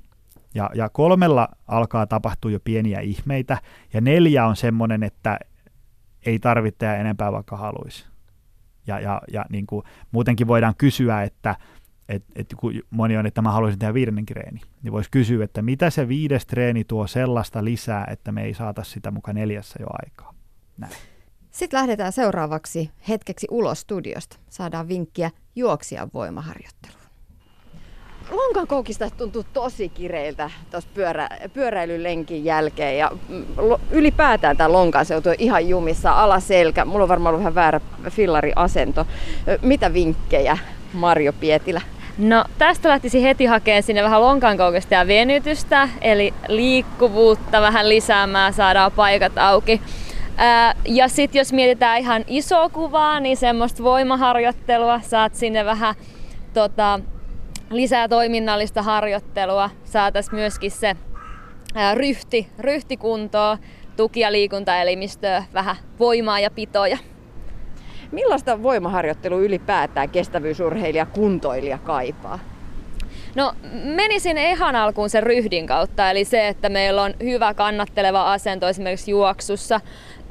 ja, 0.56 0.70
ja 0.74 0.90
kolmella 0.90 1.48
alkaa 1.68 2.08
tapahtua 2.08 2.52
jo 2.52 2.60
pieniä 2.60 3.00
ihmeitä, 3.00 3.58
ja 3.94 4.02
neljä 4.02 4.46
on 4.46 4.56
semmoinen, 4.56 5.04
että 5.04 5.40
ei 6.26 6.40
tarvitse 6.40 6.96
enempää 6.96 7.32
vaikka 7.32 7.58
haluaisi. 7.58 8.06
Ja, 8.88 9.00
ja, 9.00 9.22
ja 9.34 9.46
niin 9.50 9.68
kuin, 9.68 9.84
muutenkin 10.12 10.48
voidaan 10.48 10.76
kysyä, 10.78 11.24
että 11.24 11.56
et, 12.10 12.24
et 12.36 12.54
kun 12.58 12.74
moni 12.90 13.18
on, 13.18 13.26
että 13.26 13.42
mä 13.42 13.52
haluaisin 13.52 13.80
tehdä 13.80 13.94
viidennen 13.94 14.26
treeni, 14.26 14.62
niin 14.84 14.92
voisi 14.92 15.12
kysyä, 15.12 15.46
että 15.46 15.62
mitä 15.62 15.90
se 15.90 16.08
viides 16.08 16.46
treeni 16.46 16.84
tuo 16.84 17.08
sellaista 17.08 17.64
lisää, 17.64 18.08
että 18.12 18.32
me 18.32 18.44
ei 18.44 18.54
saata 18.54 18.84
sitä 18.84 19.12
mukaan 19.12 19.36
neljässä 19.36 19.80
jo 19.80 19.88
aikaa. 20.04 20.34
Näin. 20.78 20.94
Sitten 21.52 21.78
lähdetään 21.78 22.12
seuraavaksi 22.12 22.92
hetkeksi 23.10 23.48
ulos 23.52 23.80
studiosta. 23.80 24.38
Saadaan 24.50 24.88
vinkkiä 24.88 25.32
juoksijan 25.56 26.10
voimaharjoitteluun. 26.14 27.05
Lonkan 28.36 28.68
koukista 28.68 29.10
tuntuu 29.10 29.46
tosi 29.54 29.90
kireiltä 29.90 30.50
tuossa 30.72 30.90
pyörä, 30.94 31.30
pyöräilylenkin 31.54 32.46
jälkeen 32.46 32.98
ja 32.98 33.12
mm, 33.30 33.46
ylipäätään 33.92 34.58
tämä 34.58 34.72
lonkan 34.72 35.06
seutu 35.06 35.30
on 35.30 35.36
ihan 35.38 35.70
jumissa, 35.70 36.12
alaselkä. 36.12 36.86
Mulla 36.86 37.04
on 37.04 37.10
varmaan 37.10 37.30
ollut 37.36 37.44
vähän 37.44 37.56
väärä 37.56 37.82
fillariasento. 38.10 39.08
Mitä 39.62 39.94
vinkkejä 39.94 40.58
Marjo 40.94 41.34
Pietilä? 41.34 41.82
No 42.18 42.46
tästä 42.58 42.90
lähtisi 42.90 43.24
heti 43.24 43.46
hakemaan 43.46 43.84
sinne 43.84 44.04
vähän 44.04 44.22
lonkankoukista 44.22 44.94
ja 44.94 45.08
venytystä, 45.08 45.90
eli 46.02 46.34
liikkuvuutta 46.48 47.62
vähän 47.62 47.90
lisäämään, 47.90 48.54
saadaan 48.54 48.92
paikat 48.92 49.38
auki. 49.38 49.82
Ja 50.86 51.08
sitten 51.08 51.40
jos 51.40 51.54
mietitään 51.54 52.00
ihan 52.00 52.24
iso 52.28 52.70
kuvaa, 52.70 53.20
niin 53.20 53.38
semmoista 53.38 53.84
voimaharjoittelua, 53.84 55.02
saat 55.02 55.36
sinne 55.36 55.66
vähän 55.66 55.96
tota, 56.54 57.00
lisää 57.70 58.08
toiminnallista 58.08 58.82
harjoittelua, 58.82 59.70
saataisiin 59.84 60.36
myöskin 60.36 60.72
se 60.72 60.96
ryhti, 61.94 62.48
ryhtikuntoa, 62.60 63.58
tuki- 63.98 64.20
ja 64.20 64.32
liikuntaelimistöä, 64.32 65.44
vähän 65.54 65.76
voimaa 66.00 66.40
ja 66.40 66.52
pitoja. 66.52 66.98
Millaista 68.12 68.64
voimaharjoittelua 68.64 69.40
ylipäätään 69.40 70.10
kestävyysurheilija, 70.10 71.06
kuntoilija 71.06 71.78
kaipaa? 71.78 72.40
No 73.36 73.54
menisin 73.84 74.38
ihan 74.38 74.76
alkuun 74.76 75.10
sen 75.10 75.24
ryhdin 75.24 75.68
kautta, 75.68 76.12
eli 76.12 76.26
se, 76.26 76.48
että 76.48 76.70
meillä 76.70 77.04
on 77.04 77.14
hyvä 77.24 77.54
kannatteleva 77.54 78.34
asento 78.34 78.68
esimerkiksi 78.68 79.12
juoksussa. 79.12 79.82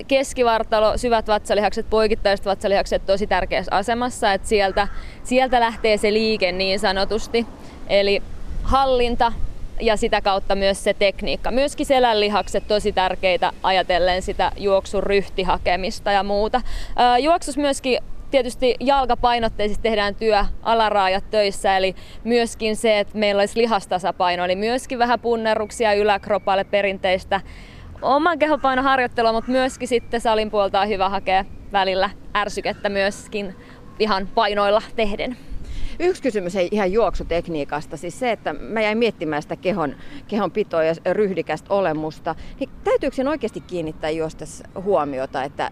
Keskivartalo, 0.09 0.99
syvät 0.99 1.29
vatsalihakset, 1.29 1.91
poikittaiset 1.91 2.47
vatsalihakset 2.47 3.07
tosi 3.07 3.27
tärkeässä 3.27 3.77
asemassa, 3.77 4.33
että 4.33 4.49
sieltä, 4.49 4.89
sieltä 5.25 5.61
lähtee 5.61 5.97
se 5.97 6.13
liike 6.13 6.53
niin 6.53 6.79
sanotusti. 6.79 7.47
Eli 7.89 8.23
hallinta 8.63 9.33
ja 9.81 9.97
sitä 9.97 10.21
kautta 10.21 10.55
myös 10.55 10.85
se 10.85 10.95
tekniikka. 10.95 11.51
Myöskin 11.51 11.87
selänlihakset 11.87 12.69
tosi 12.69 12.93
tärkeitä 12.93 13.53
ajatellen 13.63 14.23
sitä 14.23 14.53
juoksun 14.57 15.03
ryhtihakemista 15.03 16.13
ja 16.13 16.23
muuta. 16.23 16.61
Juoksus 17.21 17.57
myöskin 17.57 17.99
tietysti 18.31 18.77
jalkapainotteisesti 18.81 19.83
tehdään 19.83 20.15
työ, 20.15 20.45
alaraajat 20.63 21.25
töissä, 21.31 21.77
eli 21.77 21.95
myöskin 22.25 22.77
se, 22.77 22.99
että 22.99 23.19
meillä 23.19 23.41
olisi 23.41 23.61
lihastasapaino, 23.61 24.45
eli 24.45 24.57
myöskin 24.57 24.99
vähän 24.99 25.21
punnerruksia 25.21 25.93
yläkropalle 25.93 26.65
perinteistä 26.65 27.41
oman 28.05 28.39
kehopainoharjoittelua, 28.39 29.33
mutta 29.33 29.51
myöskin 29.51 29.89
sitten 29.89 30.21
salin 30.21 30.51
puolta 30.51 30.81
on 30.81 30.89
hyvä 30.89 31.09
hakea 31.09 31.45
välillä 31.73 32.11
ärsykettä 32.37 32.89
myöskin 32.89 33.55
ihan 33.99 34.29
painoilla 34.35 34.83
tehden. 34.97 35.37
Yksi 36.01 36.23
kysymys 36.23 36.57
ei 36.57 36.69
ihan 36.71 36.93
juoksutekniikasta, 36.93 37.97
siis 37.97 38.19
se, 38.19 38.31
että 38.31 38.53
mä 38.53 38.81
jäin 38.81 38.99
miettimään 38.99 39.43
sitä 39.43 39.57
kehon, 39.57 39.97
kehon 40.29 40.51
pitoa 40.51 40.85
ja 40.85 40.95
ryhdikästä 41.13 41.75
olemusta, 41.75 42.35
niin 42.61 42.71
täytyykö 42.85 43.17
sen 43.17 43.29
oikeasti 43.29 43.61
kiinnittää 43.61 44.11
juostes 44.11 44.63
huomiota, 44.83 45.45
että 45.45 45.71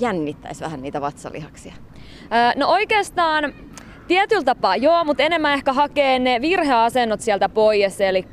jännittäisi 0.00 0.64
vähän 0.64 0.82
niitä 0.82 1.00
vatsalihaksia? 1.00 1.74
No 2.56 2.68
oikeastaan 2.68 3.54
tietyllä 4.10 4.44
tapaa 4.44 4.76
joo, 4.76 5.04
mutta 5.04 5.22
enemmän 5.22 5.54
ehkä 5.54 5.72
hakee 5.72 6.18
ne 6.18 6.40
virheasennot 6.40 7.20
sieltä 7.20 7.48
pois, 7.48 8.00
eli 8.00 8.24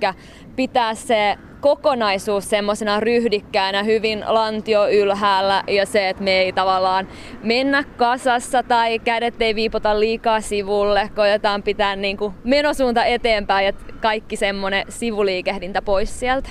pitää 0.56 0.96
se 0.96 1.38
kokonaisuus 1.62 2.50
semmoisena 2.50 3.00
ryhdikkäänä, 3.00 3.84
hyvin 3.84 4.24
lantio 4.28 4.90
ylhäällä 4.90 5.64
ja 5.68 5.86
se, 5.86 6.10
että 6.10 6.24
me 6.24 6.32
ei 6.32 6.54
tavallaan 6.54 7.08
mennä 7.44 7.84
kasassa 7.84 8.64
tai 8.64 9.00
kädet 9.00 9.42
ei 9.42 9.56
viipota 9.56 10.00
liikaa 10.00 10.42
sivulle, 10.42 11.10
koetaan 11.16 11.64
pitää 11.64 11.96
niin 11.96 12.18
kuin 12.18 12.34
menosuunta 12.44 13.06
eteenpäin 13.06 13.66
ja 13.66 13.74
kaikki 14.02 14.36
semmoinen 14.36 14.86
sivuliikehdintä 14.90 15.82
pois 15.82 16.20
sieltä. 16.20 16.50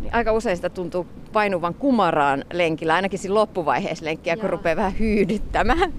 Niin 0.00 0.14
aika 0.14 0.32
usein 0.32 0.56
sitä 0.56 0.70
tuntuu 0.70 1.06
painuvan 1.32 1.74
kumaraan 1.74 2.44
lenkillä, 2.52 2.94
ainakin 2.94 3.18
siinä 3.18 3.34
loppuvaiheessa 3.34 4.04
lenkkiä, 4.04 4.36
kun 4.36 4.50
rupeaa 4.50 4.76
vähän 4.76 4.98
hyydyttämään. 4.98 5.92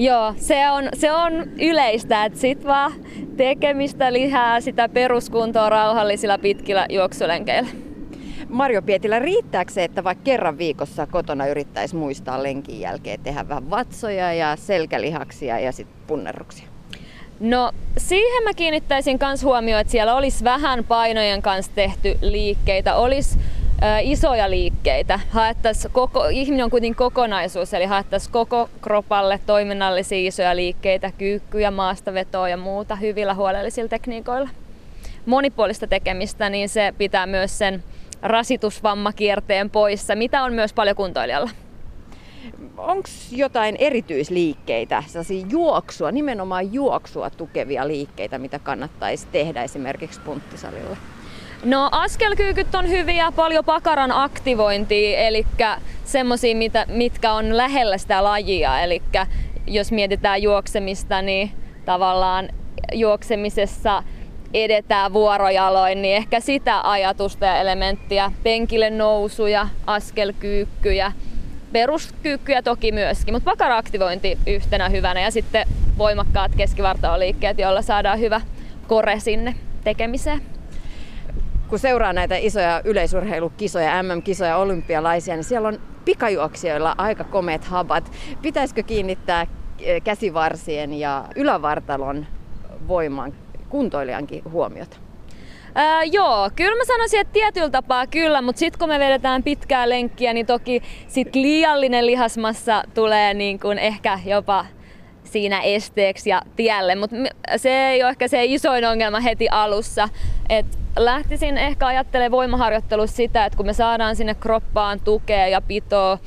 Joo, 0.00 0.34
se 0.36 0.70
on, 0.70 0.88
se 0.94 1.12
on 1.12 1.32
yleistä, 1.58 2.24
että 2.24 2.38
sit 2.38 2.64
vaan 2.64 2.92
tekemistä 3.36 4.12
lihää 4.12 4.60
sitä 4.60 4.88
peruskuntoa 4.88 5.68
rauhallisilla 5.68 6.38
pitkillä 6.38 6.86
juoksulenkeillä. 6.88 7.70
Marjo 8.48 8.82
Pietilä, 8.82 9.18
riittääkö 9.18 9.72
se, 9.72 9.84
että 9.84 10.04
vaikka 10.04 10.24
kerran 10.24 10.58
viikossa 10.58 11.06
kotona 11.06 11.46
yrittäisi 11.46 11.96
muistaa 11.96 12.42
lenkin 12.42 12.80
jälkeen 12.80 13.20
tehdä 13.20 13.48
vähän 13.48 13.70
vatsoja 13.70 14.32
ja 14.32 14.56
selkälihaksia 14.56 15.58
ja 15.58 15.72
sitten 15.72 15.96
punnerruksia? 16.06 16.66
No 17.40 17.72
siihen 17.98 18.44
mä 18.44 18.54
kiinnittäisin 18.54 19.18
myös 19.22 19.42
huomioon, 19.42 19.80
että 19.80 19.90
siellä 19.90 20.14
olisi 20.14 20.44
vähän 20.44 20.84
painojen 20.84 21.42
kanssa 21.42 21.72
tehty 21.74 22.18
liikkeitä, 22.20 22.94
olisi 22.94 23.38
isoja 24.02 24.50
liikkeitä. 24.50 25.20
koko, 25.92 26.28
ihminen 26.28 26.64
on 26.64 26.70
kuitenkin 26.70 26.96
kokonaisuus, 26.96 27.74
eli 27.74 27.84
haettaisiin 27.84 28.32
koko 28.32 28.68
kropalle 28.82 29.40
toiminnallisia 29.46 30.28
isoja 30.28 30.56
liikkeitä, 30.56 31.12
kyykkyjä, 31.18 31.70
maastavetoa 31.70 32.48
ja 32.48 32.56
muuta 32.56 32.96
hyvillä 32.96 33.34
huolellisilla 33.34 33.88
tekniikoilla. 33.88 34.48
Monipuolista 35.26 35.86
tekemistä, 35.86 36.50
niin 36.50 36.68
se 36.68 36.94
pitää 36.98 37.26
myös 37.26 37.58
sen 37.58 37.84
rasitusvammakierteen 38.22 39.70
poissa, 39.70 40.16
mitä 40.16 40.42
on 40.42 40.52
myös 40.52 40.72
paljon 40.72 40.96
kuntoilijalla. 40.96 41.50
Onko 42.76 43.08
jotain 43.30 43.76
erityisliikkeitä, 43.78 45.02
sellaisia 45.06 45.46
juoksua, 45.50 46.12
nimenomaan 46.12 46.72
juoksua 46.72 47.30
tukevia 47.30 47.88
liikkeitä, 47.88 48.38
mitä 48.38 48.58
kannattaisi 48.58 49.26
tehdä 49.32 49.62
esimerkiksi 49.62 50.20
punttisalilla? 50.20 50.96
No 51.64 51.88
askelkyykyt 51.92 52.74
on 52.74 52.88
hyviä, 52.88 53.32
paljon 53.32 53.64
pakaran 53.64 54.12
aktivointia, 54.12 55.18
eli 55.18 55.46
semmoisia, 56.04 56.54
mitkä 56.86 57.32
on 57.32 57.56
lähellä 57.56 57.98
sitä 57.98 58.24
lajia. 58.24 58.80
Eli 58.80 59.02
jos 59.66 59.92
mietitään 59.92 60.42
juoksemista, 60.42 61.22
niin 61.22 61.50
tavallaan 61.84 62.48
juoksemisessa 62.92 64.02
edetään 64.54 65.12
vuorojaloin, 65.12 66.02
niin 66.02 66.16
ehkä 66.16 66.40
sitä 66.40 66.90
ajatusta 66.90 67.46
ja 67.46 67.56
elementtiä, 67.56 68.32
penkille 68.42 68.90
nousuja, 68.90 69.68
askelkyykkyjä, 69.86 71.12
peruskyykkyjä 71.72 72.62
toki 72.62 72.92
myöskin, 72.92 73.34
mutta 73.34 73.50
pakara-aktivointi 73.50 74.38
yhtenä 74.46 74.88
hyvänä. 74.88 75.20
Ja 75.20 75.30
sitten 75.30 75.68
voimakkaat 75.98 76.52
keskivartaloliikkeet, 76.56 77.58
joilla 77.58 77.82
saadaan 77.82 78.20
hyvä 78.20 78.40
kore 78.88 79.20
sinne 79.20 79.54
tekemiseen 79.84 80.59
kun 81.70 81.78
seuraa 81.78 82.12
näitä 82.12 82.36
isoja 82.36 82.80
yleisurheilukisoja, 82.84 84.02
MM-kisoja, 84.02 84.56
olympialaisia, 84.56 85.34
niin 85.34 85.44
siellä 85.44 85.68
on 85.68 85.80
pikajuoksijoilla 86.04 86.94
aika 86.98 87.24
komeet 87.24 87.64
habat. 87.64 88.12
Pitäisikö 88.42 88.82
kiinnittää 88.82 89.46
eh, 89.78 90.02
käsivarsien 90.02 90.92
ja 90.92 91.24
ylävartalon 91.36 92.26
voimaan 92.88 93.34
kuntoilijankin 93.68 94.42
huomiota? 94.50 94.96
Ää, 95.74 96.04
joo, 96.04 96.50
kyllä 96.56 96.76
mä 96.76 96.84
sanoisin, 96.84 97.20
että 97.20 97.32
tietyllä 97.32 97.70
tapaa 97.70 98.06
kyllä, 98.06 98.42
mutta 98.42 98.58
sitten 98.58 98.78
kun 98.78 98.88
me 98.88 98.98
vedetään 98.98 99.42
pitkää 99.42 99.88
lenkkiä, 99.88 100.32
niin 100.32 100.46
toki 100.46 100.82
sit 101.08 101.34
liiallinen 101.34 102.06
lihasmassa 102.06 102.82
tulee 102.94 103.34
niin 103.34 103.60
kuin 103.60 103.78
ehkä 103.78 104.18
jopa 104.24 104.66
siinä 105.24 105.60
esteeksi 105.60 106.30
ja 106.30 106.42
tielle, 106.56 106.94
mutta 106.94 107.16
se 107.56 107.88
ei 107.88 108.02
ole 108.02 108.10
ehkä 108.10 108.28
se 108.28 108.44
isoin 108.44 108.84
ongelma 108.84 109.20
heti 109.20 109.48
alussa. 109.50 110.08
Et 110.48 110.79
lähtisin 110.96 111.58
ehkä 111.58 111.86
ajattelemaan 111.86 112.30
voimaharjoittelussa 112.30 113.16
sitä, 113.16 113.44
että 113.44 113.56
kun 113.56 113.66
me 113.66 113.72
saadaan 113.72 114.16
sinne 114.16 114.34
kroppaan 114.34 115.00
tukea 115.00 115.46
ja 115.46 115.60
pitoa, 115.60 116.18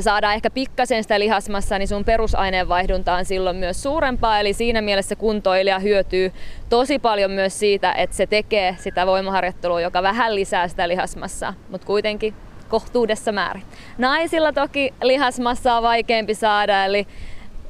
saadaan 0.00 0.34
ehkä 0.34 0.50
pikkasen 0.50 1.02
sitä 1.02 1.20
lihasmassa, 1.20 1.78
niin 1.78 1.88
sun 1.88 2.04
perusaineenvaihdunta 2.04 3.14
on 3.14 3.24
silloin 3.24 3.56
myös 3.56 3.82
suurempaa. 3.82 4.40
Eli 4.40 4.52
siinä 4.52 4.82
mielessä 4.82 5.16
kuntoilija 5.16 5.78
hyötyy 5.78 6.32
tosi 6.68 6.98
paljon 6.98 7.30
myös 7.30 7.58
siitä, 7.58 7.92
että 7.92 8.16
se 8.16 8.26
tekee 8.26 8.76
sitä 8.78 9.06
voimaharjoittelua, 9.06 9.80
joka 9.80 10.02
vähän 10.02 10.34
lisää 10.34 10.68
sitä 10.68 10.88
lihasmassaa, 10.88 11.54
mutta 11.70 11.86
kuitenkin 11.86 12.34
kohtuudessa 12.68 13.32
määrin. 13.32 13.62
Naisilla 13.98 14.52
toki 14.52 14.94
lihasmassaa 15.02 15.76
on 15.76 15.82
vaikeampi 15.82 16.34
saada, 16.34 16.84
eli 16.84 17.06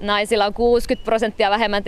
naisilla 0.01 0.47
on 0.47 0.55
60 0.55 1.05
prosenttia 1.05 1.51
vähemmän 1.51 1.83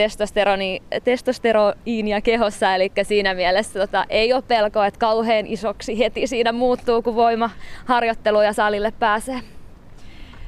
testosteroiinia 1.04 2.20
kehossa, 2.20 2.74
eli 2.74 2.92
siinä 3.02 3.34
mielessä 3.34 3.80
tota, 3.80 4.04
ei 4.08 4.32
ole 4.32 4.42
pelkoa, 4.42 4.86
että 4.86 5.00
kauhean 5.00 5.46
isoksi 5.46 5.98
heti 5.98 6.26
siinä 6.26 6.52
muuttuu, 6.52 7.02
kun 7.02 7.14
voima 7.14 7.50
harjoittelu 7.84 8.40
ja 8.40 8.52
salille 8.52 8.92
pääsee. 8.98 9.40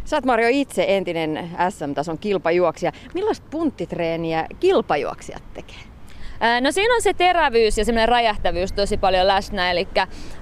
Sä 0.04 0.16
oot 0.16 0.24
Marjo 0.24 0.48
itse 0.50 0.84
entinen 0.88 1.50
SM-tason 1.70 2.18
kilpajuoksija. 2.18 2.92
Millaista 3.14 3.46
punttitreeniä 3.50 4.46
kilpajuoksijat 4.60 5.42
tekee? 5.54 5.78
No 6.60 6.72
siinä 6.72 6.94
on 6.94 7.02
se 7.02 7.14
terävyys 7.14 7.78
ja 7.78 7.84
semmoinen 7.84 8.08
räjähtävyys 8.08 8.72
tosi 8.72 8.96
paljon 8.96 9.26
läsnä, 9.26 9.70
eli 9.70 9.88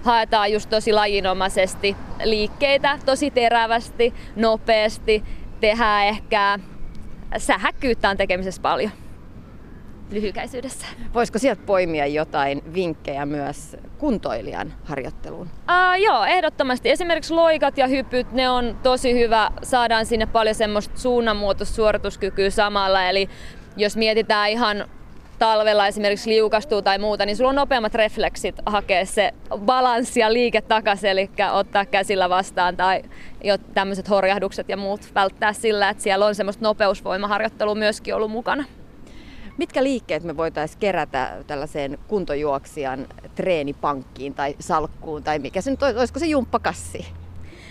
haetaan 0.03 0.53
just 0.53 0.71
tosi 0.71 0.93
lajinomaisesti 0.93 1.97
liikkeitä, 2.25 2.99
tosi 3.07 3.31
terävästi, 3.31 4.14
nopeasti, 4.37 5.23
tehdään 5.61 6.07
ehkä 6.07 6.59
sähäkkyyttä 7.37 8.11
on 8.11 8.16
tekemisessä 8.16 8.62
paljon 8.62 8.91
lyhykäisyydessä. 10.11 10.87
Voisiko 11.14 11.39
sieltä 11.39 11.62
poimia 11.66 12.07
jotain 12.07 12.62
vinkkejä 12.74 13.26
myös 13.26 13.76
kuntoilijan 13.99 14.74
harjoitteluun? 14.85 15.47
Uh, 15.47 16.03
joo, 16.03 16.24
ehdottomasti. 16.24 16.91
Esimerkiksi 16.91 17.35
loikat 17.35 17.79
ja 17.79 17.87
hypyt, 17.87 18.33
ne 18.33 18.49
on 18.51 18.79
tosi 18.83 19.14
hyvä. 19.14 19.51
Saadaan 19.62 20.07
sinne 20.07 20.26
paljon 20.26 20.55
semmoista 20.55 20.99
suunnanmuutossuorituskykyä 20.99 22.51
samalla. 22.51 23.09
Eli 23.09 23.29
jos 23.76 23.97
mietitään 23.97 24.51
ihan 24.51 24.85
talvella 25.39 25.86
esimerkiksi 25.86 26.30
liukastuu 26.30 26.82
tai 26.82 26.99
muuta, 26.99 27.26
niin 27.26 27.36
sulla 27.36 27.51
on 27.51 27.57
nopeammat 27.57 27.95
refleksit 27.95 28.57
hakea 28.66 29.07
se 29.07 29.34
balanssi 29.59 30.20
ja 30.20 30.32
liike 30.32 30.61
takaisin, 30.61 31.11
eli 31.11 31.30
ottaa 31.53 31.84
käsillä 31.84 32.28
vastaan 32.28 32.76
tai 32.76 33.03
jo 33.45 33.59
tämmöiset 33.59 34.11
horjahdukset 34.11 34.68
ja 34.68 34.76
muut 34.76 35.01
välttää 35.14 35.53
sillä, 35.53 35.91
että 35.91 36.03
siellä 36.03 36.26
on 36.26 36.34
semmoista 36.34 36.64
nopeusvoimaharjoittelua 36.64 37.74
myöskin 37.74 38.14
ollut 38.14 38.30
mukana. 38.30 38.64
Mitkä 39.57 39.82
liikkeet 39.82 40.22
me 40.22 40.36
voitaisiin 40.36 40.80
kerätä 40.80 41.36
tällaiseen 41.47 41.99
kuntojuoksijan 42.09 43.07
treenipankkiin 43.34 44.34
tai 44.34 44.55
salkkuun 44.59 45.22
tai 45.22 45.39
mikä 45.39 45.61
se 45.61 45.70
nyt 45.70 45.82
olisi, 45.82 45.99
olisiko 45.99 46.18
se 46.18 46.26
jumppakassi? 46.26 47.07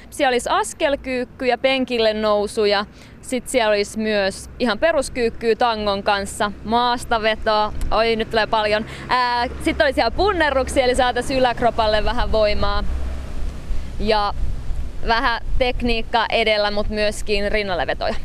Siellä 0.09 0.33
olisi 0.33 0.49
askelkyykky 0.49 1.45
ja 1.45 1.57
penkille 1.57 2.13
nousuja. 2.13 2.85
Sitten 3.21 3.51
siellä 3.51 3.69
olisi 3.69 3.99
myös 3.99 4.49
ihan 4.59 4.79
peruskyykkyä 4.79 5.55
tangon 5.55 6.03
kanssa, 6.03 6.51
maastavetoa, 6.63 7.73
oi 7.91 8.15
nyt 8.15 8.29
tulee 8.29 8.47
paljon. 8.47 8.85
Sitten 9.63 9.85
olisi 9.85 9.95
siellä 9.95 10.11
punnerruksia, 10.11 10.83
eli 10.83 10.95
saataisiin 10.95 11.39
yläkropalle 11.39 12.03
vähän 12.03 12.31
voimaa. 12.31 12.83
Ja 13.99 14.33
vähän 15.07 15.41
tekniikkaa 15.57 16.25
edellä, 16.29 16.71
mutta 16.71 16.93
myöskin 16.93 17.51
rinnallevetoja. 17.51 18.15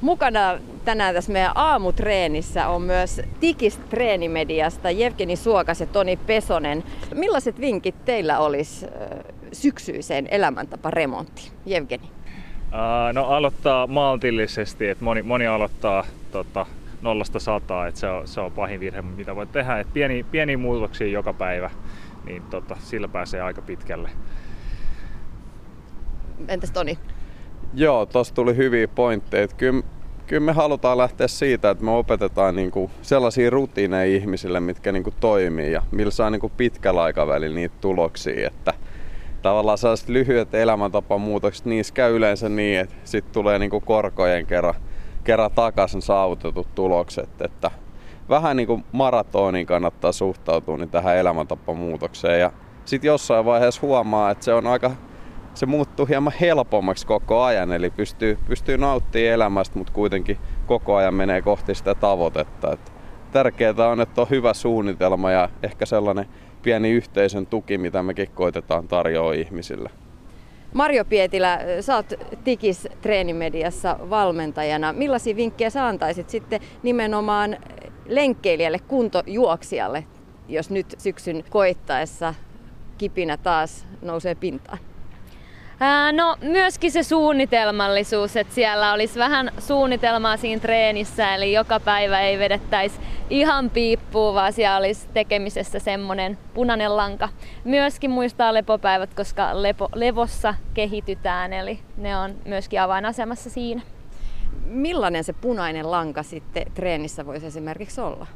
Mukana 0.00 0.58
tänään 0.84 1.14
tässä 1.14 1.32
meidän 1.32 1.52
aamutreenissä 1.54 2.68
on 2.68 2.82
myös 2.82 3.20
Tikis 3.40 3.76
treenimediasta 3.90 4.90
Jevgeni 4.90 5.36
Suokas 5.36 5.80
ja 5.80 5.86
Toni 5.86 6.16
Pesonen. 6.16 6.84
Millaiset 7.14 7.60
vinkit 7.60 8.04
teillä 8.04 8.38
olisi 8.38 8.86
syksyiseen 9.52 10.28
elämäntaparemonttiin? 10.30 11.52
Jevgeni. 11.66 12.04
Uh, 12.04 13.12
no 13.12 13.24
aloittaa 13.24 13.86
maltillisesti, 13.86 14.88
että 14.88 15.04
moni, 15.04 15.22
moni 15.22 15.46
aloittaa 15.46 16.04
tota, 16.32 16.66
nollasta 17.02 17.40
sataa, 17.40 17.86
että 17.86 18.00
se 18.00 18.06
on, 18.06 18.28
se 18.28 18.40
on 18.40 18.52
pahin 18.52 18.80
virhe, 18.80 19.02
mitä 19.02 19.36
voi 19.36 19.46
tehdä. 19.46 19.78
Et 19.78 19.92
pieni, 19.92 20.26
pieni 20.30 20.56
muutoksia 20.56 21.06
joka 21.06 21.32
päivä, 21.32 21.70
niin 22.24 22.42
tota, 22.42 22.76
sillä 22.80 23.08
pääsee 23.08 23.40
aika 23.40 23.62
pitkälle. 23.62 24.10
Entäs 26.48 26.70
Toni? 26.70 26.98
Joo, 27.74 28.06
tuossa 28.06 28.34
tuli 28.34 28.56
hyviä 28.56 28.88
pointteja. 28.88 29.48
Kyllä, 29.48 29.82
kyllä 30.26 30.46
me 30.46 30.52
halutaan 30.52 30.98
lähteä 30.98 31.28
siitä, 31.28 31.70
että 31.70 31.84
me 31.84 31.90
opetetaan 31.90 32.56
niinku 32.56 32.90
sellaisia 33.02 33.50
rutiineja 33.50 34.16
ihmisille, 34.16 34.60
mitkä 34.60 34.92
niinku 34.92 35.12
toimii 35.20 35.72
ja 35.72 35.82
millä 35.90 36.10
saa 36.10 36.30
niinku 36.30 36.48
pitkällä 36.48 37.02
aikavälillä 37.02 37.54
niitä 37.54 37.74
tuloksia. 37.80 38.46
Että 38.46 38.74
tavallaan 39.42 39.78
sellaiset 39.78 40.08
lyhyet 40.08 40.54
elämäntapamuutokset, 40.54 41.66
niissä 41.66 41.94
käy 41.94 42.16
yleensä 42.16 42.48
niin, 42.48 42.80
että 42.80 42.94
sitten 43.04 43.32
tulee 43.32 43.58
niinku 43.58 43.80
korkojen 43.80 44.46
kerran, 44.46 44.74
kerran 45.24 45.50
takaisin 45.50 46.02
saavutetut 46.02 46.74
tulokset. 46.74 47.40
Että 47.40 47.70
vähän 48.28 48.56
niin 48.56 48.66
kuin 48.66 48.84
maratonin 48.92 49.66
kannattaa 49.66 50.12
suhtautua 50.12 50.76
niin 50.76 50.90
tähän 50.90 51.16
elämäntapamuutokseen 51.16 52.40
ja 52.40 52.52
sitten 52.84 53.08
jossain 53.08 53.44
vaiheessa 53.44 53.82
huomaa, 53.82 54.30
että 54.30 54.44
se 54.44 54.54
on 54.54 54.66
aika 54.66 54.90
se 55.54 55.66
muuttuu 55.66 56.06
hieman 56.06 56.32
helpommaksi 56.40 57.06
koko 57.06 57.42
ajan, 57.42 57.72
eli 57.72 57.90
pystyy, 57.90 58.38
pystyy 58.48 58.78
nauttimaan 58.78 59.32
elämästä, 59.32 59.78
mutta 59.78 59.92
kuitenkin 59.92 60.38
koko 60.66 60.96
ajan 60.96 61.14
menee 61.14 61.42
kohti 61.42 61.74
sitä 61.74 61.94
tavoitetta. 61.94 62.72
Et 62.72 62.92
tärkeää 63.32 63.88
on, 63.90 64.00
että 64.00 64.20
on 64.20 64.30
hyvä 64.30 64.54
suunnitelma 64.54 65.30
ja 65.30 65.48
ehkä 65.62 65.86
sellainen 65.86 66.26
pieni 66.62 66.90
yhteisön 66.90 67.46
tuki, 67.46 67.78
mitä 67.78 68.02
mekin 68.02 68.30
koitetaan 68.34 68.88
tarjoa 68.88 69.32
ihmisille. 69.32 69.90
Marjo 70.74 71.04
Pietilä, 71.04 71.58
sä 71.80 71.96
oot 71.96 72.12
Tikis 72.44 72.88
treenimediassa 73.00 73.98
valmentajana. 74.10 74.92
Millaisia 74.92 75.36
vinkkejä 75.36 75.70
sä 75.70 75.86
antaisit 75.86 76.30
sitten 76.30 76.60
nimenomaan 76.82 77.56
lenkkeilijälle, 78.08 78.78
kuntojuoksijalle, 78.78 80.04
jos 80.48 80.70
nyt 80.70 80.94
syksyn 80.98 81.44
koittaessa 81.50 82.34
kipinä 82.98 83.36
taas 83.36 83.86
nousee 84.02 84.34
pintaan? 84.34 84.78
No 86.12 86.36
myöskin 86.42 86.92
se 86.92 87.02
suunnitelmallisuus, 87.02 88.36
että 88.36 88.54
siellä 88.54 88.92
olisi 88.92 89.18
vähän 89.18 89.50
suunnitelmaa 89.58 90.36
siinä 90.36 90.60
treenissä, 90.60 91.34
eli 91.34 91.52
joka 91.52 91.80
päivä 91.80 92.20
ei 92.20 92.38
vedettäisi 92.38 93.00
ihan 93.30 93.70
piippuun, 93.70 94.34
vaan 94.34 94.52
siellä 94.52 94.76
olisi 94.76 95.08
tekemisessä 95.14 95.78
semmoinen 95.78 96.38
punainen 96.54 96.96
lanka. 96.96 97.28
Myöskin 97.64 98.10
muistaa 98.10 98.54
lepopäivät, 98.54 99.14
koska 99.14 99.62
lepo, 99.62 99.88
levossa 99.94 100.54
kehitytään, 100.74 101.52
eli 101.52 101.78
ne 101.96 102.16
on 102.16 102.34
myöskin 102.44 102.80
avainasemassa 102.80 103.50
siinä. 103.50 103.82
Millainen 104.66 105.24
se 105.24 105.32
punainen 105.32 105.90
lanka 105.90 106.22
sitten 106.22 106.62
treenissä 106.74 107.26
voisi 107.26 107.46
esimerkiksi 107.46 108.00
olla? 108.00 108.26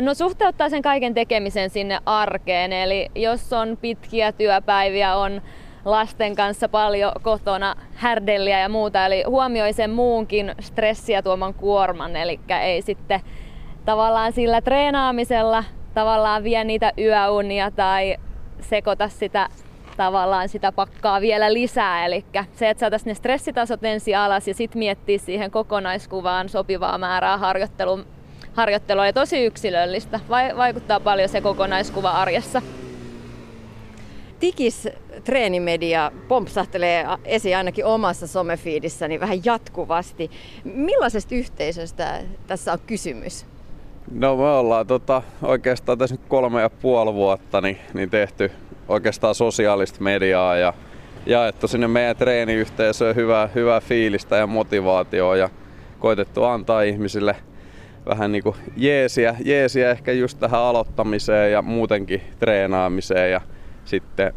No 0.00 0.14
suhteuttaa 0.14 0.68
sen 0.68 0.82
kaiken 0.82 1.14
tekemisen 1.14 1.70
sinne 1.70 1.98
arkeen, 2.06 2.72
eli 2.72 3.10
jos 3.14 3.52
on 3.52 3.78
pitkiä 3.80 4.32
työpäiviä, 4.32 5.16
on 5.16 5.42
lasten 5.84 6.36
kanssa 6.36 6.68
paljon 6.68 7.12
kotona 7.22 7.74
härdelliä 7.94 8.60
ja 8.60 8.68
muuta, 8.68 9.06
eli 9.06 9.24
huomioi 9.26 9.72
sen 9.72 9.90
muunkin 9.90 10.54
stressiä 10.60 11.22
tuoman 11.22 11.54
kuorman, 11.54 12.16
eli 12.16 12.40
ei 12.62 12.82
sitten 12.82 13.20
tavallaan 13.84 14.32
sillä 14.32 14.60
treenaamisella 14.60 15.64
tavallaan 15.94 16.44
vie 16.44 16.64
niitä 16.64 16.92
yöunia 16.98 17.70
tai 17.70 18.16
sekoita 18.60 19.08
sitä 19.08 19.48
tavallaan 19.96 20.48
sitä 20.48 20.72
pakkaa 20.72 21.20
vielä 21.20 21.52
lisää. 21.52 22.06
Eli 22.06 22.24
se, 22.52 22.70
että 22.70 22.80
saataisiin 22.80 23.10
ne 23.10 23.14
stressitasot 23.14 23.84
ensin 23.84 24.18
alas 24.18 24.48
ja 24.48 24.54
sitten 24.54 24.78
miettiä 24.78 25.18
siihen 25.18 25.50
kokonaiskuvaan 25.50 26.48
sopivaa 26.48 26.98
määrää 26.98 27.38
harjoittelua, 27.38 27.98
harjoittelua 28.52 29.02
oli 29.02 29.12
tosi 29.12 29.44
yksilöllistä. 29.44 30.20
Vaikuttaa 30.56 31.00
paljon 31.00 31.28
se 31.28 31.40
kokonaiskuva 31.40 32.10
arjessa. 32.10 32.62
Tikis 34.40 34.88
treenimedia 35.24 36.12
pompsahtelee 36.28 37.06
esiin 37.24 37.56
ainakin 37.56 37.84
omassa 37.84 38.26
somefiidissäni 38.26 39.20
vähän 39.20 39.44
jatkuvasti. 39.44 40.30
Millaisesta 40.64 41.34
yhteisöstä 41.34 42.20
tässä 42.46 42.72
on 42.72 42.78
kysymys? 42.86 43.46
No 44.10 44.36
me 44.36 44.42
ollaan 44.42 44.86
tota, 44.86 45.22
oikeastaan 45.42 45.98
tässä 45.98 46.14
nyt 46.14 46.24
kolme 46.28 46.60
ja 46.60 46.70
puoli 46.70 47.14
vuotta 47.14 47.60
niin, 47.60 47.78
niin 47.94 48.10
tehty 48.10 48.52
oikeastaan 48.88 49.34
sosiaalista 49.34 50.00
mediaa 50.00 50.56
ja 50.56 50.74
jaettu 51.26 51.68
sinne 51.68 51.88
meidän 51.88 52.16
treeniyhteisöön 52.16 53.16
hyvää, 53.16 53.48
hyvää 53.54 53.80
fiilistä 53.80 54.36
ja 54.36 54.46
motivaatioa 54.46 55.36
ja 55.36 55.48
koitettu 55.98 56.44
antaa 56.44 56.82
ihmisille 56.82 57.36
vähän 58.06 58.32
niin 58.32 58.42
kuin 58.42 58.56
jeesiä, 58.76 59.36
jeesiä 59.44 59.90
ehkä 59.90 60.12
just 60.12 60.38
tähän 60.38 60.60
aloittamiseen 60.60 61.52
ja 61.52 61.62
muutenkin 61.62 62.22
treenaamiseen 62.38 63.32
ja 63.32 63.40
sitten 63.90 64.32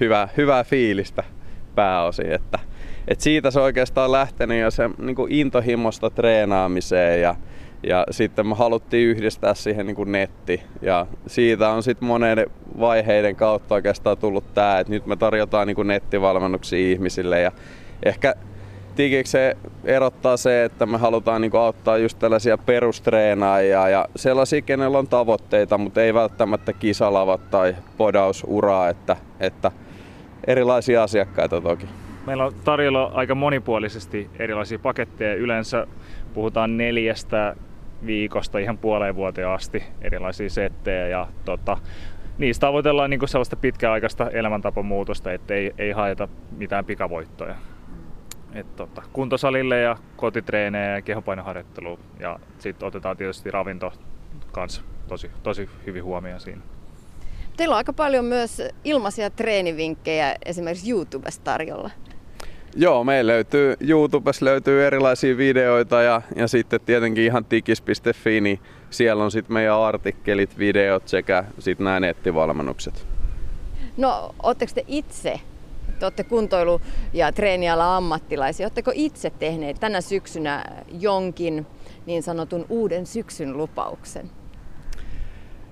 hyvää, 0.00 0.28
hyvää 0.36 0.64
fiilistä 0.64 1.22
pääosin. 1.74 2.32
Että, 2.32 2.58
et 3.08 3.20
siitä 3.20 3.50
se 3.50 3.60
oikeastaan 3.60 4.12
lähtenyt 4.12 4.60
jo 4.60 4.70
se 4.70 4.90
niin 4.98 5.16
kuin 5.16 5.32
intohimosta 5.32 6.10
treenaamiseen 6.10 7.20
ja, 7.20 7.34
ja 7.82 8.06
sitten 8.10 8.46
me 8.46 8.54
haluttiin 8.54 9.08
yhdistää 9.08 9.54
siihen 9.54 9.86
niin 9.86 9.96
kuin 9.96 10.12
netti. 10.12 10.62
Ja 10.82 11.06
siitä 11.26 11.70
on 11.70 11.82
sitten 11.82 12.08
monen 12.08 12.46
vaiheiden 12.80 13.36
kautta 13.36 13.74
oikeastaan 13.74 14.18
tullut 14.18 14.54
tämä, 14.54 14.78
että 14.78 14.92
nyt 14.92 15.06
me 15.06 15.16
tarjotaan 15.16 15.66
niin 15.66 15.76
kuin 15.76 15.88
nettivalmennuksia 15.88 16.92
ihmisille 16.92 17.40
ja 17.40 17.52
ehkä 18.02 18.34
Tikiksi 18.96 19.32
se 19.32 19.56
erottaa 19.84 20.36
se, 20.36 20.64
että 20.64 20.86
me 20.86 20.98
halutaan 20.98 21.40
niin 21.40 21.56
auttaa 21.56 21.98
just 21.98 22.18
tällaisia 22.18 22.58
perustreenaajia 22.58 23.88
ja 23.88 24.06
sellaisia, 24.16 24.62
kenellä 24.62 24.98
on 24.98 25.08
tavoitteita, 25.08 25.78
mutta 25.78 26.02
ei 26.02 26.14
välttämättä 26.14 26.72
kisalavat 26.72 27.50
tai 27.50 27.76
podausuraa, 27.96 28.88
että, 28.88 29.16
että 29.40 29.72
erilaisia 30.46 31.02
asiakkaita 31.02 31.60
toki. 31.60 31.86
Meillä 32.26 32.44
on 32.44 32.52
tarjolla 32.64 33.10
aika 33.14 33.34
monipuolisesti 33.34 34.30
erilaisia 34.38 34.78
paketteja. 34.78 35.34
Yleensä 35.34 35.86
puhutaan 36.34 36.76
neljästä 36.76 37.56
viikosta 38.06 38.58
ihan 38.58 38.78
puoleen 38.78 39.16
vuoteen 39.16 39.48
asti 39.48 39.84
erilaisia 40.02 40.50
settejä 40.50 41.08
ja 41.08 41.26
tota, 41.44 41.76
niistä 42.38 42.66
tavoitellaan 42.66 43.10
niin 43.10 43.28
sellaista 43.28 43.56
pitkäaikaista 43.56 44.30
elämäntapamuutosta, 44.30 45.32
ettei 45.32 45.72
ei 45.78 45.92
haeta 45.92 46.28
mitään 46.56 46.84
pikavoittoja. 46.84 47.54
Et 48.56 48.76
tota, 48.76 49.02
kuntosalille 49.12 49.80
ja 49.80 49.96
kotitreenejä 50.16 50.94
ja 50.94 51.02
kehopainoharjoittelu 51.02 51.98
ja 52.20 52.38
sitten 52.58 52.88
otetaan 52.88 53.16
tietysti 53.16 53.50
ravinto 53.50 53.92
kanssa 54.52 54.82
tosi, 55.08 55.30
tosi 55.42 55.68
hyvin 55.86 56.04
huomioon 56.04 56.40
siinä. 56.40 56.62
Teillä 57.56 57.72
on 57.72 57.76
aika 57.76 57.92
paljon 57.92 58.24
myös 58.24 58.62
ilmaisia 58.84 59.30
treenivinkkejä 59.30 60.36
esimerkiksi 60.44 60.90
YouTubesta 60.90 61.44
tarjolla. 61.44 61.90
Joo, 62.76 63.04
meillä 63.04 63.32
löytyy 63.32 63.76
YouTubessa 63.80 64.44
löytyy 64.44 64.86
erilaisia 64.86 65.36
videoita 65.36 66.02
ja, 66.02 66.22
ja 66.36 66.48
sitten 66.48 66.80
tietenkin 66.80 67.24
ihan 67.24 67.44
tikis.fi, 67.44 68.40
niin 68.40 68.60
siellä 68.90 69.24
on 69.24 69.30
sitten 69.30 69.52
meidän 69.52 69.80
artikkelit, 69.80 70.58
videot 70.58 71.08
sekä 71.08 71.44
sitten 71.58 71.84
nämä 71.84 72.00
nettivalmennukset. 72.00 73.06
No, 73.96 74.34
ootteko 74.42 74.72
te 74.74 74.84
itse 74.88 75.40
te 75.98 76.06
olette 76.06 76.24
kuntoilu- 76.24 76.80
ja 77.12 77.32
treeniala 77.32 77.96
ammattilaisia. 77.96 78.64
Oletteko 78.64 78.90
itse 78.94 79.30
tehneet 79.30 79.80
tänä 79.80 80.00
syksynä 80.00 80.64
jonkin 81.00 81.66
niin 82.06 82.22
sanotun 82.22 82.66
uuden 82.68 83.06
syksyn 83.06 83.56
lupauksen? 83.56 84.30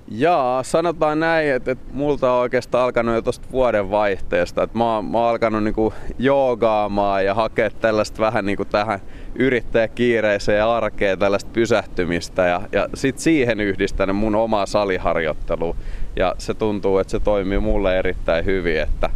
Jaa, 0.08 0.62
sanotaan 0.62 1.20
näin, 1.20 1.52
että, 1.52 1.70
että 1.70 1.84
multa 1.92 2.32
on 2.32 2.40
oikeastaan 2.40 2.84
alkanut 2.84 3.14
jo 3.14 3.22
tuosta 3.22 3.48
vuoden 3.52 3.90
vaihteesta. 3.90 4.62
Että 4.62 4.78
mä, 4.78 5.02
mä 5.02 5.18
oon 5.18 5.30
alkanut 5.30 5.64
niinku 5.64 5.94
joogaamaan 6.18 7.24
ja 7.24 7.34
hakea 7.34 7.70
tällaista 7.70 8.18
vähän 8.18 8.46
niinku 8.46 8.64
tähän 8.64 9.00
yrittäjäkiireiseen 9.34 10.64
arkeen 10.64 11.18
tällaista 11.18 11.50
pysähtymistä 11.52 12.46
ja, 12.46 12.62
ja 12.72 12.88
sit 12.94 13.18
siihen 13.18 13.60
yhdistän 13.60 14.16
mun 14.16 14.34
omaa 14.34 14.66
saliharjoittelua. 14.66 15.76
Ja 16.16 16.34
se 16.38 16.54
tuntuu, 16.54 16.98
että 16.98 17.10
se 17.10 17.20
toimii 17.20 17.58
mulle 17.58 17.98
erittäin 17.98 18.44
hyvin, 18.44 18.80
että 18.80 19.10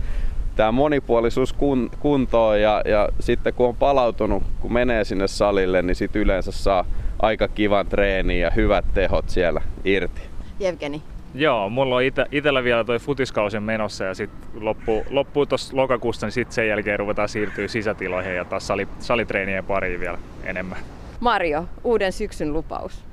tämä 0.59 0.73
monipuolisuus 0.73 1.53
kun, 1.53 1.91
kuntoon 2.01 2.61
ja, 2.61 2.83
ja 2.85 3.09
sitten 3.21 3.55
kun 3.55 3.69
on 3.69 3.77
palautunut, 3.77 4.43
kun 4.61 4.73
menee 4.73 5.05
sinne 5.05 5.29
salille, 5.29 5.83
niin 5.83 5.95
sit 5.95 6.17
yleensä 6.17 6.53
saa 6.53 6.85
aika 7.23 7.49
kivan 7.49 7.87
treeni 7.87 8.41
ja 8.41 8.51
hyvät 8.51 8.85
tehot 8.95 9.29
siellä 9.29 9.63
irti. 9.85 10.21
Jevgeni. 10.61 11.03
Joo, 11.35 11.69
mulla 11.69 11.97
on 11.97 12.03
ite, 12.03 12.27
itellä 12.33 12.65
vielä 12.65 12.85
toi 12.85 12.99
futiskausen 12.99 13.63
menossa 13.63 14.05
ja 14.05 14.15
sitten 14.15 14.65
loppuu, 14.65 15.05
loppuu 15.11 15.47
tuossa 15.47 15.77
lokakuusta, 15.77 16.27
niin 16.27 16.33
sitten 16.33 16.55
sen 16.55 16.69
jälkeen 16.69 16.99
ruvetaan 16.99 17.29
siirtyä 17.29 17.69
sisätiloihin 17.69 18.35
ja 18.35 18.45
taas 18.45 18.67
sali, 18.67 18.89
salitreenien 18.99 19.65
pariin 19.65 20.01
vielä 20.01 20.19
enemmän. 20.45 20.79
Mario, 21.21 21.65
uuden 21.85 22.13
syksyn 22.13 22.53
lupaus. 22.53 23.05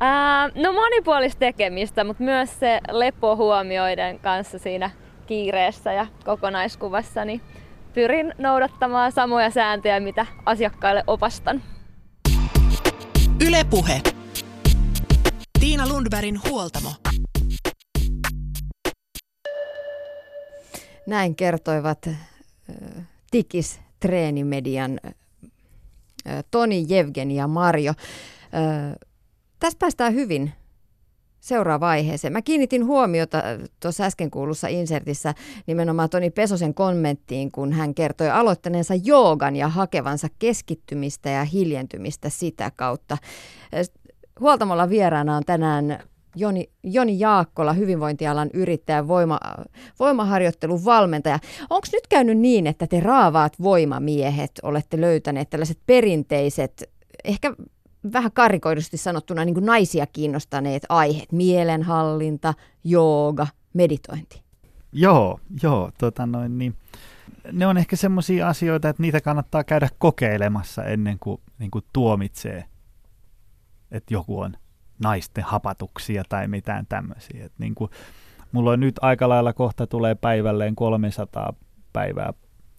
Ää, 0.00 0.48
no 0.54 0.72
monipuolista 0.72 1.38
tekemistä, 1.38 2.04
mutta 2.04 2.22
myös 2.22 2.60
se 2.60 2.80
lepo 2.90 3.36
huomioiden 3.36 4.18
kanssa 4.18 4.58
siinä 4.58 4.90
kiireessä 5.26 5.92
ja 5.92 6.06
kokonaiskuvassa, 6.24 7.24
niin 7.24 7.40
pyrin 7.94 8.34
noudattamaan 8.38 9.12
samoja 9.12 9.50
sääntöjä, 9.50 10.00
mitä 10.00 10.26
asiakkaille 10.46 11.04
opastan. 11.06 11.62
Ylepuhe. 13.46 14.00
Tiina 15.60 15.88
Lundbergin 15.88 16.40
huoltamo. 16.48 16.90
Näin 21.06 21.36
kertoivat 21.36 22.06
äh, 22.06 22.16
Tikis 23.30 23.80
treenimedian 24.00 25.00
äh, 25.06 25.14
Toni, 26.50 26.84
Jevgeni 26.88 27.36
ja 27.36 27.48
Marjo. 27.48 27.90
Äh, 27.90 28.96
tässä 29.60 29.78
päästään 29.78 30.14
hyvin 30.14 30.52
seuraavaan 31.44 31.90
aiheeseen. 31.90 32.32
Mä 32.32 32.42
kiinnitin 32.42 32.86
huomiota 32.86 33.42
tuossa 33.80 34.04
äsken 34.04 34.30
kuulussa 34.30 34.68
insertissä 34.68 35.34
nimenomaan 35.66 36.10
Toni 36.10 36.30
Pesosen 36.30 36.74
kommenttiin, 36.74 37.52
kun 37.52 37.72
hän 37.72 37.94
kertoi 37.94 38.30
aloittaneensa 38.30 38.94
joogan 38.94 39.56
ja 39.56 39.68
hakevansa 39.68 40.28
keskittymistä 40.38 41.30
ja 41.30 41.44
hiljentymistä 41.44 42.28
sitä 42.28 42.70
kautta. 42.76 43.18
Huoltamolla 44.40 44.88
vieraana 44.88 45.36
on 45.36 45.42
tänään 45.46 45.98
Joni, 46.36 46.70
Joni 46.82 47.18
Jaakkola, 47.18 47.72
hyvinvointialan 47.72 48.50
yrittäjä, 48.54 49.08
voima, 49.08 49.40
voimaharjoittelun 49.98 50.84
valmentaja. 50.84 51.38
Onko 51.70 51.86
nyt 51.92 52.06
käynyt 52.06 52.38
niin, 52.38 52.66
että 52.66 52.86
te 52.86 53.00
raavaat 53.00 53.52
voimamiehet 53.62 54.50
olette 54.62 55.00
löytäneet 55.00 55.50
tällaiset 55.50 55.78
perinteiset, 55.86 56.90
ehkä 57.24 57.54
vähän 58.12 58.32
karikoidusti 58.32 58.96
sanottuna 58.96 59.44
niin 59.44 59.54
kuin 59.54 59.66
naisia 59.66 60.06
kiinnostaneet 60.06 60.82
aiheet, 60.88 61.32
mielenhallinta, 61.32 62.54
jooga, 62.84 63.46
meditointi? 63.74 64.42
Joo, 64.92 65.40
joo, 65.62 65.90
tota 65.98 66.26
noin, 66.26 66.58
niin, 66.58 66.74
ne 67.52 67.66
on 67.66 67.78
ehkä 67.78 67.96
semmoisia 67.96 68.48
asioita, 68.48 68.88
että 68.88 69.02
niitä 69.02 69.20
kannattaa 69.20 69.64
käydä 69.64 69.88
kokeilemassa 69.98 70.84
ennen 70.84 71.18
kuin, 71.18 71.40
niin 71.58 71.70
kuin 71.70 71.84
tuomitsee, 71.92 72.64
että 73.90 74.14
joku 74.14 74.40
on 74.40 74.56
naisten 74.98 75.44
hapatuksia 75.44 76.22
tai 76.28 76.48
mitään 76.48 76.86
tämmöisiä. 76.86 77.44
Et 77.44 77.52
niin 77.58 77.74
kuin, 77.74 77.90
mulla 78.52 78.70
on 78.70 78.80
nyt 78.80 78.94
aika 79.00 79.28
lailla 79.28 79.52
kohta 79.52 79.86
tulee 79.86 80.14
päivälleen 80.14 80.76
300 80.76 81.54
päivää 81.92 82.32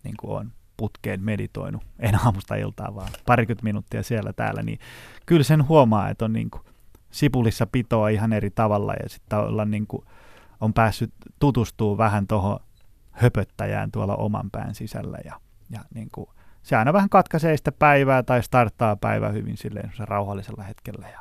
niin 0.03 0.17
kuin 0.19 0.37
on 0.39 0.51
putkeen 0.77 1.21
meditoinut, 1.23 1.83
en 1.99 2.25
aamusta 2.25 2.55
iltaa 2.55 2.95
vaan 2.95 3.09
parikymmentä 3.25 3.63
minuuttia 3.63 4.03
siellä 4.03 4.33
täällä, 4.33 4.63
niin 4.63 4.79
kyllä 5.25 5.43
sen 5.43 5.67
huomaa, 5.67 6.09
että 6.09 6.25
on 6.25 6.33
niin 6.33 6.49
kuin 6.49 6.63
sipulissa 7.11 7.67
pitoa 7.67 8.09
ihan 8.09 8.33
eri 8.33 8.49
tavalla 8.49 8.93
ja 9.03 9.09
sitten 9.09 9.39
olla 9.39 9.65
niin 9.65 9.87
kuin, 9.87 10.05
on 10.61 10.73
päässyt 10.73 11.13
tutustuu 11.39 11.97
vähän 11.97 12.27
tuohon 12.27 12.59
höpöttäjään 13.11 13.91
tuolla 13.91 14.15
oman 14.15 14.51
pään 14.51 14.75
sisällä 14.75 15.17
ja, 15.25 15.39
ja 15.69 15.79
niin 15.93 16.09
kuin, 16.11 16.29
se 16.63 16.75
aina 16.75 16.93
vähän 16.93 17.09
katkaisee 17.09 17.57
sitä 17.57 17.71
päivää 17.71 18.23
tai 18.23 18.43
starttaa 18.43 18.95
päivää 18.95 19.31
hyvin 19.31 19.57
silleen 19.57 19.91
rauhallisella 19.99 20.63
hetkellä 20.63 21.07
ja 21.09 21.19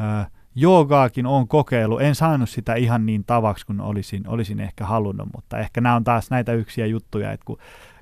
öö, 0.00 0.24
joogaakin 0.54 1.26
on 1.26 1.48
kokeilu. 1.48 1.98
En 1.98 2.14
saanut 2.14 2.50
sitä 2.50 2.74
ihan 2.74 3.06
niin 3.06 3.24
tavaksi 3.24 3.66
kuin 3.66 3.80
olisin, 3.80 4.28
olisin 4.28 4.60
ehkä 4.60 4.84
halunnut, 4.84 5.28
mutta 5.34 5.58
ehkä 5.58 5.80
nämä 5.80 5.94
on 5.94 6.04
taas 6.04 6.30
näitä 6.30 6.52
yksiä 6.52 6.86
juttuja, 6.86 7.32
että 7.32 7.44
kun 7.44 7.58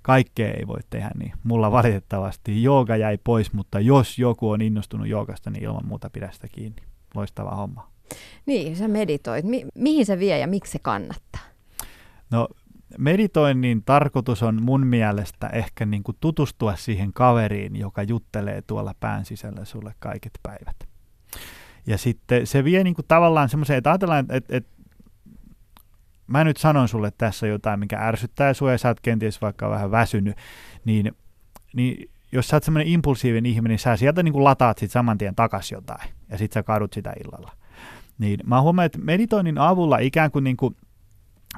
kaikkea 0.07 0.53
ei 0.53 0.67
voi 0.67 0.81
tehdä, 0.91 1.11
niin 1.19 1.33
mulla 1.45 1.73
valitettavasti 1.73 2.63
jooga 2.63 2.97
jäi 2.97 3.19
pois, 3.25 3.53
mutta 3.53 3.81
jos 3.81 4.19
joku 4.19 4.51
on 4.51 4.63
innostunut 4.63 5.09
joogasta, 5.09 5.51
niin 5.51 5.65
ilman 5.65 5.87
muuta 5.87 6.11
pidä 6.11 6.31
sitä 6.33 6.49
kiinni. 6.49 6.83
Loistava 7.15 7.51
homma. 7.51 7.91
Niin, 8.47 8.77
sä 8.77 8.89
meditoit. 8.89 9.45
Mi- 9.45 9.67
mihin 9.75 10.07
se 10.07 10.19
vie 10.19 10.39
ja 10.39 10.47
miksi 10.47 10.73
se 10.73 10.79
kannattaa? 10.79 11.41
No 12.31 12.49
meditoinnin 12.99 13.83
tarkoitus 13.85 14.43
on 14.43 14.63
mun 14.63 14.87
mielestä 14.87 15.49
ehkä 15.49 15.87
niin 15.87 16.03
kuin 16.03 16.17
tutustua 16.21 16.77
siihen 16.77 17.13
kaveriin, 17.13 17.77
joka 17.77 18.03
juttelee 18.03 18.63
tuolla 18.63 18.95
pään 19.01 19.25
sisällä 19.25 19.65
sulle 19.65 19.95
kaiket 19.99 20.39
päivät. 20.43 20.77
Ja 21.87 21.99
sitten 21.99 22.47
se 22.47 22.65
vie 22.65 22.85
niin 22.85 22.95
kuin 22.95 23.07
tavallaan 23.09 23.49
semmoiseen, 23.49 23.79
että 23.79 23.91
ajatellaan, 23.91 24.27
että, 24.29 24.57
että 24.57 24.76
mä 26.27 26.45
nyt 26.45 26.57
sanon 26.57 26.89
sulle 26.89 27.13
tässä 27.19 27.47
jotain, 27.47 27.81
mikä 27.81 27.99
ärsyttää 27.99 28.55
sua 28.55 28.73
ja 28.73 28.79
sä 28.79 28.89
oot 28.89 29.01
kenties 29.01 29.43
vaikka 29.43 29.71
vähän 29.71 29.91
väsynyt, 29.91 30.37
niin, 30.85 31.13
niin 31.75 32.11
jos 32.33 32.49
sä 32.49 32.57
oot 32.57 32.65
semmoinen 32.65 32.93
impulsiivinen 32.93 33.53
ihminen, 33.53 33.71
niin 33.71 33.79
sä 33.79 33.97
sieltä 33.97 34.23
niin 34.23 34.33
kuin 34.33 34.45
lataat 34.45 34.79
sit 34.79 34.91
saman 34.91 35.19
tien 35.19 35.35
takas 35.35 35.73
jotain 35.73 36.09
ja 36.29 36.39
sit 36.39 36.53
sä 36.53 36.63
kadut 36.63 36.93
sitä 36.93 37.13
illalla. 37.25 37.53
Niin 38.19 38.41
mä 38.45 38.61
huomaan, 38.61 38.87
että 38.87 38.99
meditoinnin 38.99 39.59
avulla 39.59 39.99
ikään 39.99 40.31
kuin, 40.31 40.45
niin 40.45 40.57
kuin 40.57 40.77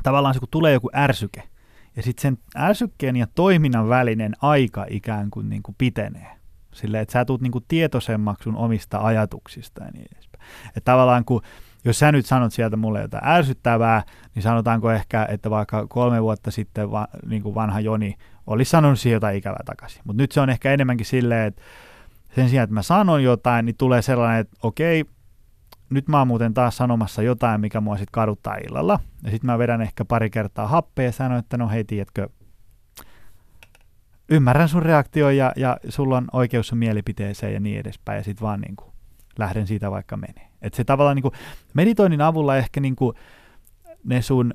tavallaan 0.03 0.35
se 0.35 0.41
kun 0.41 0.49
tulee 0.51 0.73
joku 0.73 0.91
ärsyke 0.95 1.43
ja 1.97 2.03
sitten 2.03 2.23
sen 2.23 2.39
ärsykkeen 2.57 3.17
ja 3.17 3.27
toiminnan 3.35 3.89
välinen 3.89 4.33
aika 4.43 4.87
ikään 4.91 5.31
kuin, 5.31 5.49
niin 5.49 5.63
kuin 5.63 5.75
pitenee. 5.79 6.39
Silleen, 6.73 7.03
että 7.03 7.13
sä 7.13 7.25
tulet 7.25 7.43
niin 7.43 7.53
kuin 7.53 7.65
tietoisemmaksi 7.69 8.45
sun 8.45 8.57
omista 8.57 8.99
ajatuksista 8.99 9.85
ja 9.85 9.91
niin 9.91 10.07
edespäin. 10.13 10.45
Että 10.69 10.93
tavallaan 10.93 11.25
kun 11.25 11.43
jos 11.85 11.99
sä 11.99 12.13
nyt 12.13 12.27
sanot 12.27 12.53
sieltä 12.53 12.77
mulle 12.77 13.01
jotain 13.01 13.27
ärsyttävää, 13.27 14.03
niin 14.35 14.43
sanotaanko 14.43 14.91
ehkä, 14.93 15.27
että 15.31 15.51
vaikka 15.51 15.87
kolme 15.87 16.23
vuotta 16.23 16.51
sitten 16.51 16.91
va, 16.91 17.09
niin 17.27 17.43
kuin 17.43 17.55
vanha 17.55 17.81
Joni 17.81 18.15
olisi 18.47 18.71
sanonut 18.71 19.01
siihen 19.01 19.17
jotain 19.17 19.37
ikävää 19.37 19.63
takaisin. 19.65 20.03
Mutta 20.05 20.23
nyt 20.23 20.33
se 20.33 20.41
on 20.41 20.51
ehkä 20.51 20.73
enemmänkin 20.73 21.07
silleen, 21.07 21.47
että 21.47 21.63
sen 22.35 22.49
sijaan, 22.49 22.65
että 22.65 22.75
mä 22.75 22.83
sanon 22.83 23.23
jotain, 23.23 23.67
niin 23.67 23.77
tulee 23.77 24.03
sellainen, 24.03 24.41
että 24.41 24.57
okei, 24.63 25.05
nyt 25.91 26.09
mä 26.09 26.19
oon 26.19 26.29
muuten 26.29 26.55
taas 26.55 26.77
sanomassa 26.77 27.23
jotain, 27.23 27.61
mikä 27.61 27.81
mua 27.81 27.97
sitten 27.97 28.13
kaduttaa 28.13 28.57
illalla. 28.57 29.01
Ja 29.25 29.31
sitten 29.31 29.47
mä 29.47 29.59
vedän 29.59 29.83
ehkä 29.83 30.05
pari 30.05 30.31
kertaa 30.31 30.67
happea 30.67 31.05
ja 31.05 31.13
sanon, 31.13 31.39
että 31.39 31.57
no 31.57 31.69
hei, 31.69 31.85
tiedätkö, 31.85 32.29
ymmärrän 34.29 34.69
sun 34.69 34.83
reaktio 34.83 35.31
ja, 35.31 35.53
ja 35.57 35.77
sulla 35.89 36.17
on 36.17 36.27
oikeus 36.33 36.69
sun 36.69 36.79
mielipiteeseen 36.79 37.55
ja 37.55 37.61
niin 37.61 37.81
edespäin. 37.81 38.17
Ja 38.17 38.25
sitten 38.25 38.43
vaan 38.43 38.61
niin 38.61 38.77
kuin 38.77 38.93
lähden 39.39 39.67
siitä 39.67 39.91
vaikka 39.91 40.17
menee. 40.17 40.48
Et 40.63 40.75
se 40.75 40.85
tavallaan 40.85 41.17
niin 41.17 41.23
kuin, 41.23 41.35
meditoinnin 41.75 42.21
avulla 42.21 42.57
ehkä 42.57 42.81
niin 42.81 42.97
kuin, 42.97 43.17
ne 44.05 44.23
sun 44.23 44.55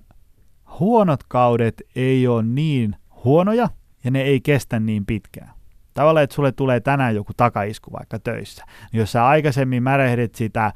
huonot 0.79 1.23
kaudet 1.23 1.81
ei 1.95 2.27
ole 2.27 2.43
niin 2.43 2.95
huonoja 3.23 3.69
ja 4.03 4.11
ne 4.11 4.21
ei 4.21 4.41
kestä 4.41 4.79
niin 4.79 5.05
pitkään. 5.05 5.51
Tavallaan, 5.93 6.23
että 6.23 6.35
sulle 6.35 6.51
tulee 6.51 6.79
tänään 6.79 7.15
joku 7.15 7.33
takaisku 7.37 7.91
vaikka 7.91 8.19
töissä. 8.19 8.65
Niin 8.91 8.99
jos 8.99 9.11
sä 9.11 9.27
aikaisemmin 9.27 9.83
märehdit 9.83 10.35
sitä 10.35 10.73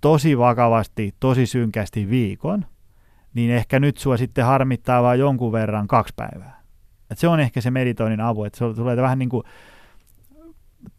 tosi 0.00 0.38
vakavasti, 0.38 1.14
tosi 1.20 1.46
synkästi 1.46 2.10
viikon, 2.10 2.66
niin 3.34 3.50
ehkä 3.50 3.80
nyt 3.80 3.98
sua 3.98 4.16
sitten 4.16 4.44
harmittaa 4.44 5.02
vain 5.02 5.20
jonkun 5.20 5.52
verran 5.52 5.88
kaksi 5.88 6.14
päivää. 6.16 6.62
Et 7.10 7.18
se 7.18 7.28
on 7.28 7.40
ehkä 7.40 7.60
se 7.60 7.70
meditoinnin 7.70 8.20
avu, 8.20 8.44
että 8.44 8.58
sulle 8.58 8.74
tulee 8.74 8.96
vähän 8.96 9.18
niin 9.18 9.28
kuin 9.28 9.42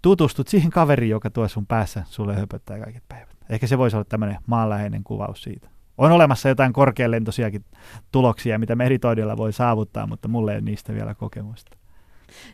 tutustut 0.01 0.47
siihen 0.47 0.71
kaveriin, 0.71 1.09
joka 1.09 1.29
tuo 1.29 1.47
sun 1.47 1.67
päässä 1.67 2.03
sulle 2.07 2.35
höpöttää 2.35 2.79
kaiket 2.79 3.03
päivät. 3.09 3.38
Ehkä 3.49 3.67
se 3.67 3.77
voisi 3.77 3.95
olla 3.95 4.05
tämmöinen 4.09 4.37
maanläheinen 4.45 5.03
kuvaus 5.03 5.43
siitä. 5.43 5.69
On 5.97 6.11
olemassa 6.11 6.49
jotain 6.49 6.73
korkealentoisiakin 6.73 7.65
tuloksia, 8.11 8.59
mitä 8.59 8.75
meritoidilla 8.75 9.37
voi 9.37 9.53
saavuttaa, 9.53 10.07
mutta 10.07 10.27
mulle 10.27 10.51
ei 10.51 10.55
ole 10.57 10.65
niistä 10.65 10.93
vielä 10.93 11.15
kokemusta. 11.15 11.77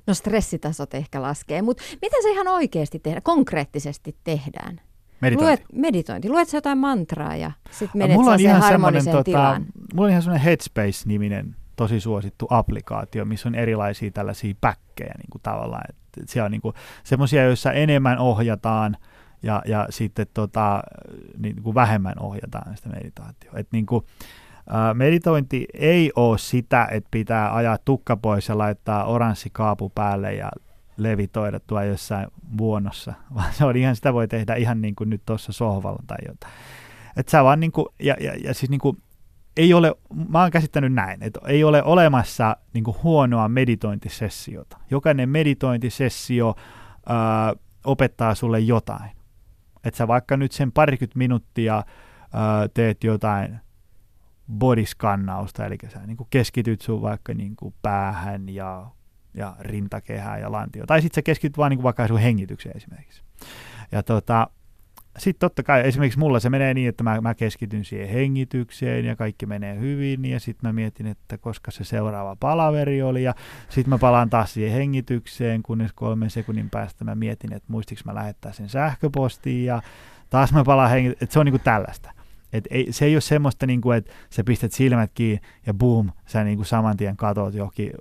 No 0.08 0.14
stressitasot 0.14 0.94
ehkä 0.94 1.22
laskee, 1.22 1.62
mutta 1.62 1.84
mitä 2.02 2.18
se 2.22 2.32
ihan 2.32 2.48
oikeasti 2.48 3.00
tehdään, 3.00 3.24
konkreettisesti 3.24 4.16
tehdään? 4.24 4.82
Meditointi. 5.22 5.46
Luet, 5.46 5.82
meditointi. 5.82 6.30
Luet 6.30 6.50
sä 6.50 6.58
jotain 6.58 6.78
mantraa 6.78 7.36
ja 7.36 7.52
sitten 7.72 8.00
menet 8.00 8.18
mulla 8.18 8.32
on 8.32 8.40
ihan 8.40 8.62
harmoniseen 8.62 9.12
tota, 9.12 9.24
tilaan? 9.24 9.66
mulla 9.94 10.06
on 10.06 10.10
ihan 10.10 10.22
semmoinen 10.22 10.46
Headspace-niminen 10.46 11.56
tosi 11.76 12.00
suosittu 12.00 12.48
applikaatio, 12.50 13.26
missä 13.26 13.50
on 13.50 13.56
erilaisia 13.56 14.12
tällaisia 14.12 14.54
päkkejä 14.62 15.14
niin 15.18 15.30
kuin 15.32 15.42
tavallaan. 15.42 15.84
Et 15.90 16.30
siellä 16.30 16.46
on 16.46 16.52
niin 16.52 16.62
semmoisia, 17.04 17.44
joissa 17.44 17.72
enemmän 17.72 18.20
ohjataan 18.20 18.98
ja, 19.46 19.62
ja 19.66 19.88
sitten 19.90 20.26
tota, 20.34 20.84
niin 21.38 21.64
kuin 21.64 21.76
vähemmän 21.76 22.20
ohjataan 22.20 22.78
sitä 22.78 22.90
meditaatiota. 22.90 23.60
Et 23.60 23.68
niin 23.72 23.86
kuin, 23.86 24.06
meditointi 24.94 25.66
ei 25.74 26.12
ole 26.16 26.38
sitä, 26.38 26.88
että 26.92 27.08
pitää 27.12 27.56
ajaa 27.56 27.78
tukka 27.78 28.18
pois 28.18 28.50
ja 28.50 28.58
laittaa 28.58 29.06
oranssi 29.06 29.50
kaapu 29.54 29.92
päälle 29.96 30.34
ja 30.34 30.52
levitoida 30.98 31.60
tuo 31.60 31.82
jossain 31.82 32.28
vuonossa, 32.58 33.14
vaan 33.36 33.54
se 33.54 33.66
on 33.66 33.78
ihan, 33.78 33.96
sitä 33.96 34.14
voi 34.14 34.28
tehdä 34.28 34.56
ihan 34.56 34.82
niin 34.82 34.96
kuin 34.96 35.10
nyt 35.10 35.22
tuossa 35.26 35.52
sohvalla 35.52 36.04
tai 36.08 36.18
jotain. 36.28 36.54
Et 37.18 37.30
sä 37.30 37.44
vaan 37.44 37.60
niin 37.60 37.72
kuin, 37.72 37.88
ja, 38.00 38.16
ja, 38.20 38.34
ja 38.44 38.54
siis 38.54 38.70
niin 38.70 38.80
kuin, 38.80 38.98
ei 39.58 39.74
ole, 39.74 39.96
mä 40.30 40.42
oon 40.42 40.52
käsittänyt 40.52 40.94
näin, 40.94 41.24
että 41.24 41.40
ei 41.48 41.64
ole 41.64 41.84
olemassa 41.84 42.58
niin 42.74 42.84
kuin 42.84 42.98
huonoa 43.04 43.50
meditointisessiota. 43.50 44.78
Jokainen 44.92 45.30
meditointisessio 45.30 46.56
ää, 47.06 47.54
opettaa 47.86 48.36
sulle 48.36 48.60
jotain. 48.60 49.15
Että 49.86 49.98
sä 49.98 50.08
vaikka 50.08 50.38
nyt 50.38 50.52
sen 50.52 50.72
parikymmentä 50.72 51.18
minuuttia 51.18 51.76
ää, 51.76 52.68
teet 52.74 53.04
jotain 53.04 53.60
bodyskannausta, 54.52 55.66
eli 55.66 55.78
sä 55.88 56.06
niin 56.06 56.18
keskityt 56.30 56.82
sun 56.82 57.02
vaikka 57.02 57.34
niin 57.34 57.56
päähän 57.82 58.50
ja, 58.50 58.92
ja 59.34 59.56
rintakehään 59.60 60.42
ja 60.42 60.52
lantioon. 60.52 60.88
Tai 60.88 61.02
sitten 61.02 61.16
sä 61.16 61.22
keskityt 61.22 61.58
vaan 61.58 61.70
niin 61.70 61.84
vaikka 61.84 62.08
sun 62.08 62.20
hengitykseen 62.20 62.78
esimerkiksi. 62.78 63.24
Ja 63.92 64.04
tota, 64.04 64.48
sitten 65.18 65.40
totta 65.40 65.64
kai 65.64 65.88
esimerkiksi 65.88 66.20
mulla 66.20 66.40
se 66.40 66.50
menee 66.50 66.74
niin, 66.74 66.90
että 66.90 67.04
mä, 67.04 67.22
mä 67.22 67.36
keskityn 67.36 67.86
siihen 67.86 68.10
hengitykseen 68.10 69.06
ja 69.06 69.16
kaikki 69.16 69.46
menee 69.46 69.80
hyvin 69.80 70.26
ja 70.26 70.40
sitten 70.40 70.70
mä 70.70 70.74
mietin, 70.74 71.08
että 71.08 71.38
koska 71.38 71.72
se 71.72 71.84
seuraava 71.84 72.36
palaveri 72.36 73.02
oli 73.02 73.24
ja 73.24 73.34
sitten 73.70 73.90
mä 73.90 73.98
palaan 73.98 74.30
taas 74.30 74.54
siihen 74.54 74.74
hengitykseen, 74.74 75.64
kunnes 75.64 75.94
kolmen 75.94 76.30
sekunnin 76.30 76.70
päästä 76.70 77.06
mä 77.06 77.16
mietin, 77.16 77.54
että 77.54 77.72
muistiks 77.72 78.06
mä 78.06 78.16
lähettää 78.16 78.54
sen 78.54 78.70
sähköpostiin 78.70 79.66
ja 79.66 79.82
taas 80.30 80.54
mä 80.54 80.64
palaan 80.64 80.90
hengitykseen, 80.90 81.24
että 81.26 81.34
se 81.34 81.40
on 81.40 81.46
niinku 81.46 81.60
tällaista. 81.60 82.12
Et 82.54 82.68
ei, 82.70 82.88
se 82.92 83.06
ei 83.06 83.16
ole 83.16 83.22
semmoista, 83.22 83.66
niinku, 83.66 83.92
että 83.92 84.14
sä 84.30 84.44
pistät 84.44 84.72
silmät 84.72 85.12
kiinni 85.14 85.42
ja 85.66 85.74
boom, 85.74 86.12
sä 86.26 86.44
niinku 86.44 86.64
saman 86.64 86.98
tien 86.98 87.18
katot 87.18 87.54
johonkin 87.54 87.92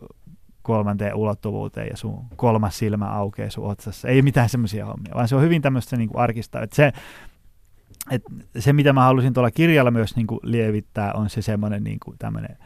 kolmanteen 0.64 1.14
ulottuvuuteen 1.14 1.88
ja 1.90 1.96
sun 1.96 2.24
kolmas 2.36 2.78
silmä 2.78 3.06
aukeaa 3.06 3.50
sun 3.50 3.70
otsassa. 3.70 4.08
Ei 4.08 4.22
mitään 4.22 4.48
semmoisia 4.48 4.86
hommia, 4.86 5.14
vaan 5.14 5.28
se 5.28 5.36
on 5.36 5.42
hyvin 5.42 5.62
tämmöistä 5.62 5.96
niin 5.96 6.10
arkista. 6.14 6.62
Että 6.62 6.76
se, 6.76 6.92
et 8.10 8.22
se, 8.58 8.72
mitä 8.72 8.92
mä 8.92 9.02
halusin 9.02 9.34
tuolla 9.34 9.50
kirjalla 9.50 9.90
myös 9.90 10.16
niin 10.16 10.26
kuin 10.26 10.40
lievittää, 10.42 11.12
on 11.12 11.30
se 11.30 11.42
semmoinen 11.42 11.84
niin 11.84 11.98
kuin 12.04 12.18
tämmöinen 12.18 12.56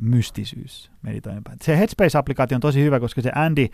mystisyys 0.00 0.90
meditoinnin 1.02 1.42
Se 1.62 1.78
Headspace-applikaatio 1.78 2.54
on 2.54 2.60
tosi 2.60 2.82
hyvä, 2.82 3.00
koska 3.00 3.22
se 3.22 3.32
Andy, 3.34 3.66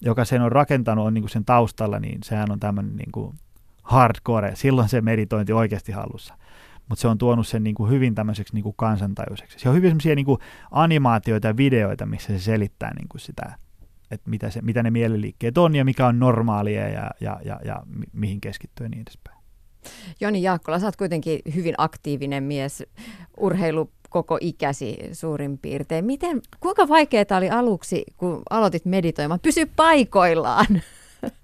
joka 0.00 0.24
sen 0.24 0.42
on 0.42 0.52
rakentanut, 0.52 1.06
on 1.06 1.14
niin 1.14 1.22
kuin 1.22 1.30
sen 1.30 1.44
taustalla, 1.44 1.98
niin 1.98 2.18
sehän 2.24 2.50
on 2.50 2.60
tämmöinen 2.60 2.96
niin 2.96 3.12
kuin 3.12 3.36
hardcore. 3.82 4.56
Silloin 4.56 4.88
se 4.88 5.00
meditointi 5.00 5.52
oikeasti 5.52 5.92
hallussa 5.92 6.34
mutta 6.90 7.02
se 7.02 7.08
on 7.08 7.18
tuonut 7.18 7.46
sen 7.46 7.64
niin 7.64 7.74
kuin 7.74 7.90
hyvin 7.90 8.14
tämmöiseksi 8.14 8.54
niin 8.54 8.62
kuin 8.62 8.74
kansantajuiseksi. 8.76 9.58
Se 9.58 9.68
on 9.68 9.74
hyvin 9.74 9.90
semmoisia 9.90 10.14
niin 10.14 10.26
animaatioita 10.70 11.46
ja 11.46 11.56
videoita, 11.56 12.06
missä 12.06 12.26
se 12.26 12.38
selittää 12.38 12.94
niin 12.94 13.08
kuin 13.08 13.20
sitä, 13.20 13.54
että 14.10 14.30
mitä, 14.30 14.50
se, 14.50 14.62
mitä 14.62 14.82
ne 14.82 14.90
mieliliikkeet 14.90 15.58
on 15.58 15.74
ja 15.76 15.84
mikä 15.84 16.06
on 16.06 16.18
normaalia 16.18 16.88
ja, 16.88 17.10
ja, 17.20 17.40
ja, 17.44 17.60
ja 17.64 17.82
mi- 17.86 18.06
mihin 18.12 18.40
keskittyy 18.40 18.84
ja 18.84 18.88
niin 18.88 19.02
edespäin. 19.02 19.40
Joni 20.20 20.42
Jaakkola, 20.42 20.78
sä 20.78 20.86
oot 20.86 20.96
kuitenkin 20.96 21.40
hyvin 21.54 21.74
aktiivinen 21.78 22.42
mies, 22.42 22.82
urheilu 23.36 23.90
koko 24.08 24.38
ikäsi 24.40 24.98
suurin 25.12 25.58
piirtein. 25.58 26.04
Miten, 26.04 26.40
kuinka 26.60 26.88
vaikeaa 26.88 27.36
oli 27.36 27.50
aluksi, 27.50 28.04
kun 28.16 28.42
aloitit 28.50 28.84
meditoimaan? 28.84 29.40
Pysy 29.40 29.66
paikoillaan. 29.76 30.66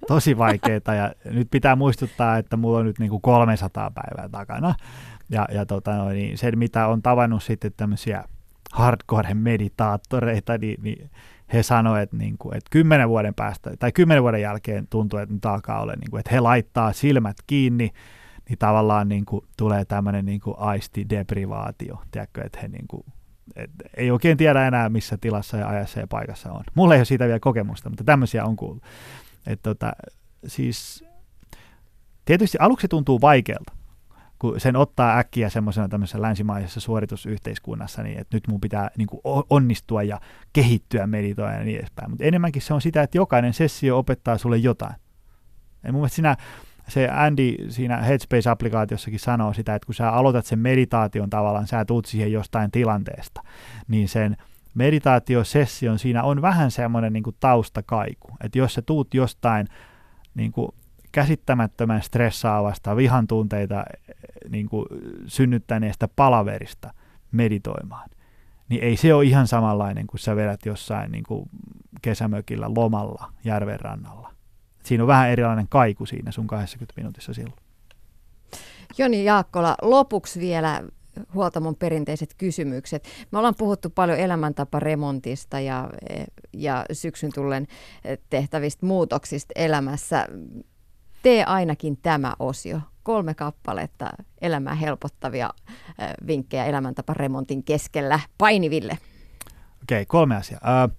Tosi 0.09 0.39
vaikeaa 0.39 0.95
ja 0.97 1.13
nyt 1.25 1.49
pitää 1.51 1.77
muistuttaa, 1.77 2.37
että 2.37 2.57
mulla 2.57 2.79
on 2.79 2.87
nyt 2.87 2.99
niin 2.99 3.11
kuin 3.11 3.23
300 3.23 3.91
päivää 3.91 4.29
takana. 4.29 4.75
Ja, 5.31 5.49
ja 5.53 5.67
tota 5.67 5.97
no, 5.97 6.09
niin 6.09 6.39
se, 6.39 6.51
mitä 6.57 6.87
on 6.87 7.03
tavannut 7.03 7.43
sitten 7.43 7.73
tämmöisiä 7.77 8.25
hardcore-meditaattoreita, 8.73 10.59
niin, 10.59 10.83
niin 10.83 11.11
he 11.53 11.63
sanoivat, 11.63 12.03
että, 12.03 12.17
niin 12.17 12.39
kuin, 12.39 12.57
että 12.57 12.71
kymmenen 12.71 13.09
vuoden 13.09 13.35
päästä, 13.35 13.77
tai 13.79 13.93
kymmenen 13.93 14.23
vuoden 14.23 14.41
jälkeen 14.41 14.87
tuntuu, 14.91 15.19
että 15.19 15.35
nyt 15.35 15.47
alkaa 15.47 15.81
olla, 15.83 15.93
niin 15.93 16.11
kuin, 16.11 16.21
että 16.21 16.35
he 16.35 16.41
laittaa 16.41 16.93
silmät 16.93 17.37
kiinni, 17.47 17.91
niin 18.49 18.59
tavallaan 18.59 19.09
niin 19.09 19.25
kuin, 19.25 19.45
tulee 19.57 19.85
tämmöinen 19.85 20.25
niin 20.25 20.41
kuin 20.41 20.59
aistideprivaatio, 20.59 22.03
tiedätkö, 22.11 22.43
että 22.45 22.59
he 22.63 22.69
niin 22.69 22.89
kuin, 22.89 23.05
et 23.57 23.71
ei 23.97 24.11
oikein 24.11 24.37
tiedä 24.37 24.67
enää, 24.67 24.89
missä 24.89 25.19
tilassa 25.21 25.57
ja 25.57 25.69
ajassa 25.69 26.01
ja 26.01 26.07
paikassa 26.07 26.53
on. 26.53 26.65
Mulla 26.75 26.95
ei 26.95 26.99
ole 26.99 27.05
siitä 27.05 27.25
vielä 27.25 27.41
kokemusta, 27.41 27.89
mutta 27.89 28.05
tämmöisiä 28.05 28.45
on 28.45 28.57
kuullut. 28.57 28.83
Et 29.47 29.63
tota, 29.63 29.93
siis, 30.47 31.05
tietysti 32.25 32.59
aluksi 32.61 32.89
tuntuu 32.89 33.21
vaikealta, 33.21 33.76
kun 34.39 34.61
sen 34.61 34.77
ottaa 34.77 35.19
äkkiä 35.19 35.49
semmoisena 35.49 35.89
tämmöisessä 35.89 36.23
länsimaisessa 36.23 36.81
suoritusyhteiskunnassa, 36.81 38.03
niin 38.03 38.19
että 38.19 38.37
nyt 38.37 38.49
mun 38.49 38.61
pitää 38.61 38.91
niin 38.97 39.07
kuin 39.07 39.21
onnistua 39.51 40.03
ja 40.03 40.21
kehittyä 40.53 41.07
meditoida 41.07 41.53
ja 41.53 41.65
niin 41.65 41.79
edespäin. 41.79 42.11
Mutta 42.11 42.25
enemmänkin 42.25 42.63
se 42.63 42.75
on 42.75 42.81
sitä, 42.81 43.03
että 43.03 43.19
jokainen 43.19 43.55
sessio 43.55 43.99
opettaa 43.99 44.39
sulle 44.39 44.57
jotain. 44.57 44.95
Ja 45.85 45.93
mun 45.93 46.01
mielestä 46.01 46.15
siinä, 46.15 46.37
se 46.89 47.09
Andy 47.09 47.55
siinä 47.69 47.97
Headspace-applikaatiossakin 47.97 49.19
sanoo 49.19 49.53
sitä, 49.53 49.75
että 49.75 49.87
kun 49.87 49.95
sä 49.95 50.11
aloitat 50.11 50.47
sen 50.47 50.59
meditaation 50.59 51.31
tavallaan, 51.31 51.67
sä 51.67 51.85
tuut 51.85 52.07
siihen 52.07 52.33
jostain 52.33 52.71
tilanteesta, 52.71 53.43
niin 53.89 54.09
sen 54.09 54.37
meditaatiosession 54.75 55.99
siinä 55.99 56.23
on 56.23 56.43
vähän 56.43 56.71
semmoinen 56.71 57.13
niin 57.13 57.25
taustakaiku. 57.41 58.29
Että 58.45 58.59
jos 58.59 58.75
sä 58.75 58.83
tuut 58.83 59.15
jostain 59.15 59.67
niin 60.35 60.53
kuin 60.53 60.69
käsittämättömän 61.17 62.03
stressaavasta, 62.03 62.97
vihan 62.97 63.27
tunteita 63.27 63.85
niin 64.49 64.69
kuin 64.69 64.87
synnyttäneestä 65.27 66.09
palaverista 66.09 66.95
meditoimaan, 67.33 68.11
niin 68.69 68.85
ei 68.85 68.97
se 68.97 69.15
ole 69.15 69.25
ihan 69.25 69.47
samanlainen 69.47 70.07
kuin 70.07 70.21
sä 70.21 70.37
vedät 70.37 70.67
jossain 70.67 71.13
niin 71.13 71.25
kuin 71.25 71.51
kesämökillä 72.03 72.67
lomalla 72.77 73.33
järven 73.45 73.81
rannalla. 73.81 74.33
Siinä 74.85 75.05
on 75.05 75.07
vähän 75.07 75.31
erilainen 75.31 75.69
kaiku 75.69 76.07
siinä 76.07 76.33
sun 76.33 76.47
20 76.47 76.93
minuutissa 76.97 77.35
silloin. 77.35 77.59
Joni 78.99 79.25
Jaakkola, 79.25 79.77
lopuksi 79.83 80.41
vielä 80.41 80.83
huoltamon 81.35 81.77
perinteiset 81.77 82.35
kysymykset. 82.39 83.09
Me 83.31 83.39
ollaan 83.39 83.55
puhuttu 83.59 83.91
paljon 83.91 84.19
elämäntaparemontista 84.19 85.61
ja, 85.61 85.91
ja 86.53 86.85
syksyn 86.93 87.33
tullen 87.35 87.67
tehtävistä 88.31 88.87
muutoksista 88.87 89.53
elämässä 89.57 90.27
tee 91.27 91.45
ainakin 91.45 91.97
tämä 92.03 92.35
osio. 92.39 92.81
Kolme 93.03 93.35
kappaletta 93.35 94.11
elämää 94.41 94.75
helpottavia 94.75 95.51
vinkkejä 96.27 96.65
elämäntaparemontin 96.65 97.65
keskellä 97.65 98.21
painiville. 98.39 98.99
Okei, 99.83 100.03
okay, 100.03 100.05
kolme 100.09 100.37
asiaa. 100.37 100.61
Uh, 100.85 100.93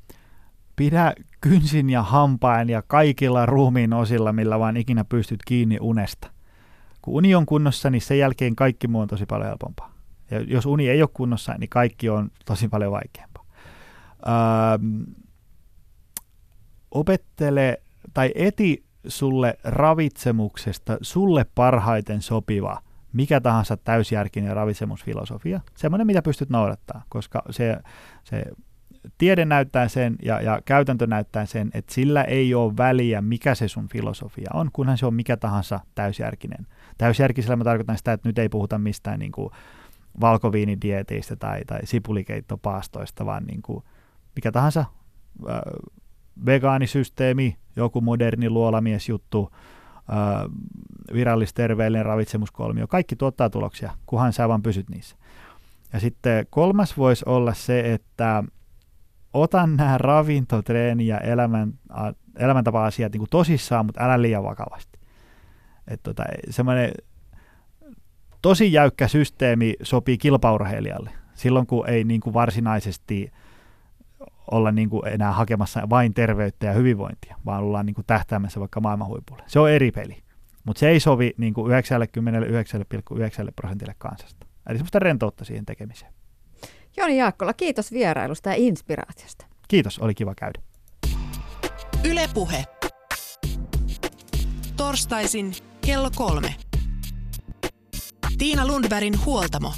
pidä 0.76 1.14
kynsin 1.42 1.90
ja 1.90 2.04
hampain 2.04 2.70
ja 2.70 2.82
kaikilla 2.88 3.46
ruumiin 3.46 3.94
osilla, 3.94 4.34
millä 4.34 4.60
vaan 4.60 4.78
ikinä 4.78 5.06
pystyt 5.06 5.40
kiinni 5.46 5.78
unesta. 5.82 6.32
Kun 7.02 7.14
uni 7.14 7.36
on 7.36 7.46
kunnossa, 7.46 7.90
niin 7.90 8.02
sen 8.02 8.20
jälkeen 8.20 8.56
kaikki 8.56 8.88
muu 8.88 9.02
on 9.02 9.08
tosi 9.08 9.26
paljon 9.26 9.48
helpompaa. 9.48 9.92
Ja 10.32 10.42
jos 10.42 10.66
uni 10.66 10.90
ei 10.90 11.02
ole 11.02 11.10
kunnossa, 11.14 11.56
niin 11.58 11.70
kaikki 11.70 12.10
on 12.10 12.32
tosi 12.46 12.68
paljon 12.68 12.92
vaikeampaa. 12.92 13.46
Uh, 14.26 15.14
opettele 16.92 17.82
tai 18.14 18.32
eti 18.36 18.87
sulle 19.08 19.58
ravitsemuksesta 19.64 20.98
sulle 21.02 21.46
parhaiten 21.56 22.22
sopiva 22.22 22.82
mikä 23.14 23.42
tahansa 23.42 23.78
täysjärkinen 23.78 24.56
ravitsemusfilosofia, 24.56 25.62
semmoinen, 25.76 26.08
mitä 26.08 26.22
pystyt 26.22 26.50
noudattaa, 26.50 27.04
koska 27.10 27.44
se, 27.50 27.78
se 28.24 28.46
tiede 29.18 29.46
näyttää 29.46 29.88
sen 29.88 30.16
ja, 30.24 30.42
ja 30.42 30.62
käytäntö 30.66 31.08
näyttää 31.08 31.46
sen, 31.46 31.70
että 31.74 31.94
sillä 31.94 32.24
ei 32.24 32.54
ole 32.54 32.78
väliä, 32.78 33.22
mikä 33.22 33.56
se 33.56 33.68
sun 33.68 33.88
filosofia 33.88 34.50
on, 34.54 34.70
kunhan 34.74 34.98
se 34.98 35.06
on 35.06 35.14
mikä 35.14 35.38
tahansa 35.38 35.80
täysjärkinen. 35.96 36.68
Täysjärkisellä 36.98 37.56
mä 37.56 37.64
tarkoitan 37.64 37.98
sitä, 37.98 38.14
että 38.14 38.30
nyt 38.30 38.40
ei 38.40 38.50
puhuta 38.50 38.78
mistään 38.78 39.20
niin 39.20 39.32
kuin 39.32 39.50
valkoviinidieteistä 40.22 41.36
tai, 41.36 41.62
tai 41.68 41.80
sipulikeittopaastoista, 41.84 43.26
vaan 43.26 43.44
niin 43.44 43.62
kuin 43.62 43.84
mikä 44.36 44.52
tahansa 44.52 44.80
äh, 44.80 45.60
vegaanisysteemi, 46.46 47.58
joku 47.76 48.02
moderni 48.02 48.50
luolamiesjuttu, 48.50 49.52
virallisterveellinen 51.14 52.06
ravitsemuskolmio, 52.06 52.88
kaikki 52.88 53.16
tuottaa 53.16 53.50
tuloksia, 53.50 53.92
kunhan 54.06 54.34
sä 54.34 54.50
vaan 54.50 54.64
pysyt 54.64 54.90
niissä. 54.90 55.16
Ja 55.94 56.00
sitten 56.00 56.48
kolmas 56.50 56.98
voisi 56.98 57.26
olla 57.28 57.54
se, 57.54 57.94
että 57.94 58.44
otan 59.34 59.76
nämä 59.76 59.98
ravinto, 59.98 60.62
treeni 60.62 61.08
ja 61.08 61.20
elämän, 61.20 61.74
elämäntapa-asiat 62.36 63.14
niin 63.14 63.28
tosissaan, 63.30 63.86
mutta 63.86 64.04
älä 64.04 64.22
liian 64.22 64.44
vakavasti. 64.44 65.00
Että 65.88 66.04
tota, 66.04 66.24
semmoinen 66.50 66.92
tosi 68.42 68.74
jäykkä 68.74 69.08
systeemi 69.08 69.74
sopii 69.84 70.18
kilpaurheilijalle. 70.18 71.10
Silloin 71.34 71.68
kun 71.68 71.90
ei 71.90 72.04
niin 72.04 72.22
kuin 72.22 72.34
varsinaisesti 72.34 73.32
olla 74.52 74.72
niin 74.72 74.90
kuin 74.90 75.08
enää 75.08 75.32
hakemassa 75.32 75.90
vain 75.90 76.14
terveyttä 76.14 76.66
ja 76.66 76.74
hyvinvointia, 76.74 77.36
vaan 77.46 77.64
ollaan 77.64 77.86
niin 77.86 77.94
kuin 77.94 78.06
tähtäämässä 78.06 78.60
vaikka 78.60 78.82
maailman 78.82 79.08
huipulle. 79.08 79.44
Se 79.48 79.60
on 79.60 79.72
eri 79.72 79.92
peli. 79.92 80.24
Mutta 80.66 80.80
se 80.80 80.90
ei 80.90 81.00
sovi 81.00 81.34
niin 81.38 81.54
kuin 81.54 81.72
99,9 81.72 83.52
prosentille 83.56 83.96
kansasta. 83.98 84.48
Eli 84.70 84.78
semmoista 84.78 85.00
rentoutta 85.00 85.46
siihen 85.46 85.66
tekemiseen. 85.66 86.14
Joni 86.98 87.18
Jaakkola, 87.18 87.54
kiitos 87.54 87.92
vierailusta 87.92 88.50
ja 88.50 88.56
inspiraatiosta. 88.58 89.46
Kiitos, 89.68 90.00
oli 90.00 90.16
kiva 90.16 90.36
käydä. 90.36 90.60
Ylepuhe. 92.04 92.64
Torstaisin 94.78 95.52
kello 95.86 96.10
kolme. 96.16 96.56
Tiina 98.38 98.68
Lundbergin 98.68 99.26
huoltamo. 99.26 99.74